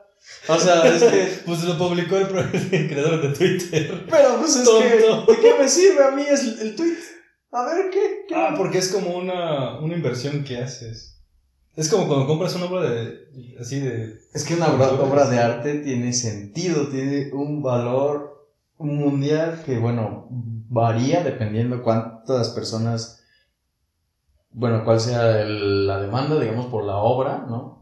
O 0.48 0.58
sea, 0.58 0.84
es 0.86 1.02
que. 1.02 1.38
Pues 1.46 1.62
lo 1.64 1.76
publicó 1.78 2.16
el, 2.16 2.26
el 2.72 2.88
creador 2.88 3.22
de 3.22 3.28
Twitter. 3.36 4.06
Pero 4.10 4.36
pues 4.38 4.56
es 4.56 4.64
Tonto. 4.64 5.26
que. 5.26 5.32
¿De 5.32 5.40
qué 5.40 5.54
me 5.58 5.68
sirve 5.68 6.04
a 6.04 6.10
mí 6.10 6.22
el, 6.22 6.58
el 6.68 6.76
tweet? 6.76 6.96
A 7.52 7.64
ver, 7.66 7.90
¿qué? 7.90 8.24
¿Qué? 8.28 8.34
Ah, 8.34 8.54
porque 8.56 8.78
es 8.78 8.88
como 8.88 9.16
una, 9.16 9.78
una 9.80 9.94
inversión 9.94 10.42
que 10.44 10.58
haces. 10.58 11.12
Es 11.76 11.88
como 11.88 12.06
cuando 12.06 12.26
compras 12.26 12.54
una 12.56 12.66
obra 12.66 12.90
de. 12.90 13.18
así 13.60 13.80
de. 13.80 14.18
Es 14.32 14.44
que 14.44 14.54
una 14.54 14.68
obra, 14.72 14.92
obra 14.92 15.28
de 15.28 15.38
arte 15.38 15.74
tiene 15.80 16.12
sentido, 16.12 16.88
tiene 16.88 17.30
un 17.32 17.62
valor 17.62 18.48
mundial 18.78 19.62
que, 19.64 19.78
bueno, 19.78 20.26
varía 20.30 21.22
dependiendo 21.22 21.82
cuántas 21.82 22.50
personas, 22.50 23.22
bueno, 24.50 24.84
cuál 24.84 25.00
sea 25.00 25.40
el- 25.42 25.86
la 25.86 26.00
demanda, 26.00 26.38
digamos, 26.40 26.66
por 26.66 26.84
la 26.84 26.96
obra, 26.96 27.44
¿no? 27.48 27.73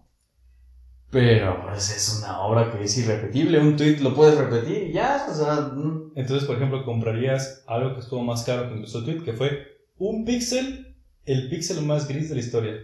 Pero, 1.12 1.62
pues, 1.62 1.94
es 1.94 2.18
una 2.18 2.40
obra 2.40 2.72
que 2.72 2.82
es 2.84 2.96
irrepetible. 2.96 3.60
Un 3.60 3.76
tweet 3.76 3.98
lo 3.98 4.14
puedes 4.14 4.34
repetir 4.34 4.84
y 4.84 4.92
ya, 4.94 5.26
o 5.30 5.34
sea, 5.34 5.56
mm, 5.56 6.12
Entonces, 6.16 6.46
por 6.46 6.56
ejemplo, 6.56 6.86
comprarías 6.86 7.62
algo 7.66 7.92
que 7.92 8.00
estuvo 8.00 8.22
más 8.22 8.44
caro 8.44 8.70
que 8.70 8.76
el 8.80 8.90
tweet, 8.90 9.22
que 9.22 9.34
fue 9.34 9.76
un 9.98 10.24
píxel, 10.24 10.96
el 11.26 11.50
píxel 11.50 11.84
más 11.84 12.08
gris 12.08 12.30
de 12.30 12.36
la 12.36 12.40
historia. 12.40 12.76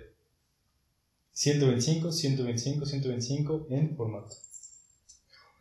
125, 1.32 2.12
125, 2.12 2.84
125 2.84 3.66
en 3.70 3.96
formato 3.96 4.34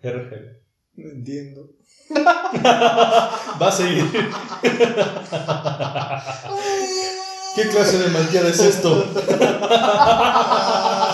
RGB. 0.04 0.58
No 0.96 1.10
entiendo. 1.10 1.70
Va 3.62 3.68
a 3.68 3.72
seguir. 3.72 4.04
¿Qué 7.56 7.70
clase 7.70 8.00
de 8.00 8.10
malteada 8.10 8.50
es 8.50 8.60
esto? 8.60 9.06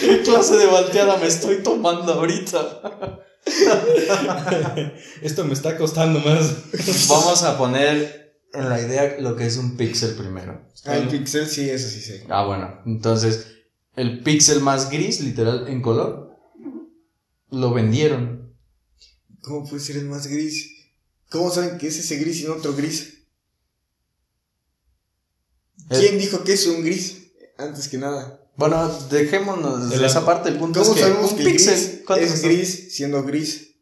¿Qué 0.00 0.22
clase 0.22 0.56
de 0.56 0.66
balteada 0.66 1.16
me 1.18 1.26
estoy 1.26 1.62
tomando 1.62 2.14
ahorita? 2.14 3.22
Esto 5.22 5.44
me 5.44 5.52
está 5.54 5.76
costando 5.78 6.20
más. 6.20 6.54
Vamos 7.08 7.42
a 7.42 7.56
poner 7.58 8.38
en 8.52 8.68
la 8.68 8.80
idea 8.80 9.16
lo 9.20 9.36
que 9.36 9.46
es 9.46 9.56
un 9.56 9.76
píxel 9.76 10.14
primero. 10.14 10.66
Ah, 10.84 10.96
el 10.96 11.08
pixel 11.08 11.48
sí, 11.48 11.68
eso 11.68 11.88
sí 11.88 12.00
sé. 12.00 12.26
Ah, 12.28 12.44
bueno. 12.46 12.80
Entonces, 12.86 13.46
el 13.96 14.22
píxel 14.22 14.60
más 14.60 14.90
gris, 14.90 15.20
literal, 15.20 15.68
en 15.68 15.82
color, 15.82 16.36
lo 17.50 17.72
vendieron. 17.72 18.54
¿Cómo 19.42 19.68
puede 19.68 19.82
ser 19.82 19.96
el 19.96 20.06
más 20.06 20.26
gris? 20.26 20.72
¿Cómo 21.30 21.50
saben 21.50 21.78
que 21.78 21.88
es 21.88 21.98
ese 21.98 22.16
gris 22.16 22.40
y 22.40 22.44
no 22.44 22.54
otro 22.54 22.74
gris? 22.74 23.24
El- 25.90 26.00
¿Quién 26.00 26.18
dijo 26.18 26.42
que 26.44 26.52
es 26.54 26.66
un 26.66 26.82
gris? 26.84 27.25
Antes 27.58 27.88
que 27.88 27.98
nada. 27.98 28.40
Bueno, 28.56 28.88
dejémonos 29.10 29.90
de 29.90 30.06
esa 30.06 30.24
parte. 30.24 30.48
El 30.48 30.56
punto 30.56 30.80
¿Cómo 30.80 30.92
es 30.92 30.98
que 30.98 31.02
sabemos 31.08 31.32
un 31.32 31.36
que 31.36 31.42
el 31.44 31.52
píxel 31.52 31.74
gris 31.74 32.02
¿cuánto 32.06 32.24
es 32.24 32.42
gris 32.42 32.94
siendo 32.94 33.22
gris? 33.22 33.74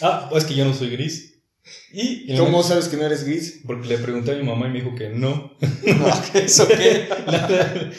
Ah, 0.00 0.30
es 0.34 0.44
que 0.44 0.54
yo 0.54 0.64
no 0.64 0.74
soy 0.74 0.90
gris. 0.90 1.42
Y 1.92 2.36
¿Cómo 2.36 2.62
sabes 2.62 2.88
que 2.88 2.96
no 2.96 3.04
eres 3.06 3.24
gris? 3.24 3.60
Porque 3.66 3.86
le 3.88 3.98
pregunté 3.98 4.32
a 4.32 4.36
mi 4.36 4.44
mamá 4.44 4.66
y 4.66 4.70
me 4.70 4.80
dijo 4.80 4.94
que 4.94 5.10
no. 5.10 5.52
¿Eso 6.34 6.66
qué? 6.68 7.08
La- 7.26 7.92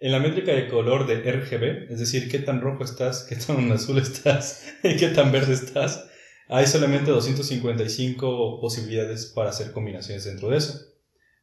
en 0.00 0.12
la 0.12 0.20
métrica 0.20 0.52
de 0.52 0.68
color 0.68 1.06
de 1.08 1.16
RGB, 1.30 1.90
es 1.92 1.98
decir, 1.98 2.30
qué 2.30 2.38
tan 2.38 2.60
rojo 2.60 2.84
estás, 2.84 3.24
qué 3.28 3.34
tan 3.34 3.70
azul 3.72 3.98
estás 3.98 4.62
y 4.84 4.96
qué 4.96 5.08
tan 5.08 5.32
verde 5.32 5.54
estás, 5.54 6.04
hay 6.48 6.66
solamente 6.66 7.10
255 7.10 8.60
posibilidades 8.60 9.26
para 9.26 9.50
hacer 9.50 9.72
combinaciones 9.72 10.24
dentro 10.24 10.50
de 10.50 10.58
eso. 10.58 10.78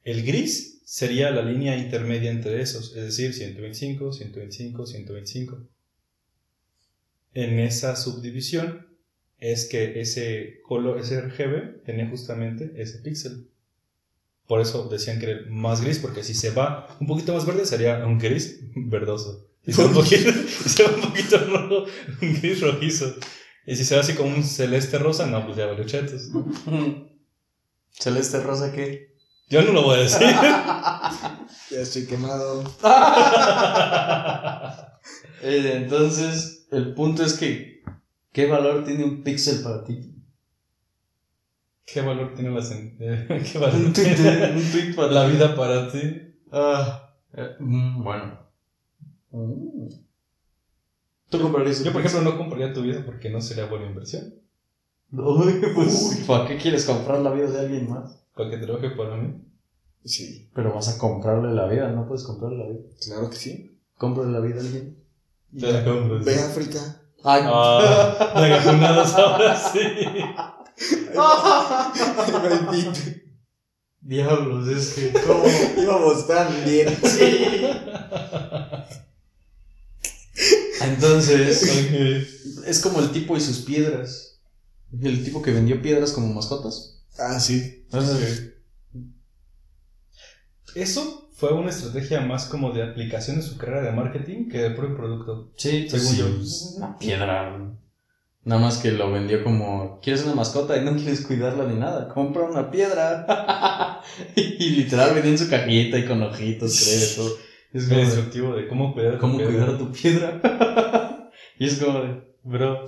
El 0.06 0.24
gris 0.24 0.82
sería 0.86 1.32
la 1.32 1.42
línea 1.42 1.76
intermedia 1.76 2.30
entre 2.30 2.62
esos, 2.62 2.96
es 2.96 3.04
decir, 3.04 3.34
125, 3.34 4.14
125, 4.14 4.86
125. 4.86 5.58
En 7.34 7.60
esa 7.60 7.96
subdivisión 7.96 8.88
es 9.40 9.66
que 9.66 10.00
ese 10.00 10.60
color, 10.64 11.00
ese 11.00 11.20
RGB 11.20 11.84
tenía 11.84 12.08
justamente 12.08 12.72
ese 12.78 13.00
píxel. 13.00 13.50
Por 14.48 14.62
eso 14.62 14.88
decían 14.90 15.20
que 15.20 15.32
era 15.32 15.42
más 15.50 15.82
gris, 15.82 15.98
porque 15.98 16.24
si 16.24 16.36
se 16.36 16.52
va 16.52 16.96
un 17.02 17.08
poquito 17.08 17.34
más 17.34 17.48
verde 17.48 17.66
sería 17.66 18.06
un 18.06 18.20
gris 18.20 18.60
verdoso. 18.76 19.50
Si 19.66 19.74
se 19.74 19.82
va 19.82 19.88
un 19.88 19.94
poquito, 19.96 20.32
se 20.32 20.84
va 20.84 20.96
un 20.96 21.02
poquito 21.02 21.38
rojo, 21.40 21.86
un 22.22 22.34
gris 22.42 22.62
rojizo. 22.62 23.16
Y 23.66 23.76
si 23.76 23.84
se 23.84 23.96
va 23.96 24.02
así 24.02 24.14
como 24.14 24.36
un 24.36 24.44
celeste 24.44 25.00
rosa, 25.00 25.26
no, 25.26 25.44
pues 25.48 25.58
ya 25.58 25.66
vale 25.66 25.84
chetos. 25.88 26.30
¿Celeste 27.90 28.40
rosa 28.42 28.72
qué? 28.72 29.15
Yo 29.50 29.62
no 29.62 29.74
lo 29.74 29.84
voy 29.84 30.00
a 30.00 30.04
decir. 30.04 30.28
Ya 31.72 31.80
estoy 31.80 32.06
quemado. 32.06 32.64
Eh, 35.42 35.74
Entonces, 35.76 36.66
el 36.72 36.96
punto 36.96 37.24
es 37.24 37.34
que, 37.34 37.84
¿qué 38.32 38.48
valor 38.48 38.84
tiene 38.84 39.04
un 39.04 39.22
píxel 39.22 39.62
para 39.62 39.84
ti? 39.84 40.16
¿Qué 41.86 42.02
valor 42.02 42.34
tiene 42.34 42.50
la 42.50 42.62
¿Qué 43.52 43.60
valor 43.60 43.76
Un 43.76 43.94
tweet, 43.94 44.16
tiene 44.16 44.54
un 44.54 44.72
tweet 44.72 44.96
para 44.96 45.12
la 45.12 45.28
vida 45.28 45.56
para 45.56 45.92
ti? 45.92 46.34
Ah, 46.52 47.14
eh, 47.34 47.56
mm, 47.60 48.04
bueno. 48.04 48.40
Mm. 49.30 49.88
¿Tú 51.30 51.42
comprarías 51.42 51.84
Yo, 51.84 51.92
por 51.92 52.02
ejemplo, 52.02 52.32
no 52.32 52.38
compraría 52.38 52.74
tu 52.74 52.82
vida 52.82 53.04
porque 53.06 53.30
no 53.30 53.42
sería 53.42 53.66
buena 53.66 53.86
inversión. 53.86 54.34
Uy, 55.12 55.62
pues, 55.76 56.24
¿para 56.26 56.48
qué 56.48 56.58
quieres 56.58 56.86
comprar 56.86 57.20
la 57.20 57.32
vida 57.32 57.52
de 57.52 57.60
alguien 57.60 57.90
más? 57.90 58.25
Para 58.36 58.50
que 58.50 58.58
trabaje 58.58 58.90
para 58.92 59.16
mí. 59.18 59.34
Sí, 60.04 60.50
Pero 60.54 60.74
vas 60.74 60.88
a 60.90 60.98
comprarle 61.00 61.54
la 61.54 61.68
vida, 61.68 61.90
no 61.90 62.08
puedes 62.08 62.24
comprarle 62.24 62.58
la 62.60 62.68
vida. 62.70 62.82
claro 63.04 63.30
que 63.30 63.36
sí. 63.38 63.80
Cómprale 63.98 64.32
la 64.32 64.40
vida 64.40 64.58
a 64.58 64.60
alguien. 64.60 64.98
Te 65.60 65.72
la 65.72 65.84
compro. 65.84 66.24
Ve 66.24 66.40
a 66.40 66.46
África. 66.48 67.02
Ay, 67.24 67.42
Ah, 67.46 68.32
ahora 69.18 69.58
sí. 69.58 69.80
diablos, 74.02 74.68
es 74.68 74.94
que, 74.94 75.12
¿cómo? 75.26 75.44
Íbamos 75.82 76.28
tan 76.28 76.48
bien. 76.66 76.90
Entonces, 80.82 81.64
Ok. 81.64 82.68
es 82.68 82.80
como 82.82 83.00
el 83.00 83.12
tipo 83.12 83.38
y 83.38 83.42
sus 83.42 83.60
piedras. 83.60 84.40
El 85.02 85.24
tipo 85.24 85.42
que 85.42 85.52
vendió 85.52 85.82
piedras 85.82 86.12
como 86.12 86.34
mascotas. 86.34 86.95
Ah, 87.18 87.40
sí. 87.40 87.84
Entonces, 87.86 88.54
Eso 90.76 91.30
fue 91.34 91.54
una 91.54 91.70
estrategia 91.70 92.22
más 92.22 92.46
como 92.46 92.72
de 92.72 92.84
aplicación 92.84 93.38
de 93.38 93.42
su 93.42 93.58
carrera 93.58 93.82
de 93.84 93.92
marketing 93.92 94.50
que 94.50 94.58
de 94.60 94.72
propio 94.72 94.96
producto. 94.98 95.52
sí, 95.58 95.88
Según 95.90 96.08
sí, 96.08 96.18
yo. 96.18 96.28
es 96.28 96.74
una 96.78 96.98
piedra. 96.98 97.72
Nada 98.44 98.62
más 98.62 98.78
que 98.78 98.92
lo 98.92 99.12
vendió 99.12 99.44
como, 99.44 100.00
¿quieres 100.04 100.24
una 100.24 100.36
mascota 100.36 100.78
y 100.78 100.86
no 100.86 100.96
quieres 100.96 101.22
cuidarla 101.26 101.66
ni 101.66 101.76
nada? 101.80 102.08
Compra 102.10 102.44
una 102.44 102.70
piedra. 102.70 104.02
y 104.36 104.70
literal 104.70 105.16
venía 105.16 105.32
en 105.32 105.38
su 105.40 105.50
cajita 105.50 105.98
y 105.98 106.06
con 106.06 106.22
ojitos, 106.22 106.80
creo, 106.84 107.26
todo. 107.28 107.38
Es 107.74 107.86
como, 107.86 107.98
de, 107.98 108.04
instructivo 108.06 108.56
de 108.56 108.68
cómo 108.68 108.94
cuidar 108.94 109.14
tu 109.14 109.20
¿cómo 109.20 109.38
piedra. 109.38 109.52
cuidar 109.54 109.70
a 109.70 109.78
tu 109.78 109.92
piedra? 109.92 111.32
y 111.60 111.66
es 111.66 111.80
como 111.80 112.00
de, 112.02 112.36
Bro, 112.44 112.86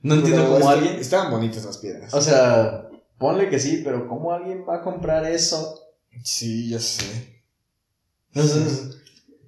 no 0.00 0.14
entiendo 0.14 0.48
cómo 0.48 0.70
alguien... 0.70 0.94
Estaban 0.94 1.30
bonitas 1.30 1.64
las 1.66 1.76
piedras. 1.76 2.14
O 2.14 2.20
sea, 2.22 2.88
ponle 3.20 3.48
que 3.50 3.60
sí, 3.60 3.82
pero 3.84 4.08
¿cómo 4.08 4.32
alguien 4.32 4.64
va 4.68 4.76
a 4.76 4.82
comprar 4.82 5.24
eso? 5.26 5.78
Sí, 6.24 6.70
ya 6.70 6.80
sé. 6.80 7.44
Entonces, 8.32 8.96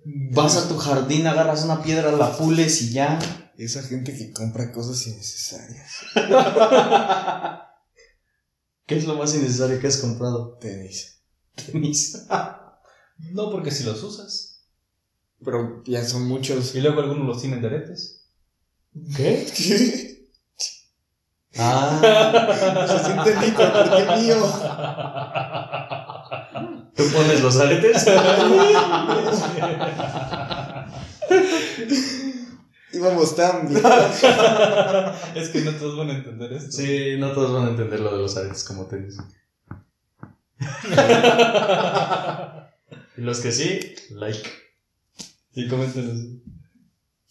vas 0.04 0.56
a 0.56 0.68
tu 0.68 0.76
jardín, 0.76 1.26
agarras 1.26 1.64
una 1.64 1.82
piedra, 1.82 2.12
la 2.12 2.36
pules 2.36 2.82
y 2.82 2.92
ya. 2.92 3.18
Esa 3.56 3.82
gente 3.82 4.16
que 4.16 4.32
compra 4.32 4.72
cosas 4.72 5.06
innecesarias. 5.06 5.90
¿Qué 8.86 8.96
es 8.96 9.06
lo 9.06 9.16
más 9.16 9.34
innecesario 9.34 9.80
que 9.80 9.86
has 9.86 9.96
comprado? 9.96 10.58
Tenis. 10.58 11.22
Tenis. 11.54 12.26
no 13.32 13.50
porque 13.50 13.70
si 13.70 13.84
los 13.84 14.02
usas. 14.02 14.66
Pero 15.44 15.82
ya 15.84 16.04
son 16.04 16.28
muchos. 16.28 16.74
Y 16.74 16.80
luego 16.80 17.00
algunos 17.00 17.26
los 17.26 17.40
tienen 17.40 17.62
de 17.62 17.68
aretes. 17.68 18.26
¿Qué? 19.16 19.46
¿Qué? 19.56 20.08
Ah, 21.58 22.86
Se 22.88 22.98
siente 23.04 23.34
rico, 23.34 23.62
porque 23.72 24.22
mío. 24.22 24.36
¿tú 26.96 27.04
pones 27.12 27.42
los 27.42 27.60
aretes? 27.60 28.06
Íbamos 32.92 33.34
tan 33.36 33.68
bien. 33.68 33.82
es 35.34 35.48
que 35.48 35.60
no 35.62 35.72
todos 35.72 35.96
van 35.98 36.10
a 36.10 36.14
entender 36.14 36.52
esto. 36.52 36.70
Sí, 36.72 37.16
no 37.18 37.32
todos 37.32 37.52
van 37.52 37.66
a 37.66 37.70
entender 37.70 38.00
lo 38.00 38.12
de 38.12 38.18
los 38.22 38.36
aretes 38.36 38.64
como 38.64 38.86
tenis. 38.86 39.18
Y 43.14 43.20
los 43.20 43.40
que 43.40 43.52
sí, 43.52 43.94
like. 44.10 44.48
Y 45.54 45.68
coméntenos. 45.68 46.18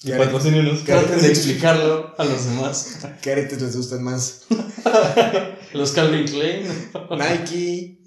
Y 0.04 0.10
Care- 0.10 0.18
patrocínenos. 0.26 0.84
Traten 0.84 1.22
de 1.22 1.28
explicarlo 1.28 2.14
a 2.18 2.26
los 2.26 2.45
demás. 2.45 2.97
¿Qué 3.22 3.32
aretes 3.34 3.62
les 3.62 3.76
gustan 3.76 4.04
más? 4.04 4.45
Los 5.74 5.91
Calvin 5.93 6.26
Klein, 6.26 6.91
Nike, 7.12 8.02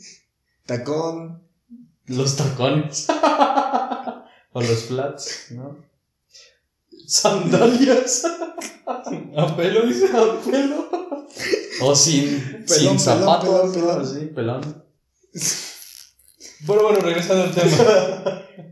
tacón. 0.66 1.42
los 2.07 2.36
tacones. 2.36 3.07
O 4.57 4.61
los 4.62 4.84
flats, 4.84 5.47
¿no? 5.51 5.84
Sandalias. 7.09 8.22
A 9.36 9.57
pelo, 9.57 9.84
dice. 9.86 10.07
a 10.07 10.40
pelo. 10.49 10.88
O 11.80 11.95
sin, 11.97 12.64
Pelón, 12.64 12.66
sin 12.68 13.01
zapatos. 13.01 13.49
pelón, 13.49 13.72
pelón. 13.72 14.07
Sí, 14.07 14.26
pelón. 14.26 14.84
Bueno, 16.61 16.82
bueno, 16.84 17.01
regresando 17.01 17.42
al 17.45 17.53
tema. 17.55 17.76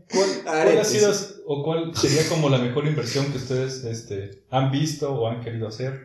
¿Cuál, 0.09 0.41
cuál 0.43 0.47
ha 0.57 0.61
Aretes. 0.61 0.87
sido 0.87 1.13
o 1.45 1.63
cuál 1.63 1.95
sería 1.95 2.27
como 2.29 2.49
la 2.49 2.57
mejor 2.57 2.87
inversión 2.87 3.31
que 3.31 3.37
ustedes 3.37 3.83
este, 3.83 4.43
han 4.49 4.71
visto 4.71 5.13
o 5.13 5.27
han 5.27 5.41
querido 5.41 5.67
hacer 5.67 6.01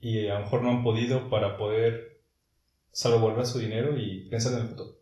y 0.00 0.28
a 0.28 0.34
lo 0.34 0.40
mejor 0.40 0.62
no 0.62 0.70
han 0.70 0.82
podido 0.82 1.28
para 1.28 1.56
poder 1.56 2.20
salvaguardar 2.92 3.46
su 3.46 3.58
dinero 3.58 3.98
y 3.98 4.28
pensar 4.28 4.52
en 4.54 4.60
el 4.60 4.68
futuro. 4.68 4.98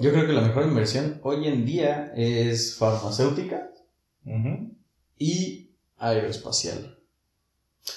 Yo 0.00 0.12
creo 0.12 0.26
que 0.26 0.32
la 0.32 0.42
mejor 0.42 0.64
inversión 0.64 1.20
hoy 1.24 1.48
en 1.48 1.66
día 1.66 2.12
es 2.14 2.76
farmacéutica 2.76 3.70
y 5.18 5.70
aeroespacial. 5.96 6.98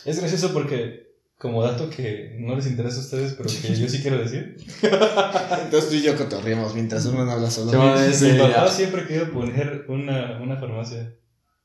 Es 0.05 0.19
gracioso 0.19 0.51
porque, 0.53 1.10
como 1.41 1.63
dato 1.63 1.89
que 1.89 2.35
no 2.39 2.55
les 2.55 2.67
interesa 2.67 2.97
a 2.97 3.01
ustedes, 3.01 3.33
pero 3.33 3.49
que 3.49 3.75
yo 3.75 3.89
sí 3.89 3.99
quiero 3.99 4.19
decir, 4.19 4.57
Entonces 4.83 5.89
tú 5.89 5.95
y 5.95 6.03
yo 6.03 6.15
cotorreamos 6.15 6.75
mientras 6.75 7.03
uno 7.07 7.25
no 7.25 7.31
habla 7.31 7.49
solo. 7.49 7.95
Es- 7.95 8.21
mi 8.21 8.31
Sí, 8.31 8.37
papá 8.37 8.67
siempre 8.67 9.07
quería 9.07 9.31
poner 9.31 9.85
una, 9.87 10.39
una 10.39 10.57
farmacia. 10.57 11.15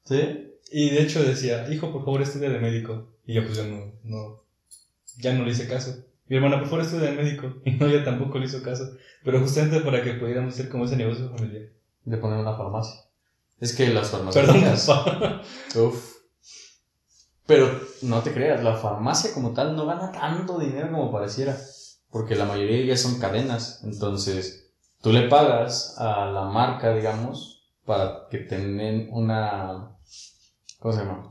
¿Sí? 0.04 0.48
Y 0.72 0.90
de 0.90 1.02
hecho 1.02 1.22
decía, 1.22 1.70
hijo, 1.70 1.92
por 1.92 2.04
favor, 2.04 2.22
estudia 2.22 2.48
de 2.48 2.58
médico. 2.58 3.12
Y 3.26 3.34
yo, 3.34 3.44
pues, 3.44 3.56
ya 3.58 3.64
no, 3.64 3.92
no, 4.04 4.42
ya 5.18 5.34
no 5.34 5.44
le 5.44 5.50
hice 5.52 5.68
caso. 5.68 5.94
Mi 6.28 6.36
hermana, 6.36 6.58
por 6.58 6.68
favor, 6.70 6.84
estudia 6.84 7.10
de 7.10 7.16
médico. 7.22 7.56
Y 7.66 7.72
no, 7.72 7.86
ella 7.86 8.02
tampoco 8.02 8.38
le 8.38 8.46
hizo 8.46 8.62
caso. 8.62 8.96
Pero 9.24 9.40
justamente 9.40 9.80
para 9.80 10.02
que 10.02 10.14
pudiéramos 10.14 10.54
hacer 10.54 10.70
como 10.70 10.86
ese 10.86 10.96
negocio 10.96 11.28
familiar. 11.36 11.64
De 12.04 12.16
poner 12.16 12.38
una 12.38 12.56
farmacia. 12.56 13.00
Es 13.60 13.74
que 13.74 13.88
las 13.88 14.08
Perdón, 14.08 14.32
farmacéuticas. 14.32 14.86
papá. 14.86 15.42
Uf. 15.76 16.15
Pero 17.46 17.68
no 18.02 18.22
te 18.22 18.32
creas, 18.32 18.62
la 18.64 18.74
farmacia 18.76 19.32
como 19.32 19.52
tal 19.52 19.76
no 19.76 19.86
gana 19.86 20.10
tanto 20.12 20.58
dinero 20.58 20.90
como 20.90 21.12
pareciera. 21.12 21.56
Porque 22.10 22.34
la 22.34 22.44
mayoría 22.44 22.76
de 22.78 22.82
ellas 22.84 23.00
son 23.00 23.18
cadenas. 23.18 23.80
Entonces, 23.84 24.72
tú 25.02 25.12
le 25.12 25.28
pagas 25.28 25.96
a 25.98 26.26
la 26.26 26.42
marca, 26.44 26.94
digamos, 26.94 27.70
para 27.84 28.26
que 28.30 28.38
tengan 28.38 29.08
una. 29.10 29.96
¿Cómo 30.80 30.94
se 30.94 31.00
llama? 31.00 31.30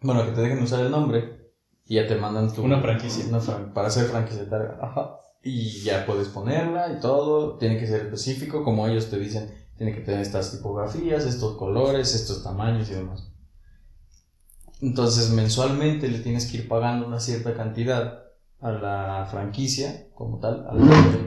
Bueno, 0.00 0.24
que 0.24 0.32
te 0.32 0.40
dejen 0.42 0.62
usar 0.62 0.80
el 0.80 0.90
nombre 0.90 1.50
y 1.86 1.96
ya 1.96 2.06
te 2.06 2.16
mandan 2.16 2.52
tu. 2.52 2.62
Una 2.62 2.80
franquicia. 2.80 3.24
una 3.26 3.40
fran- 3.40 3.72
para 3.72 3.90
ser 3.90 4.06
franquiciatario. 4.06 4.76
Ajá. 4.80 5.16
Y 5.42 5.82
ya 5.82 6.06
puedes 6.06 6.28
ponerla 6.28 6.92
y 6.96 7.00
todo. 7.00 7.56
Tiene 7.58 7.78
que 7.78 7.86
ser 7.86 8.02
específico, 8.02 8.62
como 8.64 8.86
ellos 8.86 9.10
te 9.10 9.18
dicen. 9.18 9.52
Tiene 9.76 9.92
que 9.94 10.00
tener 10.02 10.20
estas 10.20 10.52
tipografías, 10.52 11.24
estos 11.24 11.56
colores, 11.56 12.14
estos 12.14 12.44
tamaños 12.44 12.88
y 12.90 12.94
demás. 12.94 13.30
Entonces, 14.84 15.30
mensualmente 15.30 16.08
le 16.08 16.18
tienes 16.18 16.46
que 16.50 16.58
ir 16.58 16.68
pagando 16.68 17.06
una 17.06 17.18
cierta 17.20 17.54
cantidad 17.54 18.24
a 18.60 18.70
la 18.72 19.28
franquicia, 19.30 20.06
como 20.14 20.38
tal, 20.40 20.66
al 20.68 20.78
nombre, 20.78 21.20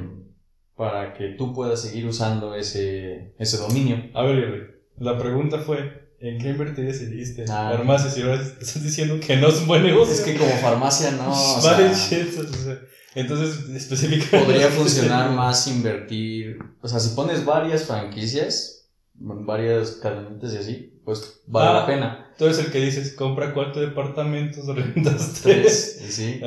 para 0.75 1.13
que 1.13 1.29
tú 1.29 1.53
puedas 1.53 1.81
seguir 1.81 2.05
usando 2.05 2.53
ese, 2.55 3.33
ese 3.39 3.57
dominio. 3.57 3.97
A 4.13 4.23
ver, 4.23 4.81
la 4.99 5.17
pregunta 5.17 5.57
fue, 5.59 6.11
¿en 6.19 6.37
qué 6.39 6.49
invertirías 6.49 6.97
si 6.97 7.07
dijiste 7.07 7.45
Ah. 7.49 7.73
farmacia? 7.75 8.09
Si 8.11 8.21
ahora 8.21 8.35
estás 8.41 8.83
diciendo 8.83 9.19
que 9.25 9.37
no 9.37 9.47
es 9.47 9.61
un 9.61 9.67
buen 9.67 9.83
negocio. 9.83 10.13
Es 10.13 10.21
que 10.21 10.35
como 10.37 10.51
farmacia 10.51 11.11
no, 11.11 11.31
o 11.31 11.61
Vale, 11.63 11.93
sea, 11.95 12.19
shit, 12.19 12.37
o 12.39 12.43
sea, 12.53 12.79
entonces, 13.15 13.67
específicamente... 13.69 14.45
podría 14.45 14.69
funcionar 14.69 15.31
más 15.31 15.65
invertir, 15.67 16.59
o 16.81 16.87
sea, 16.87 16.99
si 16.99 17.15
pones 17.15 17.43
varias 17.43 17.85
franquicias, 17.85 18.87
varias 19.15 19.91
cadenitas 19.93 20.53
y 20.53 20.57
así, 20.57 21.01
pues 21.03 21.41
vale 21.47 21.69
Ah. 21.69 21.73
la 21.81 21.85
pena. 21.87 22.23
Tú 22.37 22.45
eres 22.45 22.59
el 22.59 22.71
que 22.71 22.79
dices, 22.79 23.13
compra 23.13 23.53
cuatro 23.53 23.81
departamentos, 23.81 24.67
rentas 24.75 25.41
tres. 25.41 26.05
Sí. 26.09 26.39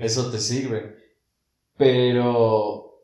Eso 0.00 0.30
te 0.30 0.38
sirve. 0.38 0.96
Pero 1.76 3.02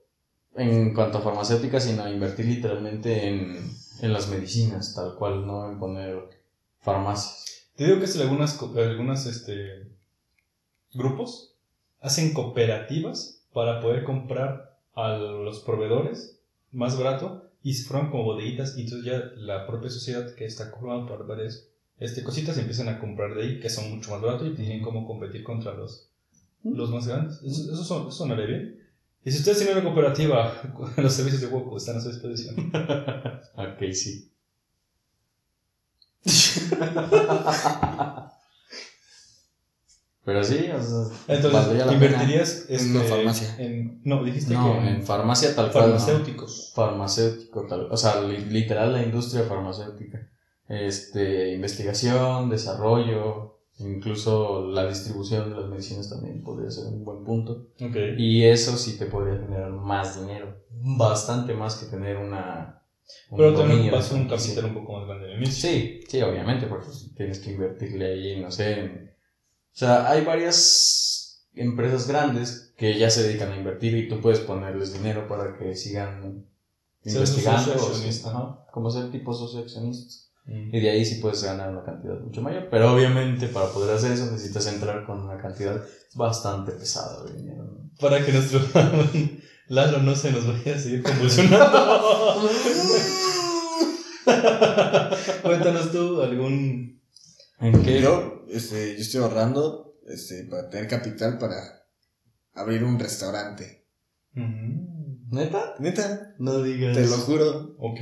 en 0.55 0.95
cuanto 0.95 1.19
a 1.19 1.23
farmacéuticas, 1.23 1.85
sino 1.85 2.09
invertir 2.09 2.47
literalmente 2.47 3.29
en, 3.29 3.71
en 4.01 4.13
las 4.13 4.29
medicinas, 4.29 4.95
tal 4.95 5.15
cual, 5.17 5.47
no 5.47 5.71
en 5.71 5.79
poner 5.79 6.19
farmacias. 6.81 7.69
Te 7.77 7.85
digo 7.85 7.99
que 7.99 8.05
es 8.05 8.21
algunas, 8.21 8.61
algunas 8.61 9.27
este, 9.27 9.89
grupos 10.93 11.55
hacen 12.01 12.35
cooperativas 12.35 13.45
para 13.53 13.81
poder 13.81 14.05
comprar 14.05 14.79
a 14.95 15.17
los 15.17 15.61
proveedores 15.61 16.41
más 16.71 16.99
barato 16.99 17.51
y 17.63 17.75
se 17.75 17.85
forman 17.85 18.11
como 18.11 18.25
bodeguitas 18.25 18.77
y 18.77 18.83
entonces 18.83 19.07
ya 19.07 19.33
la 19.37 19.67
propia 19.67 19.89
sociedad 19.89 20.35
que 20.35 20.45
está 20.45 20.71
formada 20.71 21.07
por 21.07 21.27
varias 21.27 21.69
este, 22.05 22.23
cositas 22.23 22.59
empiezan 22.59 22.89
a 22.89 22.99
comprar 22.99 23.35
de 23.35 23.43
ahí 23.43 23.61
que 23.61 23.71
son 23.71 23.91
mucho 23.95 24.11
más 24.11 24.21
baratos 24.21 24.49
y 24.49 24.55
tienen 24.55 24.83
como 24.83 25.07
competir 25.07 25.43
contra 25.45 25.73
los, 25.75 26.09
los 26.65 26.91
más 26.91 27.07
grandes. 27.07 27.41
Eso, 27.43 27.73
eso, 27.73 27.85
son- 27.85 28.03
eso 28.09 28.19
sonaría 28.19 28.47
bien. 28.47 28.79
Y 29.25 29.31
si 29.31 29.39
ustedes 29.39 29.59
tienen 29.59 29.77
una 29.77 29.85
cooperativa, 29.85 30.53
los 30.97 31.13
servicios 31.13 31.41
de 31.43 31.47
Woco 31.49 31.77
están 31.77 31.97
a 31.97 32.01
su 32.01 32.09
disposición. 32.11 32.57
Ok, 33.57 33.93
sí. 33.93 34.29
Pero 40.25 40.45
sí, 40.45 40.69
o 40.73 40.81
sea, 40.81 41.35
Entonces, 41.37 41.93
invertirías 41.93 42.67
En 42.69 42.77
este, 42.77 42.91
una 42.93 43.01
farmacia. 43.03 43.57
en- 43.59 44.01
no, 44.05 44.23
dijiste. 44.23 44.55
No, 44.55 44.81
que 44.81 44.89
en 44.89 45.03
farmacia 45.03 45.53
tal 45.55 45.73
cual. 45.73 45.91
no. 45.91 45.99
farmacéuticos. 45.99 46.73
farmacéutico, 46.77 47.67
tal, 47.67 47.89
o 47.91 47.97
sea, 47.97 48.21
li- 48.21 48.45
literal 48.45 48.93
la 48.93 49.03
industria 49.03 49.43
farmacéutica. 49.45 50.29
Este, 50.73 51.53
investigación, 51.53 52.49
desarrollo, 52.49 53.59
incluso 53.79 54.67
la 54.69 54.89
distribución 54.89 55.51
de 55.51 55.57
las 55.61 55.69
medicinas 55.69 56.09
también 56.09 56.43
podría 56.43 56.71
ser 56.71 56.87
un 56.87 57.05
buen 57.05 57.25
punto. 57.25 57.69
Ok. 57.79 57.95
Y 58.17 58.45
eso 58.45 58.79
sí 58.79 58.97
te 58.99 59.05
podría 59.05 59.39
generar 59.39 59.71
más 59.71 60.19
dinero, 60.19 60.57
bastante 60.71 61.53
más 61.53 61.75
que 61.77 61.87
tener 61.87 62.17
una... 62.17 62.83
un 63.31 63.37
Pero 63.37 63.55
también 63.55 63.83
de 63.85 63.91
vas 63.91 64.11
a 64.13 64.15
un 64.15 64.27
capital 64.27 64.65
un 64.65 64.75
poco 64.75 64.93
más 64.95 65.07
grande 65.09 65.35
inicio. 65.35 65.69
Sí, 65.71 66.01
sí, 66.09 66.23
obviamente, 66.23 66.67
porque 66.67 66.87
tienes 67.17 67.41
que 67.41 67.53
invertirle 67.53 68.07
ahí, 68.07 68.41
no 68.41 68.51
sé. 68.51 68.81
en- 68.81 69.11
O 69.75 69.75
sea, 69.77 70.11
hay 70.11 70.25
varias 70.25 71.47
empresas 71.55 72.09
grandes 72.09 72.73
que 72.79 72.99
ya 72.99 73.11
se 73.11 73.25
dedican 73.25 73.53
a 73.53 73.57
invertir 73.57 73.95
y 73.95 74.09
tú 74.09 74.21
puedes 74.23 74.41
ponerles 74.41 74.95
dinero 74.95 75.29
para 75.29 75.59
que 75.59 75.77
sigan 75.77 76.47
investigando. 77.05 77.75
como 78.73 78.91
ser 78.91 79.11
tipo 79.11 79.35
socioaccionistas. 79.35 80.32
Y 80.45 80.81
de 80.81 80.91
ahí 80.91 81.05
sí 81.05 81.17
puedes 81.21 81.43
ganar 81.45 81.71
una 81.71 81.85
cantidad 81.85 82.19
mucho 82.21 82.43
mayor. 82.43 82.69
Pero 82.71 82.93
obviamente 82.93 83.47
para 83.49 83.69
poder 83.69 83.95
hacer 83.97 84.13
eso 84.13 84.27
necesitas 84.31 84.67
entrar 84.67 85.07
con 85.07 85.21
una 85.21 85.41
cantidad 85.41 85.81
bastante 86.15 86.73
pesada 86.73 87.25
de 87.25 87.35
dinero. 87.37 87.65
¿no? 87.65 87.91
Para 88.01 88.25
que 88.25 88.33
nuestro 88.33 88.61
Lalo 89.69 89.99
no 89.99 90.15
se 90.17 90.33
nos 90.33 90.47
vaya 90.47 90.75
a 90.75 90.79
seguir 90.79 91.03
convulsionando. 91.05 92.51
Cuéntanos 95.43 95.91
tú 95.93 96.21
algún. 96.23 97.01
¿En 97.61 97.83
qué? 97.83 98.01
Yo, 98.03 98.45
este, 98.49 98.95
yo 98.97 99.01
estoy 99.01 99.21
ahorrando 99.23 99.95
este, 100.07 100.45
para 100.45 100.69
tener 100.69 100.89
capital 100.89 101.39
para 101.39 101.87
abrir 102.55 102.83
un 102.85 102.99
restaurante. 102.99 103.87
¿Neta? 104.35 105.75
Neta, 105.79 106.35
No 106.39 106.63
digas. 106.63 106.97
te 106.97 107.07
lo 107.07 107.17
juro, 107.17 107.77
Ok. 107.79 108.01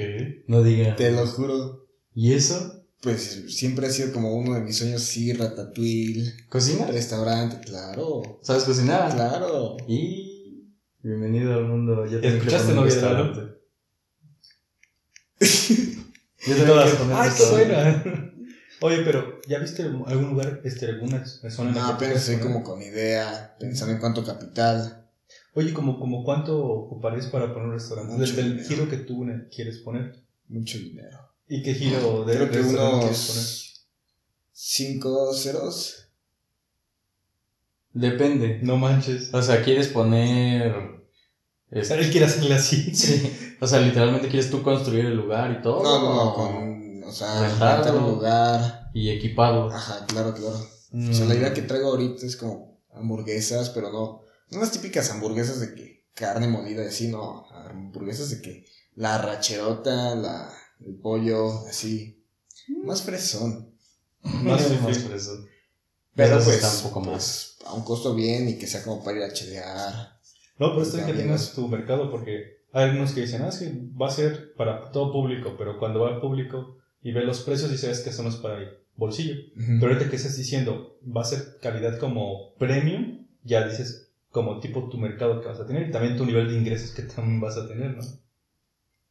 No 0.49 0.63
digas. 0.63 0.97
te 0.97 1.11
lo 1.13 1.27
juro. 1.27 1.87
¿Y 2.15 2.33
eso? 2.35 2.85
Pues 3.03 3.45
siempre 3.57 3.87
ha 3.87 3.91
sido 3.91 4.13
como 4.13 4.35
uno 4.37 4.55
de 4.55 4.61
mis 4.61 4.77
sueños, 4.77 5.03
sí, 5.03 5.33
ratatouille, 5.33 6.35
¿Cocinas? 6.51 6.91
restaurante, 6.93 7.59
claro, 7.61 8.41
¿Sabes 8.43 8.65
cocinar? 8.65 9.15
claro. 9.15 9.79
Y 9.89 10.67
bienvenido 11.03 11.55
al 11.55 11.65
mundo. 11.65 12.05
Yo 12.07 12.19
¿Escuchaste, 12.19 12.69
Lalo? 12.75 12.85
restaurante. 12.85 13.41
Yo 16.47 16.55
quiero 16.57 16.75
poner 16.75 17.03
un 17.03 17.13
¡Ay, 17.13 17.31
qué 17.31 17.43
restaurante. 17.45 18.01
buena! 18.11 18.35
Oye, 18.83 19.03
pero 19.05 19.41
¿ya 19.47 19.59
viste 19.59 19.83
algún 19.83 20.31
lugar, 20.31 20.61
este, 20.65 20.87
alguna 20.87 21.25
zona 21.27 21.71
en 21.71 21.77
la 21.77 21.81
No, 21.83 21.87
que 21.89 21.93
apenas 21.95 21.99
puedas 21.99 22.29
estoy 22.29 22.47
como 22.47 22.63
con 22.63 22.83
idea, 22.83 23.57
pensando 23.59 23.95
en 23.95 24.01
cuánto 24.01 24.25
capital. 24.25 25.11
Oye, 25.55 25.73
como, 25.73 25.99
como 25.99 26.23
cuánto 26.25 26.59
ocuparías 26.63 27.27
para 27.27 27.53
poner 27.55 27.69
un 27.69 27.75
restaurante? 27.75 28.13
Mucho 28.13 28.27
Desde 28.27 28.43
el 28.43 28.65
giro 28.65 28.89
que 28.91 28.97
tú 28.99 29.27
quieres 29.55 29.79
poner. 29.79 30.23
Mucho 30.49 30.79
dinero. 30.79 31.30
¿Y 31.51 31.63
qué 31.65 31.75
giro 31.75 32.25
de 32.25 32.37
Creo 32.37 32.51
que 32.51 32.61
unos 32.61 33.85
cinco 34.53 35.35
ceros. 35.35 36.07
Depende. 37.93 38.61
No 38.63 38.77
manches. 38.77 39.35
O 39.35 39.43
sea, 39.43 39.65
quieres 39.65 39.89
poner. 39.89 41.03
este, 41.73 41.95
Él 41.95 42.11
quiere 42.13 42.27
hacerle 42.27 42.55
así. 42.55 42.95
sí. 42.95 43.57
O 43.61 43.67
sea, 43.67 43.81
literalmente 43.81 44.29
quieres 44.29 44.49
tú 44.49 44.63
construir 44.63 45.07
el 45.07 45.17
lugar 45.17 45.51
y 45.59 45.61
todo. 45.61 45.83
No, 45.83 45.99
no, 46.01 46.25
no, 46.25 46.35
con, 46.35 47.03
o 47.03 47.13
sea, 47.13 47.49
Rentarlo. 47.49 47.83
rentar 47.85 47.97
un 47.97 48.11
lugar. 48.13 48.91
Y 48.95 49.11
equiparlo. 49.11 49.73
Ajá, 49.73 50.07
claro, 50.07 50.33
claro. 50.33 50.65
Mm. 50.93 51.11
O 51.11 51.13
sea, 51.13 51.27
la 51.27 51.35
idea 51.35 51.53
que 51.53 51.63
traigo 51.63 51.89
ahorita 51.89 52.27
es 52.27 52.37
como 52.37 52.81
hamburguesas, 52.95 53.71
pero 53.71 53.91
no, 53.93 54.23
no 54.51 54.61
las 54.61 54.71
típicas 54.71 55.11
hamburguesas 55.11 55.59
de 55.59 55.75
que 55.75 56.07
carne 56.15 56.47
molida 56.47 56.85
y 56.85 56.89
así, 56.89 57.09
no, 57.09 57.45
hamburguesas 57.51 58.31
de 58.31 58.41
que 58.41 58.67
la 58.95 59.19
racherota, 59.19 60.15
la, 60.15 60.49
el 60.87 60.95
pollo, 60.97 61.67
así, 61.69 62.23
más 62.85 63.03
fresón. 63.03 63.71
Más 64.23 64.63
Sí, 64.63 64.75
fifí. 64.77 65.01
fresón. 65.01 65.47
Pero 66.15 66.37
Eso 66.39 66.45
pues, 66.45 66.57
está 66.57 66.77
un 66.89 66.93
poco 66.95 67.11
pues, 67.11 67.57
a 67.65 67.73
un 67.75 67.83
costo 67.85 68.15
bien 68.15 68.49
y 68.49 68.59
que 68.59 68.67
sea 68.67 68.83
como 68.83 69.03
para 69.03 69.19
ir 69.19 69.23
a 69.25 69.33
chelear. 69.33 70.19
No, 70.59 70.71
pero 70.73 70.83
está 70.83 70.97
bien 70.99 71.07
que 71.17 71.23
tengas 71.23 71.53
tu 71.55 71.69
mercado 71.69 72.11
porque 72.11 72.59
hay 72.73 72.91
algunos 72.91 73.13
que 73.13 73.23
dicen, 73.23 73.43
ah, 73.43 73.53
sí, 73.53 73.91
va 74.01 74.09
a 74.09 74.11
ser 74.11 74.53
para 74.55 74.91
todo 74.91 75.13
público, 75.13 75.55
pero 75.57 75.79
cuando 75.79 76.01
va 76.01 76.09
al 76.11 76.21
público 76.21 76.79
y 77.03 77.13
ve 77.13 77.25
los 77.25 77.41
precios 77.41 77.73
y 77.73 77.79
sabes 77.79 78.01
que 78.01 78.11
eso 78.11 78.23
no 78.23 78.29
es 78.29 78.37
para 78.37 78.59
ahí. 78.59 78.67
bolsillo. 78.97 79.35
Pero 79.81 79.93
ahorita 79.93 80.11
que 80.11 80.17
estás 80.17 80.37
diciendo, 80.37 80.99
va 81.05 81.23
a 81.23 81.25
ser 81.25 81.59
calidad 81.63 81.99
como 81.99 82.55
premium, 82.59 83.27
ya 83.43 83.67
dices 83.67 84.09
como 84.31 84.61
tipo 84.61 84.89
tu 84.91 84.99
mercado 84.99 85.41
que 85.41 85.49
vas 85.49 85.59
a 85.61 85.67
tener 85.67 85.89
y 85.89 85.91
también 85.93 86.17
tu 86.17 86.27
nivel 86.27 86.49
de 86.49 86.59
ingresos 86.59 86.91
que 86.91 87.03
también 87.03 87.41
vas 87.41 87.57
a 87.57 87.67
tener, 87.67 87.97
¿no? 87.97 88.03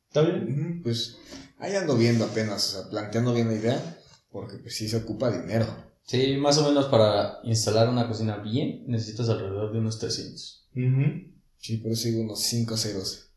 ¿Está 0.08 0.22
bien? 0.22 0.82
Pues 0.84 1.18
ahí 1.60 1.76
ando 1.76 1.96
viendo 1.96 2.26
apenas, 2.26 2.74
o 2.74 2.82
sea, 2.82 2.90
planteando 2.90 3.34
bien 3.34 3.48
la 3.50 3.54
idea, 3.56 3.98
porque 4.32 4.58
pues 4.58 4.76
sí 4.76 4.90
se 4.90 4.98
ocupa 4.98 5.30
dinero. 5.32 5.66
Sí, 6.04 6.38
más 6.38 6.58
o 6.58 6.68
menos 6.68 6.86
para 6.86 7.38
instalar 7.44 7.88
una 7.90 8.08
cocina 8.08 8.38
bien 8.38 8.84
necesitas 8.88 9.30
alrededor 9.30 9.72
de 9.72 9.80
unos 9.80 10.00
300. 10.00 10.68
Ujú. 10.76 11.32
Sí, 11.60 11.78
por 11.78 11.92
eso 11.92 12.08
digo 12.08 12.22
unos 12.24 12.40
5 12.42 12.76
ceros. 12.78 13.30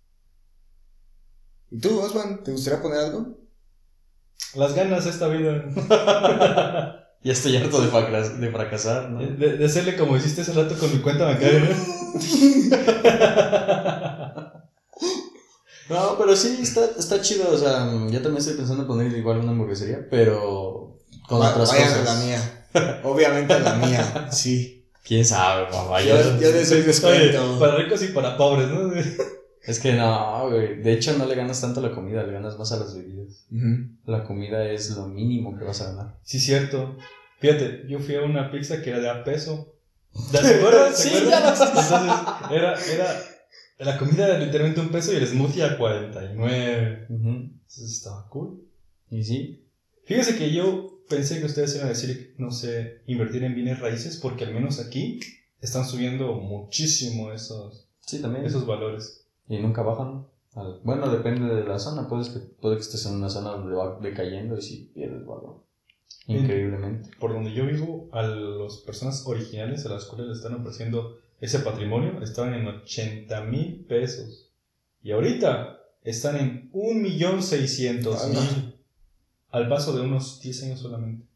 ¿Y 1.70 1.78
tú, 1.78 2.00
Osman, 2.00 2.42
te 2.42 2.52
gustaría 2.52 2.80
poner 2.82 2.98
algo? 3.00 3.38
Las 4.54 4.74
ganas 4.74 5.04
de 5.04 5.10
esta 5.10 5.28
vida. 5.28 6.98
Ya 7.24 7.34
estoy 7.34 7.56
harto 7.56 7.80
de, 7.80 7.86
fracas- 7.88 8.36
de 8.40 8.50
fracasar, 8.50 9.08
¿no? 9.10 9.20
De, 9.20 9.56
de 9.56 9.64
hacerle 9.64 9.96
como 9.96 10.16
hiciste 10.16 10.40
hace 10.40 10.52
rato 10.54 10.76
con 10.76 10.92
mi 10.92 10.98
cuenta 11.00 11.24
bancaria, 11.26 11.70
¿no? 15.88 16.16
Pero 16.18 16.36
sí, 16.36 16.58
está, 16.62 16.84
está 16.98 17.20
chido. 17.20 17.50
O 17.50 17.58
sea, 17.58 17.86
yo 17.86 18.20
también 18.22 18.36
estoy 18.38 18.54
pensando 18.54 18.82
en 18.82 18.86
poner 18.88 19.12
igual 19.16 19.38
una 19.38 19.52
hamburguesería, 19.52 20.06
pero 20.10 20.98
con 21.28 21.40
Va- 21.40 21.50
otras 21.50 21.70
vayan 21.70 21.88
cosas. 21.88 22.08
a 22.08 22.14
la 22.14 22.24
mía. 22.24 23.00
Obviamente 23.04 23.52
a 23.52 23.58
la 23.60 23.74
mía, 23.76 24.28
sí. 24.32 24.78
¿Quién 25.04 25.24
sabe, 25.24 25.66
papá? 25.70 26.00
Yo, 26.00 26.16
Yo- 26.38 26.52
les 26.52 26.70
doy 26.70 26.82
descuento. 26.82 27.58
para 27.58 27.76
ricos 27.76 28.02
y 28.02 28.08
para 28.08 28.36
pobres, 28.36 28.68
¿no? 28.68 28.92
Es 29.64 29.78
que 29.78 29.92
no, 29.92 30.48
güey. 30.50 30.82
De 30.82 30.92
hecho, 30.92 31.16
no 31.16 31.24
le 31.24 31.36
ganas 31.36 31.60
tanto 31.60 31.78
a 31.78 31.84
la 31.84 31.92
comida, 31.94 32.24
le 32.24 32.32
ganas 32.32 32.58
más 32.58 32.72
a 32.72 32.78
las 32.78 32.96
bebidas. 32.96 33.46
La 34.06 34.24
comida 34.24 34.64
es 34.68 34.90
lo 34.90 35.06
mínimo 35.06 35.56
que 35.56 35.64
vas 35.64 35.80
a 35.82 35.90
ganar. 35.92 36.18
Sí, 36.24 36.40
cierto. 36.40 36.96
Fíjate, 37.38 37.84
yo 37.88 38.00
fui 38.00 38.16
a 38.16 38.22
una 38.22 38.50
pizza 38.50 38.82
que 38.82 38.90
era 38.90 38.98
de 38.98 39.08
a 39.10 39.22
peso. 39.22 39.72
¿Te 40.32 40.38
acuerdas? 40.56 40.96
¿Te 41.00 41.08
Sí, 41.10 41.16
acuerdas? 41.16 41.58
ya. 41.60 41.66
Entonces, 41.68 41.92
era, 42.50 42.74
era, 42.92 43.22
la 43.84 43.98
comida 43.98 44.26
era 44.26 44.38
literalmente 44.38 44.80
un 44.80 44.88
peso 44.90 45.12
y 45.12 45.16
el 45.16 45.26
smoothie 45.26 45.62
a 45.64 45.76
49. 45.78 47.06
Ujú. 47.08 47.28
Entonces 47.28 47.92
estaba 47.92 48.28
cool. 48.28 48.62
Y 49.10 49.22
sí. 49.24 49.66
Fíjese 50.04 50.36
que 50.36 50.52
yo 50.52 51.00
pensé 51.08 51.38
que 51.40 51.46
ustedes 51.46 51.74
iban 51.74 51.86
a 51.86 51.90
decir, 51.90 52.34
no 52.38 52.50
sé, 52.50 53.02
invertir 53.06 53.44
en 53.44 53.54
bienes 53.54 53.78
raíces, 53.80 54.16
porque 54.16 54.44
al 54.44 54.54
menos 54.54 54.80
aquí 54.80 55.20
están 55.60 55.84
subiendo 55.86 56.34
muchísimo 56.34 57.32
esos, 57.32 57.88
Sí, 58.00 58.20
también. 58.20 58.44
esos 58.44 58.66
valores. 58.66 59.26
Y 59.48 59.58
nunca 59.58 59.82
bajan. 59.82 60.26
Bueno, 60.84 61.10
depende 61.10 61.54
de 61.54 61.64
la 61.64 61.78
zona. 61.78 62.08
Puedes 62.08 62.28
que, 62.28 62.40
puede 62.40 62.76
que 62.76 62.82
estés 62.82 63.06
en 63.06 63.14
una 63.14 63.30
zona 63.30 63.50
donde 63.50 63.74
va 63.74 63.98
decayendo 64.00 64.56
y 64.58 64.62
sí 64.62 64.90
pierdes 64.94 65.24
valor. 65.24 65.62
Increíblemente. 66.26 67.10
Por 67.18 67.32
donde 67.32 67.52
yo 67.52 67.66
vivo, 67.66 68.08
a 68.12 68.22
las 68.22 68.78
personas 68.78 69.26
originales 69.26 69.84
a 69.86 69.90
las 69.90 70.04
cuales 70.04 70.28
le 70.28 70.34
están 70.34 70.54
ofreciendo 70.54 71.16
ese 71.42 71.58
patrimonio 71.58 72.22
estaban 72.22 72.54
en 72.54 72.66
80 72.66 73.42
mil 73.42 73.84
pesos. 73.86 74.50
Y 75.02 75.12
ahorita 75.12 75.78
están 76.02 76.36
en 76.36 76.70
1.600.000 76.72 78.16
¡Hala! 78.16 78.72
al 79.50 79.68
paso 79.68 79.94
de 79.94 80.00
unos 80.02 80.40
10 80.40 80.62
años 80.62 80.80
solamente. 80.80 81.26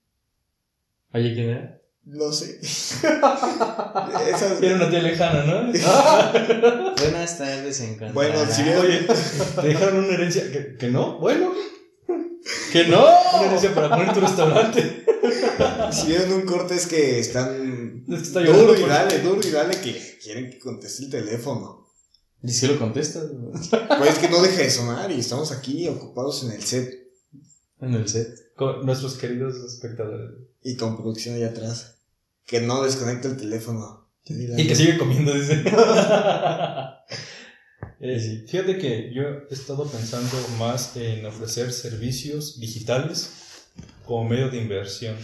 Oye, 1.13 1.35
¿quién 1.35 1.51
era? 1.51 1.79
No 2.05 2.31
sé. 2.33 2.59
Esas- 2.63 4.63
Era 4.63 4.77
una 4.77 4.89
tía 4.91 5.03
lejana, 5.03 5.45
¿no? 5.45 5.73
Buenas 6.97 7.39
tardes, 7.39 7.81
encantada. 7.81 8.13
Bueno, 8.13 8.47
si 8.47 8.63
vieron, 8.63 8.87
Oye, 8.87 9.01
te 9.61 9.69
dejaron 9.69 10.05
una 10.05 10.15
herencia 10.15 10.51
que, 10.53 10.77
que 10.77 10.89
no, 10.89 11.19
bueno, 11.19 11.53
¡Que 12.73 12.87
no! 12.87 13.05
una 13.35 13.47
herencia 13.47 13.75
para 13.75 13.91
poner 13.91 14.13
tu 14.13 14.21
restaurante. 14.21 15.05
si 15.93 16.07
vieron 16.07 16.33
un 16.33 16.43
corte 16.43 16.75
es 16.75 16.87
que 16.87 17.19
están 17.19 18.05
está 18.09 18.41
llorando 18.41 18.75
duro 18.75 18.79
y 18.79 18.89
dale, 18.89 19.19
duro 19.21 19.41
y 19.47 19.51
dale 19.51 19.81
que 19.81 20.19
quieren 20.23 20.51
que 20.51 20.59
conteste 20.59 21.05
el 21.05 21.11
teléfono. 21.11 21.87
¿Y 22.43 22.51
si 22.51 22.67
lo 22.67 22.79
contestas? 22.79 23.25
Pues 23.99 24.11
es 24.11 24.19
que 24.19 24.29
no 24.29 24.41
deja 24.43 24.59
de 24.59 24.71
sonar 24.71 25.11
y 25.11 25.19
estamos 25.21 25.51
aquí 25.53 25.89
ocupados 25.89 26.45
en 26.45 26.53
el 26.53 26.63
set 26.63 27.11
En 27.81 27.95
el 27.95 28.09
set. 28.09 28.55
Con 28.55 28.87
nuestros 28.87 29.15
queridos 29.15 29.57
espectadores. 29.57 30.31
y 30.63 30.77
con 30.77 30.97
producción 30.97 31.35
allá 31.35 31.49
atrás. 31.49 31.97
Que 32.47 32.61
no 32.61 32.85
desconecta 32.85 33.29
el 33.29 33.37
teléfono. 33.37 34.07
Y 34.25 34.67
que 34.67 34.75
sigue 34.75 34.99
comiendo, 34.99 35.35
dice. 35.35 35.65
Eh, 37.99 38.45
fíjate 38.47 38.79
que 38.79 39.13
yo 39.15 39.23
he 39.23 39.47
estado 39.51 39.87
pensando 39.87 40.37
más 40.59 40.97
en 40.97 41.25
ofrecer 41.25 41.73
servicios 41.73 42.61
digitales 42.61 43.71
como 44.05 44.29
medio 44.29 44.51
de 44.51 44.59
inversión, 44.59 45.17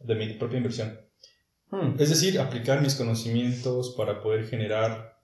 de 0.00 0.14
mi 0.14 0.32
propia 0.34 0.58
inversión. 0.58 0.98
Hmm. 1.70 1.96
Es 1.98 2.08
decir, 2.08 2.38
aplicar 2.38 2.80
mis 2.80 2.94
conocimientos 2.94 3.94
para 3.96 4.22
poder 4.22 4.46
generar 4.46 5.18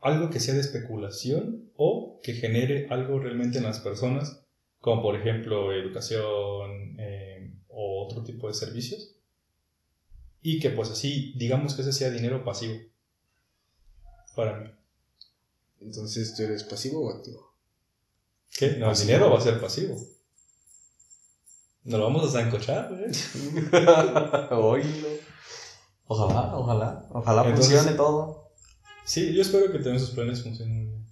algo 0.00 0.30
que 0.30 0.40
sea 0.40 0.54
de 0.54 0.60
especulación 0.60 1.72
o 1.76 2.20
que 2.22 2.34
genere 2.34 2.86
algo 2.90 3.18
realmente 3.18 3.58
en 3.58 3.64
las 3.64 3.80
personas, 3.80 4.46
como 4.78 5.02
por 5.02 5.16
ejemplo 5.16 5.72
educación 5.72 6.96
eh, 7.00 7.54
o 7.68 8.06
otro 8.06 8.22
tipo 8.22 8.46
de 8.46 8.54
servicios. 8.54 9.16
Y 10.42 10.60
que 10.60 10.70
pues 10.70 10.90
así, 10.90 11.34
digamos 11.36 11.74
que 11.74 11.82
ese 11.82 11.92
sea 11.92 12.10
dinero 12.10 12.44
pasivo 12.44 12.76
para 14.36 14.60
mí. 14.60 14.75
Entonces, 15.80 16.34
¿tú 16.34 16.42
eres 16.42 16.64
pasivo 16.64 17.06
o 17.06 17.10
activo? 17.16 17.52
¿Qué? 18.56 18.68
No, 18.72 18.86
el 18.86 18.90
Pasivo. 18.92 19.06
dinero 19.06 19.30
va 19.30 19.38
a 19.38 19.42
ser 19.42 19.60
pasivo. 19.60 19.96
No 21.84 21.98
lo 21.98 22.04
vamos 22.04 22.24
a 22.34 22.40
zancochar, 22.40 22.90
¿eh? 22.94 23.10
Oílo. 24.54 25.08
Ojalá, 26.08 26.56
ojalá. 26.56 27.06
Ojalá 27.10 27.44
Entonces- 27.48 27.72
funcione 27.74 27.96
todo. 27.96 28.50
Sí, 29.04 29.32
yo 29.34 29.42
espero 29.42 29.66
que 29.70 29.78
también 29.78 30.00
sus 30.00 30.10
planes 30.10 30.42
funcionen 30.42 30.76
muy 30.78 30.86
bien. 30.86 31.06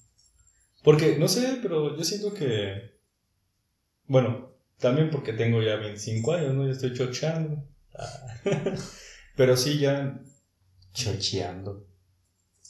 Porque, 0.83 1.17
no 1.19 1.29
sé, 1.29 1.59
pero 1.63 1.97
yo 1.97 2.03
siento 2.05 2.35
que. 2.35 2.99
Bueno, 4.07 4.51
también 4.79 5.11
porque 5.11 5.33
tengo 5.33 5.63
ya 5.63 5.77
25 5.77 6.33
años, 6.33 6.55
¿no? 6.55 6.67
Ya 6.67 6.73
estoy 6.73 6.93
chocheando. 6.93 7.63
Ah. 7.97 8.35
pero 9.37 9.57
sí, 9.57 9.79
ya. 9.79 10.21
Chocheando. 10.93 11.87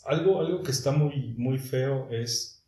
Algo, 0.05 0.41
algo 0.41 0.63
que 0.63 0.71
está 0.71 0.93
muy, 0.93 1.35
muy 1.37 1.59
feo 1.59 2.09
es 2.11 2.63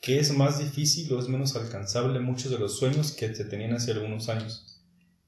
que 0.00 0.18
es 0.18 0.32
más 0.36 0.58
difícil 0.58 1.12
o 1.12 1.18
es 1.18 1.28
menos 1.28 1.56
alcanzable 1.56 2.20
muchos 2.20 2.52
de 2.52 2.58
los 2.58 2.78
sueños 2.78 3.12
que 3.12 3.34
se 3.34 3.44
tenían 3.44 3.72
hace 3.72 3.92
algunos 3.92 4.28
años. 4.28 4.80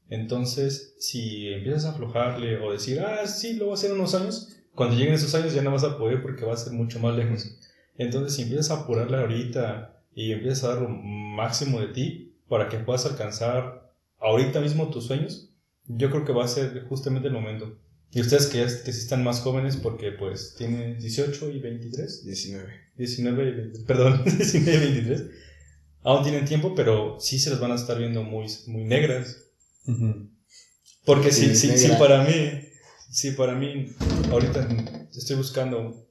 Entonces, 0.09 0.95
si 0.99 1.49
empiezas 1.49 1.85
a 1.85 1.91
aflojarle 1.91 2.59
o 2.61 2.73
decir, 2.73 3.01
ah, 3.01 3.27
sí, 3.27 3.55
lo 3.55 3.66
voy 3.66 3.73
a 3.73 3.75
hacer 3.75 3.91
en 3.91 3.97
unos 3.97 4.14
años, 4.14 4.57
cuando 4.75 4.97
lleguen 4.97 5.14
esos 5.14 5.35
años 5.35 5.53
ya 5.53 5.62
no 5.62 5.73
vas 5.73 5.85
a 5.85 5.99
poder 5.99 6.23
porque 6.23 6.45
va 6.45 6.55
a 6.55 6.57
ser 6.57 6.73
mucho 6.73 7.01
más 7.01 7.16
lejos. 7.16 7.59
Entonces, 7.97 8.35
si 8.35 8.43
empiezas 8.43 8.71
a 8.71 8.83
apurarle 8.83 9.19
ahorita 9.19 10.03
y 10.14 10.33
empiezas 10.33 10.64
a 10.64 10.69
dar 10.69 10.83
lo 10.83 10.89
máximo 10.89 11.81
de 11.81 11.89
ti 11.89 12.37
para 12.49 12.69
que 12.69 12.79
puedas 12.79 13.05
alcanzar 13.05 13.93
ahorita 14.21 14.61
mismo 14.61 14.89
tus 14.89 15.07
sueños, 15.07 15.51
yo 15.87 16.11
creo 16.11 16.25
que 16.25 16.33
va 16.33 16.45
a 16.45 16.49
ser 16.49 16.85
justamente 16.89 17.29
el 17.29 17.35
momento. 17.35 17.77
Y 18.11 18.21
ustedes 18.23 18.47
que, 18.47 18.59
que 18.61 18.93
sí 18.93 19.01
están 19.01 19.23
más 19.23 19.41
jóvenes 19.41 19.77
porque 19.77 20.13
pues 20.13 20.55
tienen 20.57 20.99
18 20.99 21.51
y 21.51 21.59
23, 21.61 22.25
19. 22.25 22.73
19 22.97 23.49
y 23.49 23.53
20, 23.53 23.81
perdón, 23.81 24.25
19 24.39 24.77
y 24.87 24.93
23, 24.93 25.25
aún 26.03 26.23
tienen 26.23 26.45
tiempo, 26.47 26.75
pero 26.75 27.19
sí 27.21 27.39
se 27.39 27.51
las 27.51 27.61
van 27.61 27.73
a 27.73 27.77
estar 27.77 27.99
viendo 27.99 28.23
muy, 28.23 28.47
muy 28.67 28.85
negras. 28.85 29.45
Porque 31.05 31.31
Sí, 31.33 31.55
si, 31.55 31.55
si, 31.57 31.67
negra. 31.69 31.83
si 31.83 31.89
para 31.97 32.25
mí, 32.25 32.63
si 33.11 33.31
para 33.33 33.55
mí, 33.55 33.95
ahorita 34.31 34.69
estoy 35.15 35.37
buscando 35.37 36.07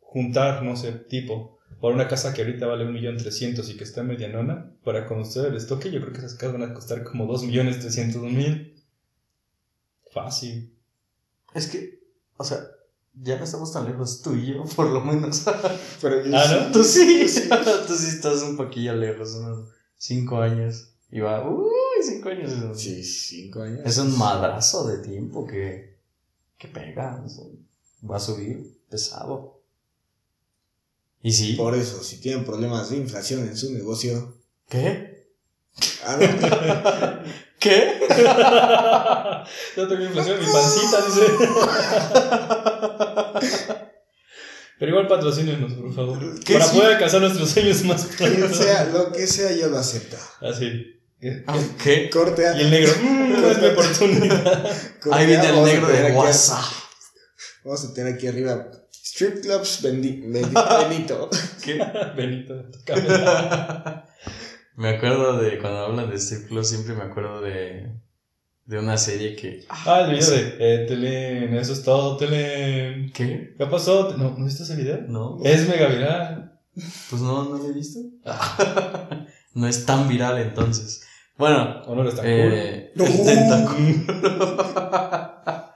juntar, 0.00 0.62
no 0.62 0.76
sé, 0.76 0.92
tipo, 0.92 1.58
para 1.80 1.94
una 1.94 2.06
casa 2.08 2.32
que 2.32 2.42
ahorita 2.42 2.66
vale 2.66 2.84
1.300.000 2.86 3.70
y 3.74 3.76
que 3.76 3.84
está 3.84 4.02
medianona, 4.02 4.72
para 4.84 5.06
cuando 5.06 5.26
ustedes 5.26 5.52
les 5.52 5.66
toque, 5.66 5.90
yo 5.90 6.00
creo 6.00 6.12
que 6.12 6.18
esas 6.18 6.34
casas 6.34 6.58
van 6.58 6.70
a 6.70 6.74
costar 6.74 7.02
como 7.02 7.26
2.300.000. 7.26 8.72
Fácil. 10.12 10.73
Es 11.54 11.66
que, 11.68 12.00
o 12.36 12.44
sea, 12.44 12.66
ya 13.22 13.38
no 13.38 13.44
estamos 13.44 13.72
tan 13.72 13.86
lejos 13.86 14.20
tú 14.22 14.34
y 14.34 14.46
yo, 14.54 14.64
por 14.64 14.88
lo 14.90 15.00
menos. 15.00 15.44
Pero 16.02 16.24
yo 16.26 16.36
Ah, 16.36 16.44
sí- 16.48 16.54
¿no? 16.66 16.72
Tú 16.72 16.84
sí, 16.84 17.20
yo 17.22 17.28
sí. 17.28 17.48
tú 17.86 17.94
sí 17.94 18.08
estás 18.08 18.42
un 18.42 18.56
poquillo 18.56 18.94
lejos, 18.94 19.34
unos 19.36 19.68
cinco 19.96 20.38
años. 20.40 20.88
Y 21.10 21.20
va, 21.20 21.48
uy, 21.48 21.70
cinco 22.04 22.28
años. 22.30 22.50
es 22.52 22.58
un- 22.62 22.76
Sí, 22.76 23.04
5 23.04 23.62
años. 23.62 23.80
Es 23.84 23.98
un 23.98 24.18
madrazo 24.18 24.86
de 24.88 24.98
tiempo 24.98 25.46
que, 25.46 25.96
que 26.58 26.66
pega. 26.68 27.22
o 27.24 27.28
sea, 27.28 27.44
va 28.10 28.16
a 28.16 28.20
subir 28.20 28.80
pesado. 28.90 29.60
Y 31.22 31.32
sí. 31.32 31.54
Por 31.54 31.74
eso, 31.76 32.02
si 32.02 32.18
tienen 32.20 32.44
problemas 32.44 32.90
de 32.90 32.96
inflación 32.96 33.46
en 33.48 33.56
su 33.56 33.72
negocio. 33.72 34.34
¿Qué? 34.68 35.28
Ah, 36.04 36.18
no. 36.20 37.24
¿Qué? 37.64 37.98
Yo 39.76 39.88
tengo 39.88 40.04
inflación 40.04 40.38
en 40.38 40.46
mi 40.46 40.52
pancita, 40.52 40.96
dice. 41.06 41.26
Pero 44.78 44.90
igual 44.90 45.06
patrocínenos, 45.08 45.72
por 45.74 45.94
favor. 45.94 46.40
¿Qué 46.44 46.54
Para 46.54 46.66
sí? 46.66 46.76
poder 46.76 46.92
alcanzar 46.94 47.20
nuestros 47.22 47.48
sueños 47.50 47.82
más 47.84 48.06
Quien 48.18 48.34
pronto. 48.36 48.54
sea, 48.56 48.84
lo 48.92 49.12
que 49.12 49.26
sea, 49.26 49.52
yo 49.52 49.68
lo 49.68 49.78
acepto. 49.78 50.16
Así. 50.40 51.00
¿Qué? 51.20 51.44
Ah, 51.46 51.56
¿Qué? 51.82 52.10
Corte 52.10 52.46
a. 52.46 52.56
Y 52.56 52.60
el 52.62 52.70
negro, 52.70 52.92
"Mm, 53.00 53.40
no 53.40 53.48
es 53.48 53.60
mi 53.62 53.66
oportunidad. 53.68 54.70
Ahí 55.12 55.26
viene 55.26 55.48
el 55.48 55.64
negro 55.64 55.86
de 55.88 56.12
WhatsApp. 56.12 56.64
Vamos 57.64 57.84
a 57.84 57.94
tener 57.94 58.14
aquí 58.14 58.26
arriba. 58.26 58.66
Strip 58.92 59.40
clubs 59.42 59.80
Bendi- 59.82 60.22
Bendi- 60.26 60.88
Benito. 60.88 61.30
¿Qué? 61.62 61.78
Benito, 62.16 62.54
cámara. 62.84 64.06
Me 64.76 64.88
acuerdo 64.88 65.38
de 65.38 65.58
cuando 65.58 65.80
hablan 65.86 66.10
de 66.10 66.16
strip 66.16 66.48
club, 66.48 66.64
siempre 66.64 66.94
me 66.94 67.02
acuerdo 67.04 67.40
de, 67.40 67.92
de 68.66 68.78
una 68.78 68.96
serie 68.96 69.36
que. 69.36 69.64
Ah, 69.68 70.00
el 70.00 70.10
video 70.10 70.30
de 70.30 70.56
eh, 70.58 70.86
Telen, 70.86 71.56
eso 71.56 71.72
es 71.72 71.82
todo, 71.84 72.16
Telen. 72.16 73.12
¿Qué? 73.12 73.54
¿Qué 73.56 73.66
pasó? 73.66 74.16
¿No, 74.16 74.34
¿no 74.36 74.44
viste 74.44 74.64
ese 74.64 74.74
video? 74.74 75.02
No. 75.08 75.38
Es 75.44 75.68
mega 75.68 75.86
viral. 75.86 76.60
Pues 76.74 77.22
no, 77.22 77.44
no 77.44 77.56
lo 77.56 77.68
he 77.68 77.72
visto. 77.72 78.00
no 79.54 79.68
es 79.68 79.86
tan 79.86 80.08
viral 80.08 80.38
entonces. 80.38 81.06
Bueno, 81.36 81.82
¿O 81.86 81.94
no 81.94 82.02
lo 82.02 82.08
está 82.08 82.22
eh, 82.24 82.92
No. 82.94 83.04
el 83.06 83.24
tentáculo. 83.24 84.94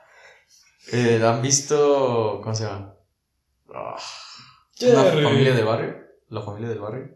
Eh, 0.91 1.21
¿Han 1.23 1.43
visto. 1.43 2.41
¿Cómo 2.43 2.55
se 2.55 2.65
llama? 2.65 2.95
Ah, 3.75 3.95
¿La 4.81 5.03
Jerry. 5.03 5.23
familia 5.23 5.55
del 5.55 5.67
barrio? 5.67 5.97
¿La 6.31 6.41
familia 6.41 6.71
del 6.71 6.79
barrio? 6.79 7.11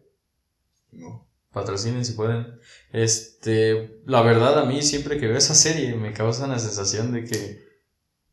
No. 0.90 1.26
Patrocinen 1.52 2.04
si 2.04 2.14
pueden. 2.14 2.46
Este, 2.92 4.00
la 4.06 4.22
verdad, 4.22 4.58
a 4.58 4.64
mí 4.64 4.82
siempre 4.82 5.18
que 5.18 5.26
veo 5.26 5.36
esa 5.36 5.54
serie 5.54 5.94
me 5.94 6.12
causa 6.12 6.46
una 6.46 6.58
sensación 6.58 7.12
de 7.12 7.24
que. 7.24 7.64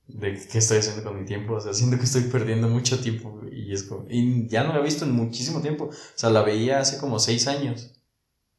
de 0.08 0.48
qué 0.48 0.58
estoy 0.58 0.78
haciendo 0.78 1.04
con 1.04 1.20
mi 1.20 1.26
tiempo. 1.26 1.56
O 1.56 1.60
sea, 1.60 1.74
siento 1.74 1.98
que 1.98 2.06
estoy 2.06 2.24
perdiendo 2.24 2.70
mucho 2.70 3.00
tiempo. 3.00 3.42
Y 3.52 3.74
es 3.74 3.84
como. 3.84 4.06
Y 4.10 4.48
ya 4.48 4.64
no 4.64 4.74
la 4.74 4.80
he 4.80 4.84
visto 4.84 5.04
en 5.04 5.12
muchísimo 5.12 5.62
tiempo. 5.62 5.86
O 5.86 5.92
sea, 6.16 6.30
la 6.30 6.44
veía 6.44 6.80
hace 6.80 6.98
como 6.98 7.20
seis 7.20 7.48
años. 7.48 7.94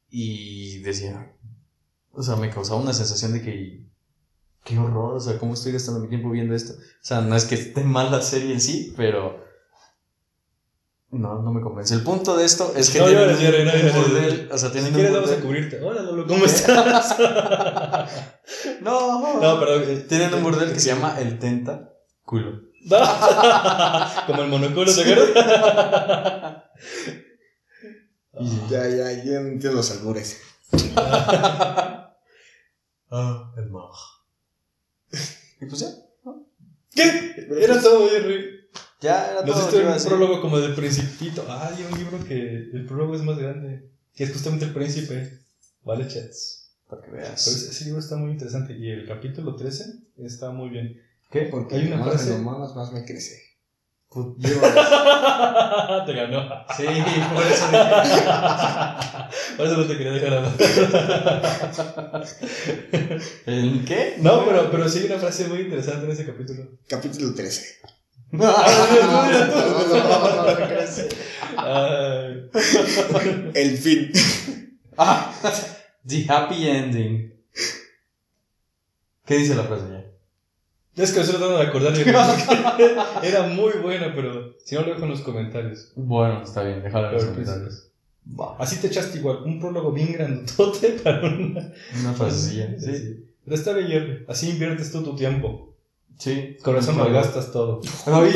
Y 0.09 0.79
decía. 0.79 1.35
O 2.13 2.21
sea, 2.21 2.35
me 2.35 2.51
causaba 2.51 2.81
una 2.81 2.93
sensación 2.93 3.33
de 3.33 3.41
que. 3.41 3.91
Qué 4.63 4.77
horror, 4.77 5.15
o 5.15 5.19
sea, 5.19 5.39
¿cómo 5.39 5.55
estoy 5.55 5.71
gastando 5.71 6.01
mi 6.01 6.07
tiempo 6.07 6.29
viendo 6.29 6.53
esto? 6.53 6.73
O 6.73 7.03
sea, 7.03 7.21
no 7.21 7.35
es 7.35 7.45
que 7.45 7.55
esté 7.55 7.83
mal 7.83 8.11
la 8.11 8.21
serie 8.21 8.53
en 8.53 8.61
sí, 8.61 8.93
pero. 8.95 9.43
No, 11.11 11.41
no 11.41 11.51
me 11.51 11.61
convence. 11.61 11.93
El 11.93 12.03
punto 12.03 12.37
de 12.37 12.45
esto 12.45 12.73
es 12.75 12.89
que 12.89 12.99
No 12.99 13.05
tienen 13.07 13.37
llores, 13.37 13.95
un- 13.95 14.01
burdel, 14.03 14.49
o 14.51 14.57
sea, 14.57 14.69
Si 14.69 14.73
tienen 14.73 14.93
quieres 14.93 15.11
un 15.11 15.17
vamos 15.21 15.31
a 15.37 15.41
cubrirte. 15.41 15.81
Hola, 15.83 16.01
Lolo, 16.03 16.25
¿cómo 16.25 16.45
estás? 16.45 17.17
No, 18.81 19.39
no, 19.41 19.59
perdón. 19.59 19.83
eh, 19.87 20.05
Tienen 20.07 20.33
un 20.33 20.41
burdel 20.43 20.71
que 20.73 20.79
se 20.79 20.89
llama 20.93 21.19
El 21.19 21.37
Tenta 21.39 21.93
Culo. 22.23 22.61
Como 24.27 24.41
el 24.43 24.47
monoculo, 24.49 24.91
¿te 24.93 25.01
acuerdas? 25.01 26.63
Ya, 28.69 28.87
ya, 28.87 29.11
ya 29.23 29.39
entiendo 29.39 29.73
los 29.77 29.91
albures. 29.91 30.41
Ah, 33.13 33.51
el 33.57 33.69
mag. 33.69 33.91
Y 35.59 35.65
pues 35.65 35.81
ya. 35.81 35.87
¿Qué? 36.95 37.45
Era 37.59 37.81
todo, 37.81 38.07
Jerry. 38.09 38.60
Ya 39.01 39.31
era 39.31 39.41
Nos 39.43 39.69
todo. 39.69 39.81
iba 39.81 39.93
a 39.93 39.97
un 39.97 40.03
prólogo 40.03 40.41
como 40.41 40.59
del 40.59 40.75
Principito. 40.75 41.43
Ah, 41.49 41.71
hay 41.75 41.83
un 41.83 41.97
libro 41.97 42.23
que 42.23 42.69
el 42.73 42.85
prólogo 42.85 43.15
es 43.15 43.21
más 43.23 43.37
grande. 43.37 43.89
Que 44.15 44.23
es 44.25 44.31
justamente 44.31 44.65
el 44.65 44.73
príncipe. 44.73 45.39
Vale, 45.83 46.07
chats. 46.07 46.75
Para 46.87 47.01
que 47.01 47.09
Pero 47.11 47.23
veas. 47.23 47.47
ese, 47.47 47.69
ese 47.71 47.85
libro 47.85 47.99
está 47.99 48.15
muy 48.17 48.31
interesante. 48.31 48.73
Y 48.77 48.89
el 48.91 49.07
capítulo 49.07 49.55
13 49.55 49.85
está 50.19 50.51
muy 50.51 50.69
bien. 50.69 51.01
¿Qué? 51.31 51.43
Porque 51.43 51.75
Hay 51.77 51.87
una 51.87 51.97
más 51.97 52.09
frase- 52.15 52.37
me 52.37 52.43
mamas, 52.43 52.75
más 52.75 52.91
me 52.91 53.03
crece. 53.05 53.41
Te 54.11 54.27
ganó. 56.13 56.43
Sí, 56.75 56.83
por 57.33 57.43
eso 57.47 57.65
dije. 57.71 58.23
Por 59.55 59.65
eso 59.67 59.77
no 59.77 59.85
te 59.85 59.97
quería 59.97 60.11
dejar 60.11 60.33
hablar. 60.33 60.51
¿El 63.45 63.85
qué? 63.85 64.15
No, 64.19 64.43
pero, 64.45 64.69
pero 64.69 64.89
sí 64.89 64.99
hay 64.99 65.05
una 65.05 65.17
frase 65.17 65.47
muy 65.47 65.61
interesante 65.61 66.03
en 66.05 66.11
ese 66.11 66.25
capítulo. 66.25 66.71
Capítulo 66.89 67.33
13. 67.33 67.65
El 73.53 73.77
fin. 73.77 74.11
Ah, 74.97 75.33
the 76.07 76.25
happy 76.29 76.67
ending. 76.67 77.33
¿Qué 79.25 79.37
dice 79.37 79.55
la 79.55 79.63
frase 79.63 79.85
ya? 79.89 80.05
Es 81.03 81.11
que 81.11 81.19
me 81.19 81.23
estoy 81.23 81.39
tratando 81.39 81.57
de 81.57 81.67
acordar. 81.67 81.93
Era 83.23 83.47
muy 83.47 83.73
buena, 83.81 84.13
pero 84.13 84.55
si 84.63 84.75
no 84.75 84.81
lo 84.81 84.93
dejo 84.93 85.03
en 85.03 85.09
los 85.09 85.21
comentarios. 85.21 85.91
Bueno, 85.95 86.43
está 86.43 86.63
bien, 86.63 86.83
déjalo 86.83 87.07
en 87.07 87.13
los 87.13 87.23
pues, 87.25 87.33
comentarios. 87.33 87.91
Así 88.59 88.77
te 88.77 88.87
echaste 88.87 89.17
igual 89.17 89.43
un 89.43 89.59
prólogo 89.59 89.91
bien 89.91 90.13
grandote 90.13 90.89
para 91.03 91.21
una. 91.21 91.73
Una 91.99 92.13
frasecilla. 92.13 92.79
Sí. 92.79 93.25
Pero 93.43 93.55
está 93.55 93.73
bien. 93.73 94.25
Así 94.27 94.49
inviertes 94.49 94.91
tú 94.91 95.03
tu 95.03 95.15
tiempo. 95.15 95.70
Sí. 96.21 96.55
Con 96.61 96.77
eso 96.77 96.93
malgastas 96.93 97.51
todo. 97.51 97.81
Ay. 98.05 98.31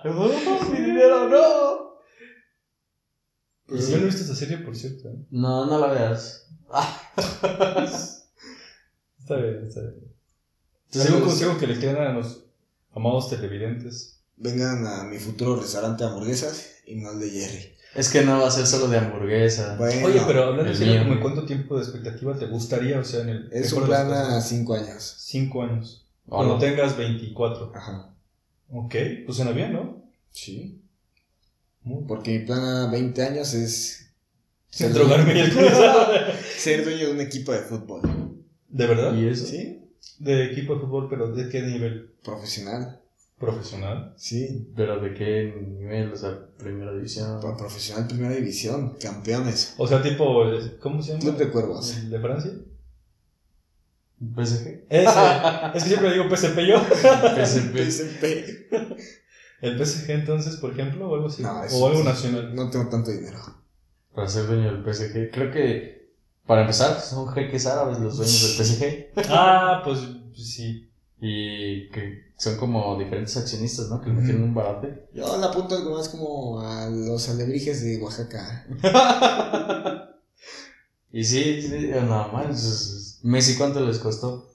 ¡Mi 0.72 0.78
dinero, 0.80 1.28
no! 1.28 2.00
Y 3.68 3.68
Pues, 3.68 3.84
si 3.84 3.92
yo 3.92 3.98
no 3.98 4.02
he 4.02 4.06
visto 4.06 4.24
esa 4.24 4.34
serie, 4.34 4.58
por 4.58 4.74
cierto. 4.74 5.08
¿eh? 5.08 5.24
No, 5.30 5.66
no 5.66 5.78
la 5.78 5.86
veas. 5.86 6.50
Está 9.20 9.36
bien, 9.36 9.62
está 9.64 9.82
bien. 9.82 10.12
Entonces, 10.86 11.12
¿Algún 11.12 11.28
consejo 11.28 11.56
que 11.58 11.68
le 11.68 11.78
quieran 11.78 12.08
a 12.08 12.12
los 12.14 12.44
amados 12.92 13.30
televidentes? 13.30 14.20
Vengan 14.36 14.84
a 14.84 15.04
mi 15.04 15.20
futuro 15.20 15.54
restaurante 15.54 16.02
de 16.02 16.10
hamburguesas 16.10 16.78
y 16.86 16.96
no 16.96 17.10
al 17.10 17.20
de 17.20 17.30
Jerry. 17.30 17.72
Es 17.94 18.08
que 18.08 18.22
no 18.22 18.40
va 18.40 18.46
a 18.48 18.50
ser 18.50 18.66
solo 18.66 18.86
de 18.88 18.98
hamburguesa. 18.98 19.76
Bueno, 19.76 20.06
Oye, 20.06 20.20
pero 20.26 20.44
hablando 20.44 20.72
mío. 20.78 21.02
¿como 21.04 21.20
cuánto 21.20 21.44
tiempo 21.44 21.76
de 21.76 21.82
expectativa 21.82 22.38
te 22.38 22.46
gustaría? 22.46 23.00
O 23.00 23.04
sea, 23.04 23.22
en 23.22 23.28
el. 23.30 23.48
es 23.52 23.72
un 23.72 23.80
de 23.82 23.86
plan 23.86 24.12
a 24.12 24.28
casos, 24.28 24.44
5 24.48 24.74
años. 24.74 25.14
Cinco 25.18 25.62
años. 25.64 26.06
¿O 26.26 26.36
Cuando 26.36 26.54
no? 26.54 26.60
tengas 26.60 26.96
24. 26.96 27.72
Ajá. 27.74 28.14
Ok, 28.70 28.94
pues 29.26 29.36
suena 29.36 29.50
bien, 29.50 29.72
¿no? 29.72 30.04
Sí. 30.30 30.80
Porque 32.06 32.38
mi 32.38 32.44
plan 32.46 32.62
a 32.64 32.90
20 32.90 33.22
años 33.22 33.54
es 33.54 34.12
Sin 34.68 34.92
drogarme 34.94 35.34
y 35.34 35.40
el 35.40 35.52
ser 36.56 36.84
dueño 36.84 37.06
de 37.06 37.12
un 37.12 37.20
equipo 37.20 37.52
de 37.52 37.60
fútbol. 37.60 38.02
¿De 38.68 38.86
verdad? 38.86 39.14
¿Y 39.14 39.26
eso? 39.28 39.46
¿Sí? 39.46 39.82
De 40.18 40.52
equipo 40.52 40.74
de 40.74 40.80
fútbol, 40.82 41.08
pero 41.10 41.32
¿de 41.34 41.48
qué 41.48 41.62
nivel? 41.62 42.12
Profesional. 42.22 43.00
¿Profesional? 43.40 44.12
Sí. 44.18 44.70
¿Pero 44.76 45.00
de 45.00 45.14
qué 45.14 45.54
nivel? 45.66 46.12
O 46.12 46.16
sea, 46.16 46.38
primera 46.58 46.92
división. 46.92 47.40
Pro- 47.40 47.56
Profesional 47.56 48.06
primera 48.06 48.34
división. 48.34 48.96
Campeones. 49.00 49.74
O 49.78 49.88
sea, 49.88 50.02
tipo, 50.02 50.42
¿cómo 50.80 51.02
se 51.02 51.12
llama? 51.12 51.20
Club 51.22 51.36
de 51.38 51.50
Cuervos. 51.50 51.96
¿El 51.96 52.10
de 52.10 52.20
Francia? 52.20 52.52
PSG. 54.36 54.84
Ese. 54.90 55.08
es 55.74 55.82
que 55.82 55.88
siempre 55.88 56.12
digo 56.12 56.24
PSP 56.28 56.58
yo. 56.68 56.78
PSP. 57.36 57.74
PSP. 57.88 58.24
¿El 59.62 59.78
PSG 59.86 60.10
entonces, 60.10 60.56
por 60.56 60.72
ejemplo, 60.72 61.08
o 61.08 61.14
algo 61.14 61.28
así? 61.28 61.42
No, 61.42 61.64
es- 61.64 61.72
o 61.72 61.86
algo 61.86 62.04
nacional. 62.04 62.54
No 62.54 62.68
tengo 62.70 62.88
tanto 62.88 63.10
dinero. 63.10 63.38
Para 64.14 64.28
ser 64.28 64.46
dueño 64.46 64.70
del 64.72 64.82
PSG. 64.94 65.30
Creo 65.32 65.50
que, 65.50 66.10
para 66.46 66.62
empezar, 66.62 67.00
son 67.00 67.28
jeques 67.32 67.64
árabes 67.66 67.98
los 68.00 68.18
dueños 68.18 68.58
del 68.58 68.66
PSG. 68.66 69.12
Ah, 69.30 69.80
pues 69.84 70.00
sí. 70.34 70.89
Y 71.20 71.90
que 71.90 72.32
son 72.36 72.56
como 72.56 72.98
diferentes 72.98 73.36
accionistas, 73.36 73.88
¿no? 73.90 74.00
Que 74.00 74.08
le 74.08 74.14
metieron 74.14 74.42
un 74.42 74.54
barate. 74.54 75.08
Yo 75.12 75.36
la 75.36 75.48
apunto 75.48 75.76
algo 75.76 75.96
más 75.96 76.08
como 76.08 76.60
a 76.60 76.88
los 76.88 77.28
alebrijes 77.28 77.82
de 77.84 78.02
Oaxaca. 78.02 78.66
Y 81.12 81.24
sí, 81.24 81.60
sí, 81.60 81.88
nada 81.88 82.28
más. 82.28 83.18
Messi, 83.22 83.56
¿cuánto 83.56 83.84
les 83.84 83.98
costó? 83.98 84.48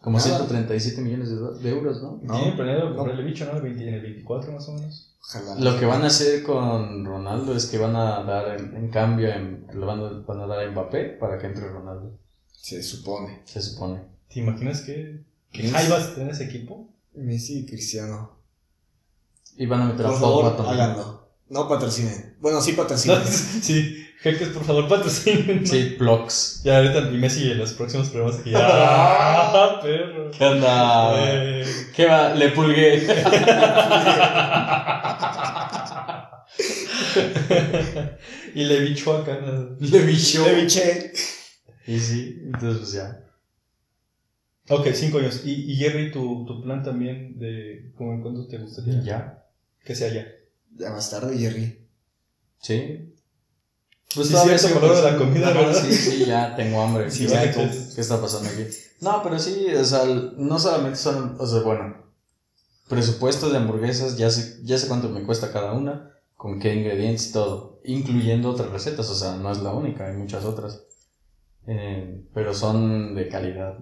Como 0.00 0.18
Nada. 0.18 0.30
137 0.30 1.00
millones 1.00 1.30
de, 1.62 1.70
euros, 1.70 2.00
¿no? 2.00 2.20
No, 2.22 2.36
Tienen 2.36 2.56
planeado 2.56 2.94
comprarle 2.94 3.24
bicho, 3.24 3.44
¿no? 3.46 3.56
El 3.56 3.62
20 3.62 3.88
en 3.88 3.94
el 3.94 4.02
24 4.02 4.52
más 4.52 4.68
o 4.68 4.74
menos. 4.74 5.16
Ojalá. 5.20 5.56
Lo 5.58 5.80
que 5.80 5.86
van 5.86 6.04
a 6.04 6.06
hacer 6.06 6.44
con 6.44 7.04
Ronaldo 7.04 7.56
es 7.56 7.66
que 7.66 7.78
van 7.78 7.96
a 7.96 8.22
dar 8.22 8.56
en, 8.56 8.76
en 8.76 8.88
cambio, 8.90 9.28
en, 9.28 9.66
van 9.74 9.98
a, 9.98 10.10
van 10.24 10.40
a 10.40 10.46
dar 10.46 10.60
a 10.60 10.70
Mbappé 10.70 11.16
para 11.18 11.38
que 11.38 11.46
entre 11.48 11.68
Ronaldo, 11.68 12.16
Se 12.52 12.82
supone. 12.84 13.40
se 13.44 13.60
supone. 13.60 14.02
¿Te 14.32 14.38
imaginas 14.40 14.82
que, 14.82 15.24
que 15.56 15.62
Messi. 15.64 15.74
Jai 15.74 15.88
vas 15.88 16.02
a 16.04 16.14
tener 16.14 16.32
ese 16.32 16.44
equipo? 16.44 16.88
Messi 17.14 17.58
y 17.60 17.66
Cristiano. 17.66 18.38
Y 19.56 19.66
van 19.66 19.82
a 19.82 19.84
meter 19.86 20.06
a 20.06 20.10
Por 20.10 20.20
Pogba 20.20 20.50
favor, 20.50 20.56
también. 20.56 20.80
háganlo. 20.80 21.26
No 21.48 21.68
patrocinen. 21.68 22.36
Bueno, 22.40 22.60
sí 22.60 22.72
patrocinen. 22.72 23.24
sí, 23.26 24.04
jeques, 24.20 24.48
por 24.48 24.64
favor, 24.64 24.88
patrocinen. 24.88 25.62
¿no? 25.62 25.66
Sí, 25.66 25.94
Plox. 25.98 26.62
Ya 26.64 26.76
ahorita 26.78 26.98
y 27.10 27.16
Messi 27.16 27.50
en 27.50 27.58
los 27.58 27.72
próximos 27.72 28.08
programas 28.10 28.40
aquí. 28.40 28.52
¡Ah, 28.56 29.78
perro! 29.82 30.30
¿Qué 30.30 30.44
onda? 30.44 31.12
Eh, 31.16 31.64
¿Qué 31.94 32.06
va? 32.06 32.34
Le 32.34 32.50
pulgué. 32.50 33.06
y 38.54 38.64
le 38.64 38.80
bichó 38.80 39.16
acá. 39.18 39.38
¿no? 39.40 39.76
Le 39.80 39.98
bichó. 40.00 40.44
Le 40.44 40.54
biché. 40.62 41.12
Y 41.86 41.98
sí, 42.00 42.40
entonces 42.44 42.78
pues 42.80 42.92
ya. 42.92 43.20
Ok, 44.68 44.88
cinco 44.94 45.18
años. 45.18 45.42
Y, 45.44 45.72
y 45.72 45.76
Jerry, 45.76 46.10
tu, 46.10 46.44
tu 46.46 46.62
plan 46.62 46.82
también 46.82 47.38
de 47.38 47.92
como 47.96 48.12
en 48.14 48.22
cuándo 48.22 48.46
te 48.46 48.58
gustaría 48.58 49.00
Ya. 49.02 49.44
que 49.84 49.94
sea 49.94 50.12
ya. 50.12 50.26
Ya 50.76 50.90
más 50.90 51.10
tarde, 51.10 51.36
Jerry. 51.38 51.86
Sí. 52.60 53.12
Pues 54.14 54.28
Sí, 54.28 54.34
por 54.72 54.82
lo 54.82 54.96
de 54.96 55.02
la 55.12 55.18
comida, 55.18 55.52
¿verdad? 55.52 55.74
Sí, 55.84 55.92
sí, 55.92 56.24
ya 56.26 56.54
tengo 56.56 56.80
hambre. 56.82 57.10
Sí, 57.10 57.26
Ya, 57.26 57.36
vale, 57.40 57.52
¿cómo- 57.52 57.70
que- 57.70 57.94
¿Qué 57.94 58.00
está 58.00 58.20
pasando 58.20 58.48
aquí? 58.48 58.64
No, 59.00 59.22
pero 59.22 59.38
sí, 59.38 59.66
o 59.74 59.84
sea, 59.84 60.04
no 60.36 60.58
solamente 60.58 60.98
son, 60.98 61.36
o 61.38 61.46
sea, 61.46 61.60
bueno, 61.60 61.96
presupuestos 62.88 63.52
de 63.52 63.58
hamburguesas, 63.58 64.16
ya 64.16 64.30
sé, 64.30 64.60
ya 64.64 64.78
sé 64.78 64.88
cuánto 64.88 65.08
me 65.10 65.22
cuesta 65.22 65.52
cada 65.52 65.72
una, 65.74 66.12
con 66.36 66.60
qué 66.60 66.74
ingredientes 66.74 67.28
y 67.30 67.32
todo, 67.32 67.80
incluyendo 67.84 68.50
otras 68.50 68.70
recetas, 68.70 69.10
o 69.10 69.14
sea, 69.14 69.36
no 69.36 69.50
es 69.52 69.58
la 69.58 69.72
única, 69.72 70.06
hay 70.06 70.16
muchas 70.16 70.44
otras. 70.44 70.82
Eh, 71.66 72.22
pero 72.32 72.54
son 72.54 73.14
de 73.14 73.28
calidad, 73.28 73.78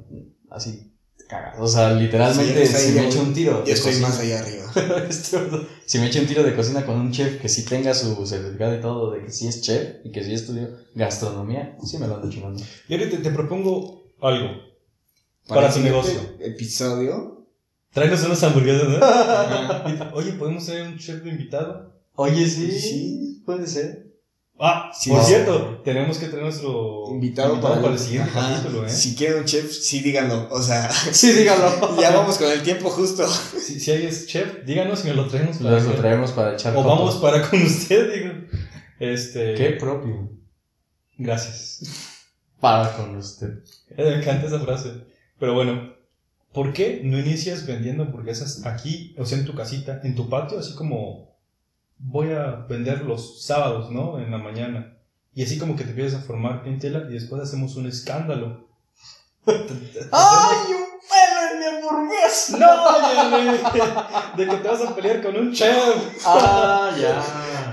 así, 0.50 0.92
cagadas. 1.28 1.58
O 1.60 1.66
sea, 1.68 1.92
literalmente, 1.92 2.66
Sí, 2.66 2.86
si 2.88 2.92
me 2.92 3.06
echo 3.06 3.20
un 3.22 3.32
tiro. 3.34 3.60
Yo 3.60 3.64
de 3.64 3.72
estoy 3.72 3.92
cocina- 3.92 4.08
más 4.08 4.18
allá 4.20 4.40
arriba. 4.40 4.64
Si 5.86 5.98
me 5.98 6.06
echo 6.08 6.20
un 6.20 6.26
tiro 6.26 6.42
de 6.42 6.54
cocina 6.56 6.84
con 6.84 6.96
un 6.98 7.12
chef 7.12 7.40
que 7.40 7.48
sí 7.48 7.64
tenga 7.64 7.94
su 7.94 8.26
certificado 8.26 8.74
y 8.76 8.80
todo, 8.80 9.10
de 9.12 9.24
que 9.24 9.30
sí 9.30 9.46
es 9.46 9.60
chef 9.60 9.96
y 10.04 10.10
que 10.10 10.24
sí 10.24 10.32
estudió 10.34 10.68
gastronomía, 10.94 11.76
sí 11.84 11.98
me 11.98 12.06
lo 12.08 12.16
ando 12.16 12.30
chingando. 12.30 12.62
Y 12.88 12.94
ahorita 12.94 13.22
te 13.22 13.30
propongo 13.30 14.12
algo. 14.20 14.48
Para 15.46 15.72
tu 15.72 15.80
negocio. 15.80 16.20
Episodio. 16.40 17.46
Tráenos 17.92 18.24
unas 18.24 18.42
hamburguesas, 18.42 18.88
¿no? 18.88 20.14
Oye, 20.14 20.32
¿podemos 20.32 20.64
traer 20.66 20.88
un 20.88 20.98
chef 20.98 21.22
de 21.22 21.30
invitado? 21.30 21.92
Oye, 22.16 22.48
sí, 22.48 22.72
Sí. 22.80 23.42
puede 23.44 23.66
ser. 23.66 24.13
Ah, 24.58 24.92
Sí, 24.96 25.10
por 25.10 25.22
cierto, 25.24 25.80
tenemos 25.84 26.16
que 26.18 26.26
traer 26.28 26.44
nuestro 26.44 27.04
Invitado, 27.10 27.60
para, 27.60 27.84
el 27.86 27.98
siguiente 27.98 28.30
Ajá. 28.30 28.54
capítulo, 28.54 28.86
¿eh? 28.86 28.88
Si 28.90 29.16
quieren 29.16 29.38
un 29.38 29.44
chef, 29.44 29.70
sí 29.72 30.00
díganlo. 30.00 30.48
O 30.50 30.62
sea, 30.62 30.88
Sí, 31.12 31.32
dígalo. 31.32 31.96
ya 32.00 32.10
vamos 32.10 32.38
con 32.38 32.50
el 32.50 32.62
tiempo 32.62 32.88
justo. 32.90 33.26
Si, 33.28 33.80
si 33.80 33.90
hay 33.90 34.06
es 34.06 34.26
chef, 34.26 34.64
díganos 34.64 35.00
si 35.00 35.08
nos 35.08 35.16
lo 35.16 35.26
traemos 35.26 35.56
para 35.58 35.70
Nos 35.70 35.84
lo 35.84 35.94
traemos 35.94 36.32
para 36.32 36.54
echar 36.54 36.76
O 36.76 36.84
vamos 36.84 37.16
para 37.16 37.48
con 37.50 37.60
usted, 37.66 38.14
digo. 38.14 38.32
Este. 39.00 39.54
Qué 39.54 39.70
propio. 39.70 40.30
Gracias. 41.18 41.80
Para 42.60 42.96
con 42.96 43.16
usted. 43.16 43.58
Me 43.96 44.14
encanta 44.20 44.46
esa 44.46 44.60
frase. 44.60 45.04
Pero 45.38 45.54
bueno, 45.54 45.94
¿por 46.52 46.72
qué 46.72 47.00
no 47.02 47.18
inicias 47.18 47.66
vendiendo 47.66 48.04
hamburguesas 48.04 48.64
aquí, 48.64 49.14
o 49.18 49.26
sea, 49.26 49.38
en 49.38 49.44
tu 49.44 49.54
casita, 49.54 50.00
en 50.04 50.14
tu 50.14 50.28
patio, 50.28 50.60
así 50.60 50.74
como 50.74 51.33
voy 51.98 52.32
a 52.32 52.66
vender 52.68 53.02
los 53.02 53.44
sábados, 53.44 53.90
¿no? 53.90 54.18
En 54.18 54.30
la 54.30 54.38
mañana. 54.38 54.96
Y 55.34 55.42
así 55.42 55.58
como 55.58 55.76
que 55.76 55.84
te 55.84 55.90
empiezas 55.90 56.20
a 56.20 56.24
formar 56.24 56.62
clientela 56.62 57.06
y 57.08 57.14
después 57.14 57.42
hacemos 57.42 57.76
un 57.76 57.86
escándalo. 57.86 58.68
¡Ay, 59.46 60.72
un 60.72 60.84
pelo 61.10 61.40
en 61.52 61.58
mi 61.58 61.66
hamburguesa! 61.66 62.58
¡No! 62.58 64.36
De 64.36 64.48
que 64.48 64.56
te 64.56 64.68
vas 64.68 64.80
a 64.80 64.94
pelear 64.94 65.22
con 65.22 65.36
un 65.36 65.52
chef. 65.52 66.24
¡Ah, 66.24 66.90
ya! 66.98 67.22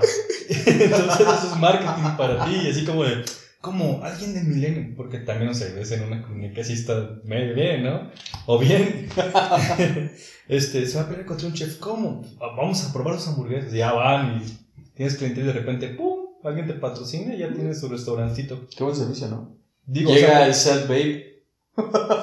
Entonces 0.48 1.20
eso 1.20 1.52
es 1.52 1.56
marketing 1.56 2.16
para 2.16 2.44
ti, 2.44 2.62
y 2.64 2.70
así 2.70 2.84
como 2.84 3.04
de, 3.04 3.24
como 3.62 4.02
alguien 4.04 4.34
de 4.34 4.42
milenio, 4.42 4.94
porque 4.96 5.18
también, 5.18 5.48
no 5.48 5.54
sé, 5.54 5.72
ves 5.72 5.90
en 5.92 6.02
una 6.04 6.22
clínica 6.22 6.60
así 6.60 6.74
está 6.74 7.20
medio 7.24 7.54
bien, 7.54 7.84
¿no? 7.84 8.10
O 8.46 8.58
bien, 8.58 9.08
este, 10.48 10.86
se 10.86 10.96
va 10.98 11.04
a 11.04 11.08
pelear 11.08 11.24
contra 11.26 11.46
un 11.46 11.54
chef, 11.54 11.78
¿cómo? 11.78 12.22
"Ah, 12.40 12.54
Vamos 12.56 12.84
a 12.84 12.92
probar 12.92 13.18
sus 13.18 13.28
hamburguesas, 13.28 13.72
ya 13.72 13.92
van 13.92 14.42
y 14.42 14.58
tienes 14.94 15.16
cliente 15.16 15.40
y 15.40 15.44
de 15.44 15.52
repente, 15.52 15.88
¡pum! 15.88 16.18
Alguien 16.44 16.66
te 16.66 16.74
patrocina 16.74 17.34
y 17.34 17.38
ya 17.38 17.52
tienes 17.52 17.78
su 17.80 17.88
restaurantito. 17.88 18.66
Qué 18.76 18.82
buen 18.82 18.96
servicio, 18.96 19.28
¿no? 19.28 19.56
Digo, 19.86 20.10
o 20.10 20.14
Llega 20.14 20.26
sea, 20.28 20.46
el 20.46 20.54
set 20.54 20.88
babe. 20.88 21.44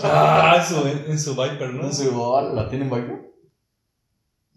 ah, 0.04 0.58
en 0.60 0.64
su, 0.76 0.88
en, 0.88 1.12
en 1.12 1.20
su 1.20 1.32
Viper, 1.36 1.74
¿no? 1.74 1.84
No 1.84 1.92
sé, 1.94 2.10
oh, 2.14 2.54
¿la 2.54 2.70
tienen 2.70 2.90
Viper? 2.90 3.28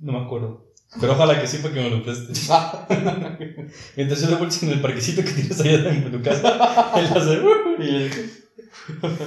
No 0.03 0.13
me 0.13 0.25
acuerdo. 0.25 0.67
Pero 1.01 1.13
ojalá 1.13 1.41
que 1.41 1.47
sí 1.47 1.59
para 1.59 1.73
que 1.73 1.81
me 1.81 1.91
lo 1.91 2.03
prestes. 2.03 2.51
Mientras 3.97 4.21
yo 4.21 4.29
de 4.29 4.35
bolsa 4.35 4.67
en 4.67 4.73
el 4.73 4.81
parquecito 4.83 5.23
que 5.23 5.31
tienes 5.31 5.59
allá 5.61 5.91
en 5.91 6.13
tu 6.13 6.21
casa, 6.21 6.93
él 6.97 7.07
hace... 7.07 7.41
Y 7.83 8.33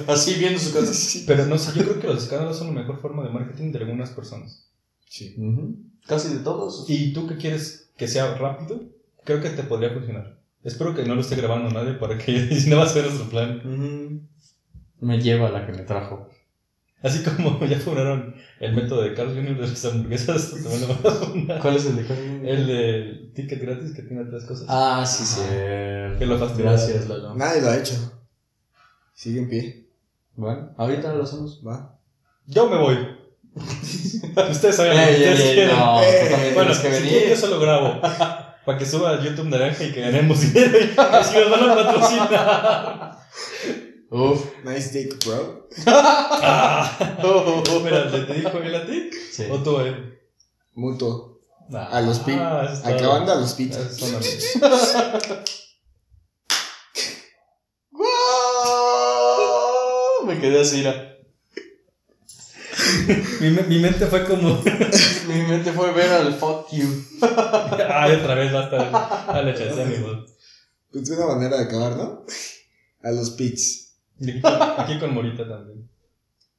Así 0.06 0.34
viendo 0.34 0.58
su 0.58 0.72
casa. 0.72 0.92
Pero 1.26 1.46
no 1.46 1.58
sé, 1.58 1.76
yo 1.78 1.84
creo 1.84 2.00
que 2.00 2.06
los 2.06 2.22
escándalos 2.22 2.58
son 2.58 2.68
la 2.68 2.80
mejor 2.80 3.00
forma 3.00 3.24
de 3.24 3.30
marketing 3.30 3.72
de 3.72 3.78
algunas 3.78 4.10
personas. 4.10 4.70
Sí. 5.08 5.34
Casi 6.06 6.34
de 6.34 6.40
todos. 6.40 6.84
Y 6.88 7.12
tú 7.12 7.26
que 7.26 7.36
quieres 7.36 7.90
que 7.96 8.06
sea 8.06 8.34
rápido, 8.36 8.82
creo 9.24 9.40
que 9.40 9.50
te 9.50 9.62
podría 9.62 9.90
funcionar. 9.90 10.38
Espero 10.62 10.94
que 10.94 11.04
no 11.04 11.14
lo 11.14 11.20
esté 11.20 11.36
grabando 11.36 11.70
nadie 11.70 11.94
para 11.94 12.18
que 12.18 12.48
no 12.68 12.76
va 12.76 12.84
a 12.84 12.88
ser 12.88 13.04
nuestro 13.04 13.28
plan. 13.28 14.28
Me 15.00 15.20
lleva 15.20 15.50
la 15.50 15.66
que 15.66 15.72
me 15.72 15.82
trajo. 15.82 16.28
Así 17.02 17.22
como 17.22 17.64
ya 17.66 17.78
fundaron 17.78 18.34
el 18.58 18.74
método 18.74 19.02
de 19.02 19.14
Carl 19.14 19.28
Jr. 19.34 19.56
de 19.58 19.68
las 19.68 19.84
hamburguesas, 19.84 20.50
también 20.62 20.80
lo 20.80 20.88
van 20.88 20.98
a 21.06 21.10
fundar. 21.16 21.60
¿Cuál 21.60 21.76
es 21.76 21.86
el 21.86 21.96
de 21.96 22.06
Carmen? 22.06 22.46
El 22.46 22.66
del 22.66 23.32
ticket 23.34 23.60
gratis 23.62 23.94
que 23.94 24.02
tiene 24.02 24.24
tres 24.24 24.44
cosas. 24.44 24.66
Ah, 24.68 25.04
sí, 25.06 25.24
sí. 25.24 25.40
Que 26.18 26.24
lo 26.26 26.38
fastidia. 26.38 26.70
Gracias, 26.72 27.08
Lalo. 27.08 27.34
Nadie 27.34 27.60
lo 27.62 27.68
ha 27.70 27.76
hecho. 27.76 27.94
Sigue 29.14 29.40
en 29.40 29.48
pie. 29.48 29.86
Bueno, 30.34 30.70
ahorita 30.76 31.12
lo 31.14 31.22
hacemos. 31.24 31.62
Va. 31.66 31.98
Yo 32.46 32.68
me 32.68 32.76
voy. 32.78 32.96
Ustedes 34.50 34.76
saben 34.76 34.92
lo 34.96 35.06
que 35.06 35.12
ustedes 35.12 35.40
ey, 35.40 35.54
quieren. 35.54 35.76
no, 35.76 36.02
Eh, 36.02 36.50
Bueno, 36.54 36.68
que 36.70 36.74
si 36.74 36.80
quieren 36.82 37.04
yo 37.08 37.20
venir. 37.20 37.36
solo 37.36 37.58
grabo. 37.60 38.00
Para 38.02 38.78
que 38.78 38.84
suba 38.84 39.10
a 39.12 39.22
YouTube 39.22 39.46
Naranja 39.48 39.84
y 39.84 39.92
que 39.92 40.00
ganemos 40.02 40.40
dinero. 40.40 40.78
Y 40.78 40.94
así 40.98 41.38
nos 41.38 41.50
van 41.50 41.70
a 41.70 41.74
patrocinar. 41.74 43.16
Uf. 44.10 44.44
Nice 44.64 44.90
dick, 44.96 45.24
bro. 45.26 45.68
Ah, 45.86 46.96
espera, 47.76 48.10
¿te, 48.10 48.20
te 48.20 48.34
dijo 48.34 48.58
él 48.58 48.74
a 48.74 48.86
ti? 48.86 49.10
Sí. 49.32 49.44
¿O 49.50 49.58
tú 49.62 49.78
a 49.78 49.82
él? 49.88 50.18
Mutuo. 50.74 51.40
Ah, 51.72 51.88
A 51.92 52.00
los 52.00 52.20
pi- 52.20 52.32
eso 52.32 52.72
está- 52.72 52.88
Acabando 52.90 53.32
a 53.32 53.34
los. 53.36 53.56
¡Guau! 58.96 60.26
Me 60.26 60.40
quedé 60.40 60.60
así, 60.60 60.76
mira. 60.78 61.12
mi, 63.40 63.50
mi 63.50 63.78
mente 63.80 64.06
fue 64.06 64.24
como. 64.24 64.62
Mi 65.28 65.42
mente 65.42 65.72
fue 65.72 65.90
ver 65.92 66.12
al 66.12 66.32
fuck 66.34 66.68
you. 66.72 66.86
Ay, 67.90 68.12
otra 68.14 68.34
vez 68.36 68.54
va 68.54 68.60
a 68.60 68.64
estar. 68.64 68.92
Dale, 69.26 69.54
chance, 69.58 69.82
amigos. 69.82 70.30
Es 70.94 71.10
una 71.10 71.26
manera 71.26 71.56
de 71.56 71.64
acabar, 71.64 71.96
¿no? 71.96 72.24
A 73.02 73.10
los 73.10 73.30
pits. 73.30 73.85
Aquí, 74.78 74.98
con- 74.98 75.14
Morita 75.14 75.48
también. 75.48 75.88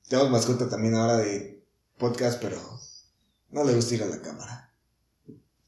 Tenemos 0.08 0.32
mascota 0.32 0.70
también 0.70 0.96
ahora 0.96 1.18
de 1.18 1.64
podcast, 1.98 2.42
pero 2.42 2.58
no 3.52 3.64
le 3.64 3.74
gusta 3.74 3.96
ir 3.96 4.04
a 4.04 4.08
la 4.08 4.22
cámara. 4.22 4.72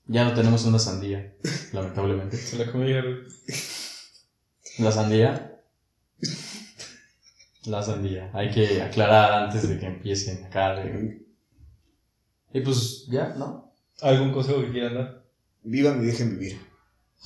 Ya 0.07 0.23
no 0.25 0.33
tenemos 0.33 0.65
una 0.65 0.79
sandía, 0.79 1.35
lamentablemente. 1.71 2.37
Se 2.37 2.57
la 2.57 2.71
comieron. 2.71 3.27
La 4.79 4.91
sandía. 4.91 5.61
La 7.65 7.83
sandía. 7.83 8.31
Hay 8.33 8.49
que 8.51 8.81
aclarar 8.81 9.43
antes 9.43 9.67
de 9.67 9.77
que 9.79 9.85
empiecen 9.85 10.43
acá. 10.45 10.75
de- 10.75 11.21
Y 12.53 12.61
pues 12.61 13.05
ya, 13.09 13.29
¿no? 13.35 13.73
¿Algún 14.01 14.31
consejo 14.31 14.61
que 14.61 14.71
quieran 14.71 14.95
dar? 14.95 15.23
Vivan 15.63 16.01
y 16.01 16.05
dejen 16.07 16.39
vivir. 16.39 16.59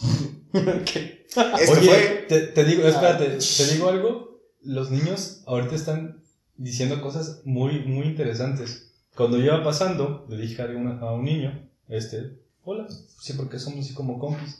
¿Qué? 0.85 1.25
Esto 1.27 1.79
Oye, 1.79 1.87
fue. 1.89 2.25
te, 2.27 2.39
te 2.47 2.63
digo, 2.65 2.87
espérate, 2.87 3.37
te 3.37 3.67
digo 3.73 3.89
algo. 3.89 4.32
Los 4.63 4.91
niños 4.91 5.41
ahorita 5.45 5.75
están 5.75 6.21
diciendo 6.57 7.01
cosas 7.01 7.41
muy, 7.45 7.79
muy 7.85 8.05
interesantes. 8.07 8.91
Cuando 9.15 9.37
yo 9.37 9.45
iba 9.45 9.63
pasando, 9.63 10.25
le 10.29 10.37
dije 10.37 10.61
a, 10.61 10.65
una- 10.65 10.99
a 10.99 11.11
un 11.13 11.23
niño, 11.25 11.69
este, 11.87 12.39
hola, 12.63 12.87
sí, 13.21 13.33
porque 13.33 13.59
somos 13.59 13.85
así 13.85 13.93
como 13.93 14.17
compis. 14.19 14.59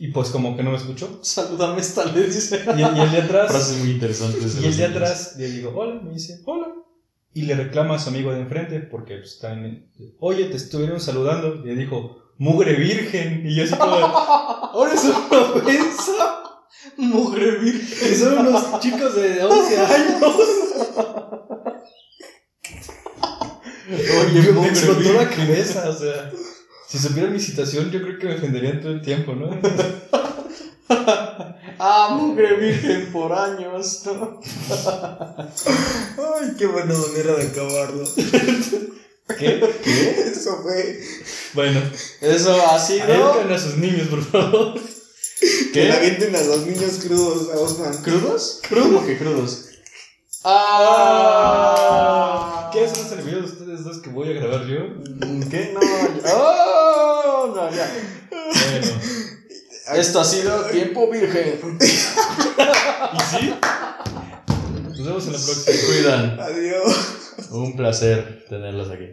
Y 0.00 0.08
pues 0.08 0.28
como 0.30 0.56
que 0.56 0.62
no 0.62 0.70
me 0.70 0.76
escuchó. 0.76 1.18
Salúdame 1.22 1.80
esta, 1.80 2.04
le 2.04 2.26
dice. 2.26 2.62
Y, 2.76 2.80
y 2.80 2.82
el 3.00 3.10
de 3.12 3.18
atrás, 3.22 3.50
Frases 3.50 3.78
muy 3.78 3.90
interesantes. 3.92 4.60
y 4.62 4.66
el 4.66 4.76
de 4.76 4.84
atrás 4.84 5.34
le 5.38 5.50
digo, 5.50 5.72
hola, 5.76 6.00
me 6.02 6.12
dice, 6.12 6.40
hola. 6.44 6.68
Y 7.34 7.42
le 7.42 7.54
reclama 7.54 7.96
a 7.96 7.98
su 7.98 8.08
amigo 8.08 8.32
de 8.32 8.40
enfrente, 8.40 8.80
porque 8.80 9.16
pues, 9.18 9.34
está 9.34 9.52
en, 9.52 9.90
oye, 10.18 10.46
te 10.46 10.56
estuvieron 10.56 11.00
saludando. 11.00 11.56
Y 11.64 11.68
le 11.68 11.76
dijo, 11.76 12.32
mugre 12.38 12.74
virgen. 12.74 13.44
Y 13.46 13.54
yo 13.54 13.64
así 13.64 13.74
como, 13.76 13.92
ahora 13.94 14.92
es 14.94 15.04
una 15.04 15.40
ofensa. 15.40 16.42
Mugre 16.96 17.52
virgen. 17.58 18.08
Que 18.08 18.14
son 18.14 18.38
unos 18.46 18.80
chicos 18.80 19.14
de 19.16 19.44
11 19.44 19.78
años. 19.80 20.22
Oye, 23.90 24.52
me 24.52 24.68
explotó 24.68 25.12
la 25.14 25.28
cabeza, 25.30 25.88
o 25.88 25.96
sea. 25.98 26.30
Si 26.88 26.98
supieran 26.98 27.32
mi 27.32 27.40
situación, 27.40 27.90
yo 27.90 28.00
creo 28.00 28.18
que 28.18 28.26
me 28.26 28.36
ofenderían 28.36 28.80
todo 28.80 28.92
el 28.92 29.02
tiempo, 29.02 29.34
¿no? 29.34 29.50
Ah, 31.80 32.08
mugre 32.10 32.54
virgen 32.56 33.12
por 33.12 33.32
años, 33.32 34.02
¿no? 34.04 34.40
Ay, 35.38 36.52
qué 36.58 36.66
buena 36.66 36.92
manera 36.92 37.34
de 37.36 37.46
acabarlo. 37.46 38.04
¿Qué? 39.38 39.60
¿Qué? 39.84 40.24
Eso 40.32 40.60
fue. 40.60 41.00
Bueno, 41.54 41.80
Eso 42.20 42.60
ha 42.68 42.76
sido. 42.80 43.04
educan 43.06 43.52
a 43.52 43.58
sus 43.58 43.76
niños, 43.76 44.08
por 44.08 44.24
favor. 44.24 44.80
Que 45.40 45.70
¿Qué? 45.72 45.92
avienten 45.92 46.34
a 46.34 46.40
los 46.42 46.66
niños 46.66 46.98
crudos 47.04 47.50
a 47.54 47.58
Osman. 47.58 48.02
¿Crudos? 48.02 48.60
¿Cómo 48.68 49.06
que 49.06 49.16
crudos? 49.18 49.66
Ah. 51.30 52.70
¿Qué 52.72 52.88
son 52.88 53.16
los 53.16 53.24
videos 53.24 53.46
de 53.46 53.52
ustedes 53.52 53.84
dos 53.84 53.98
que 53.98 54.10
voy 54.10 54.30
a 54.30 54.32
grabar 54.40 54.66
yo? 54.66 54.78
¿Qué? 55.50 55.74
No. 55.74 55.80
Oh, 56.34 57.52
no, 57.54 57.70
ya. 57.74 57.88
Bueno, 58.30 59.00
Esto 59.94 60.20
ha 60.20 60.24
sido 60.24 60.64
Tiempo 60.66 61.10
Virgen. 61.10 61.60
¿Y 61.80 61.86
sí? 61.86 63.54
Nos 64.88 65.04
vemos 65.04 65.26
en 65.26 65.32
la 65.32 65.38
próxima. 65.38 65.76
Cuidan. 65.86 66.40
Adiós. 66.40 66.94
Un 67.50 67.76
placer 67.76 68.44
tenerlos 68.48 68.90
aquí. 68.90 69.06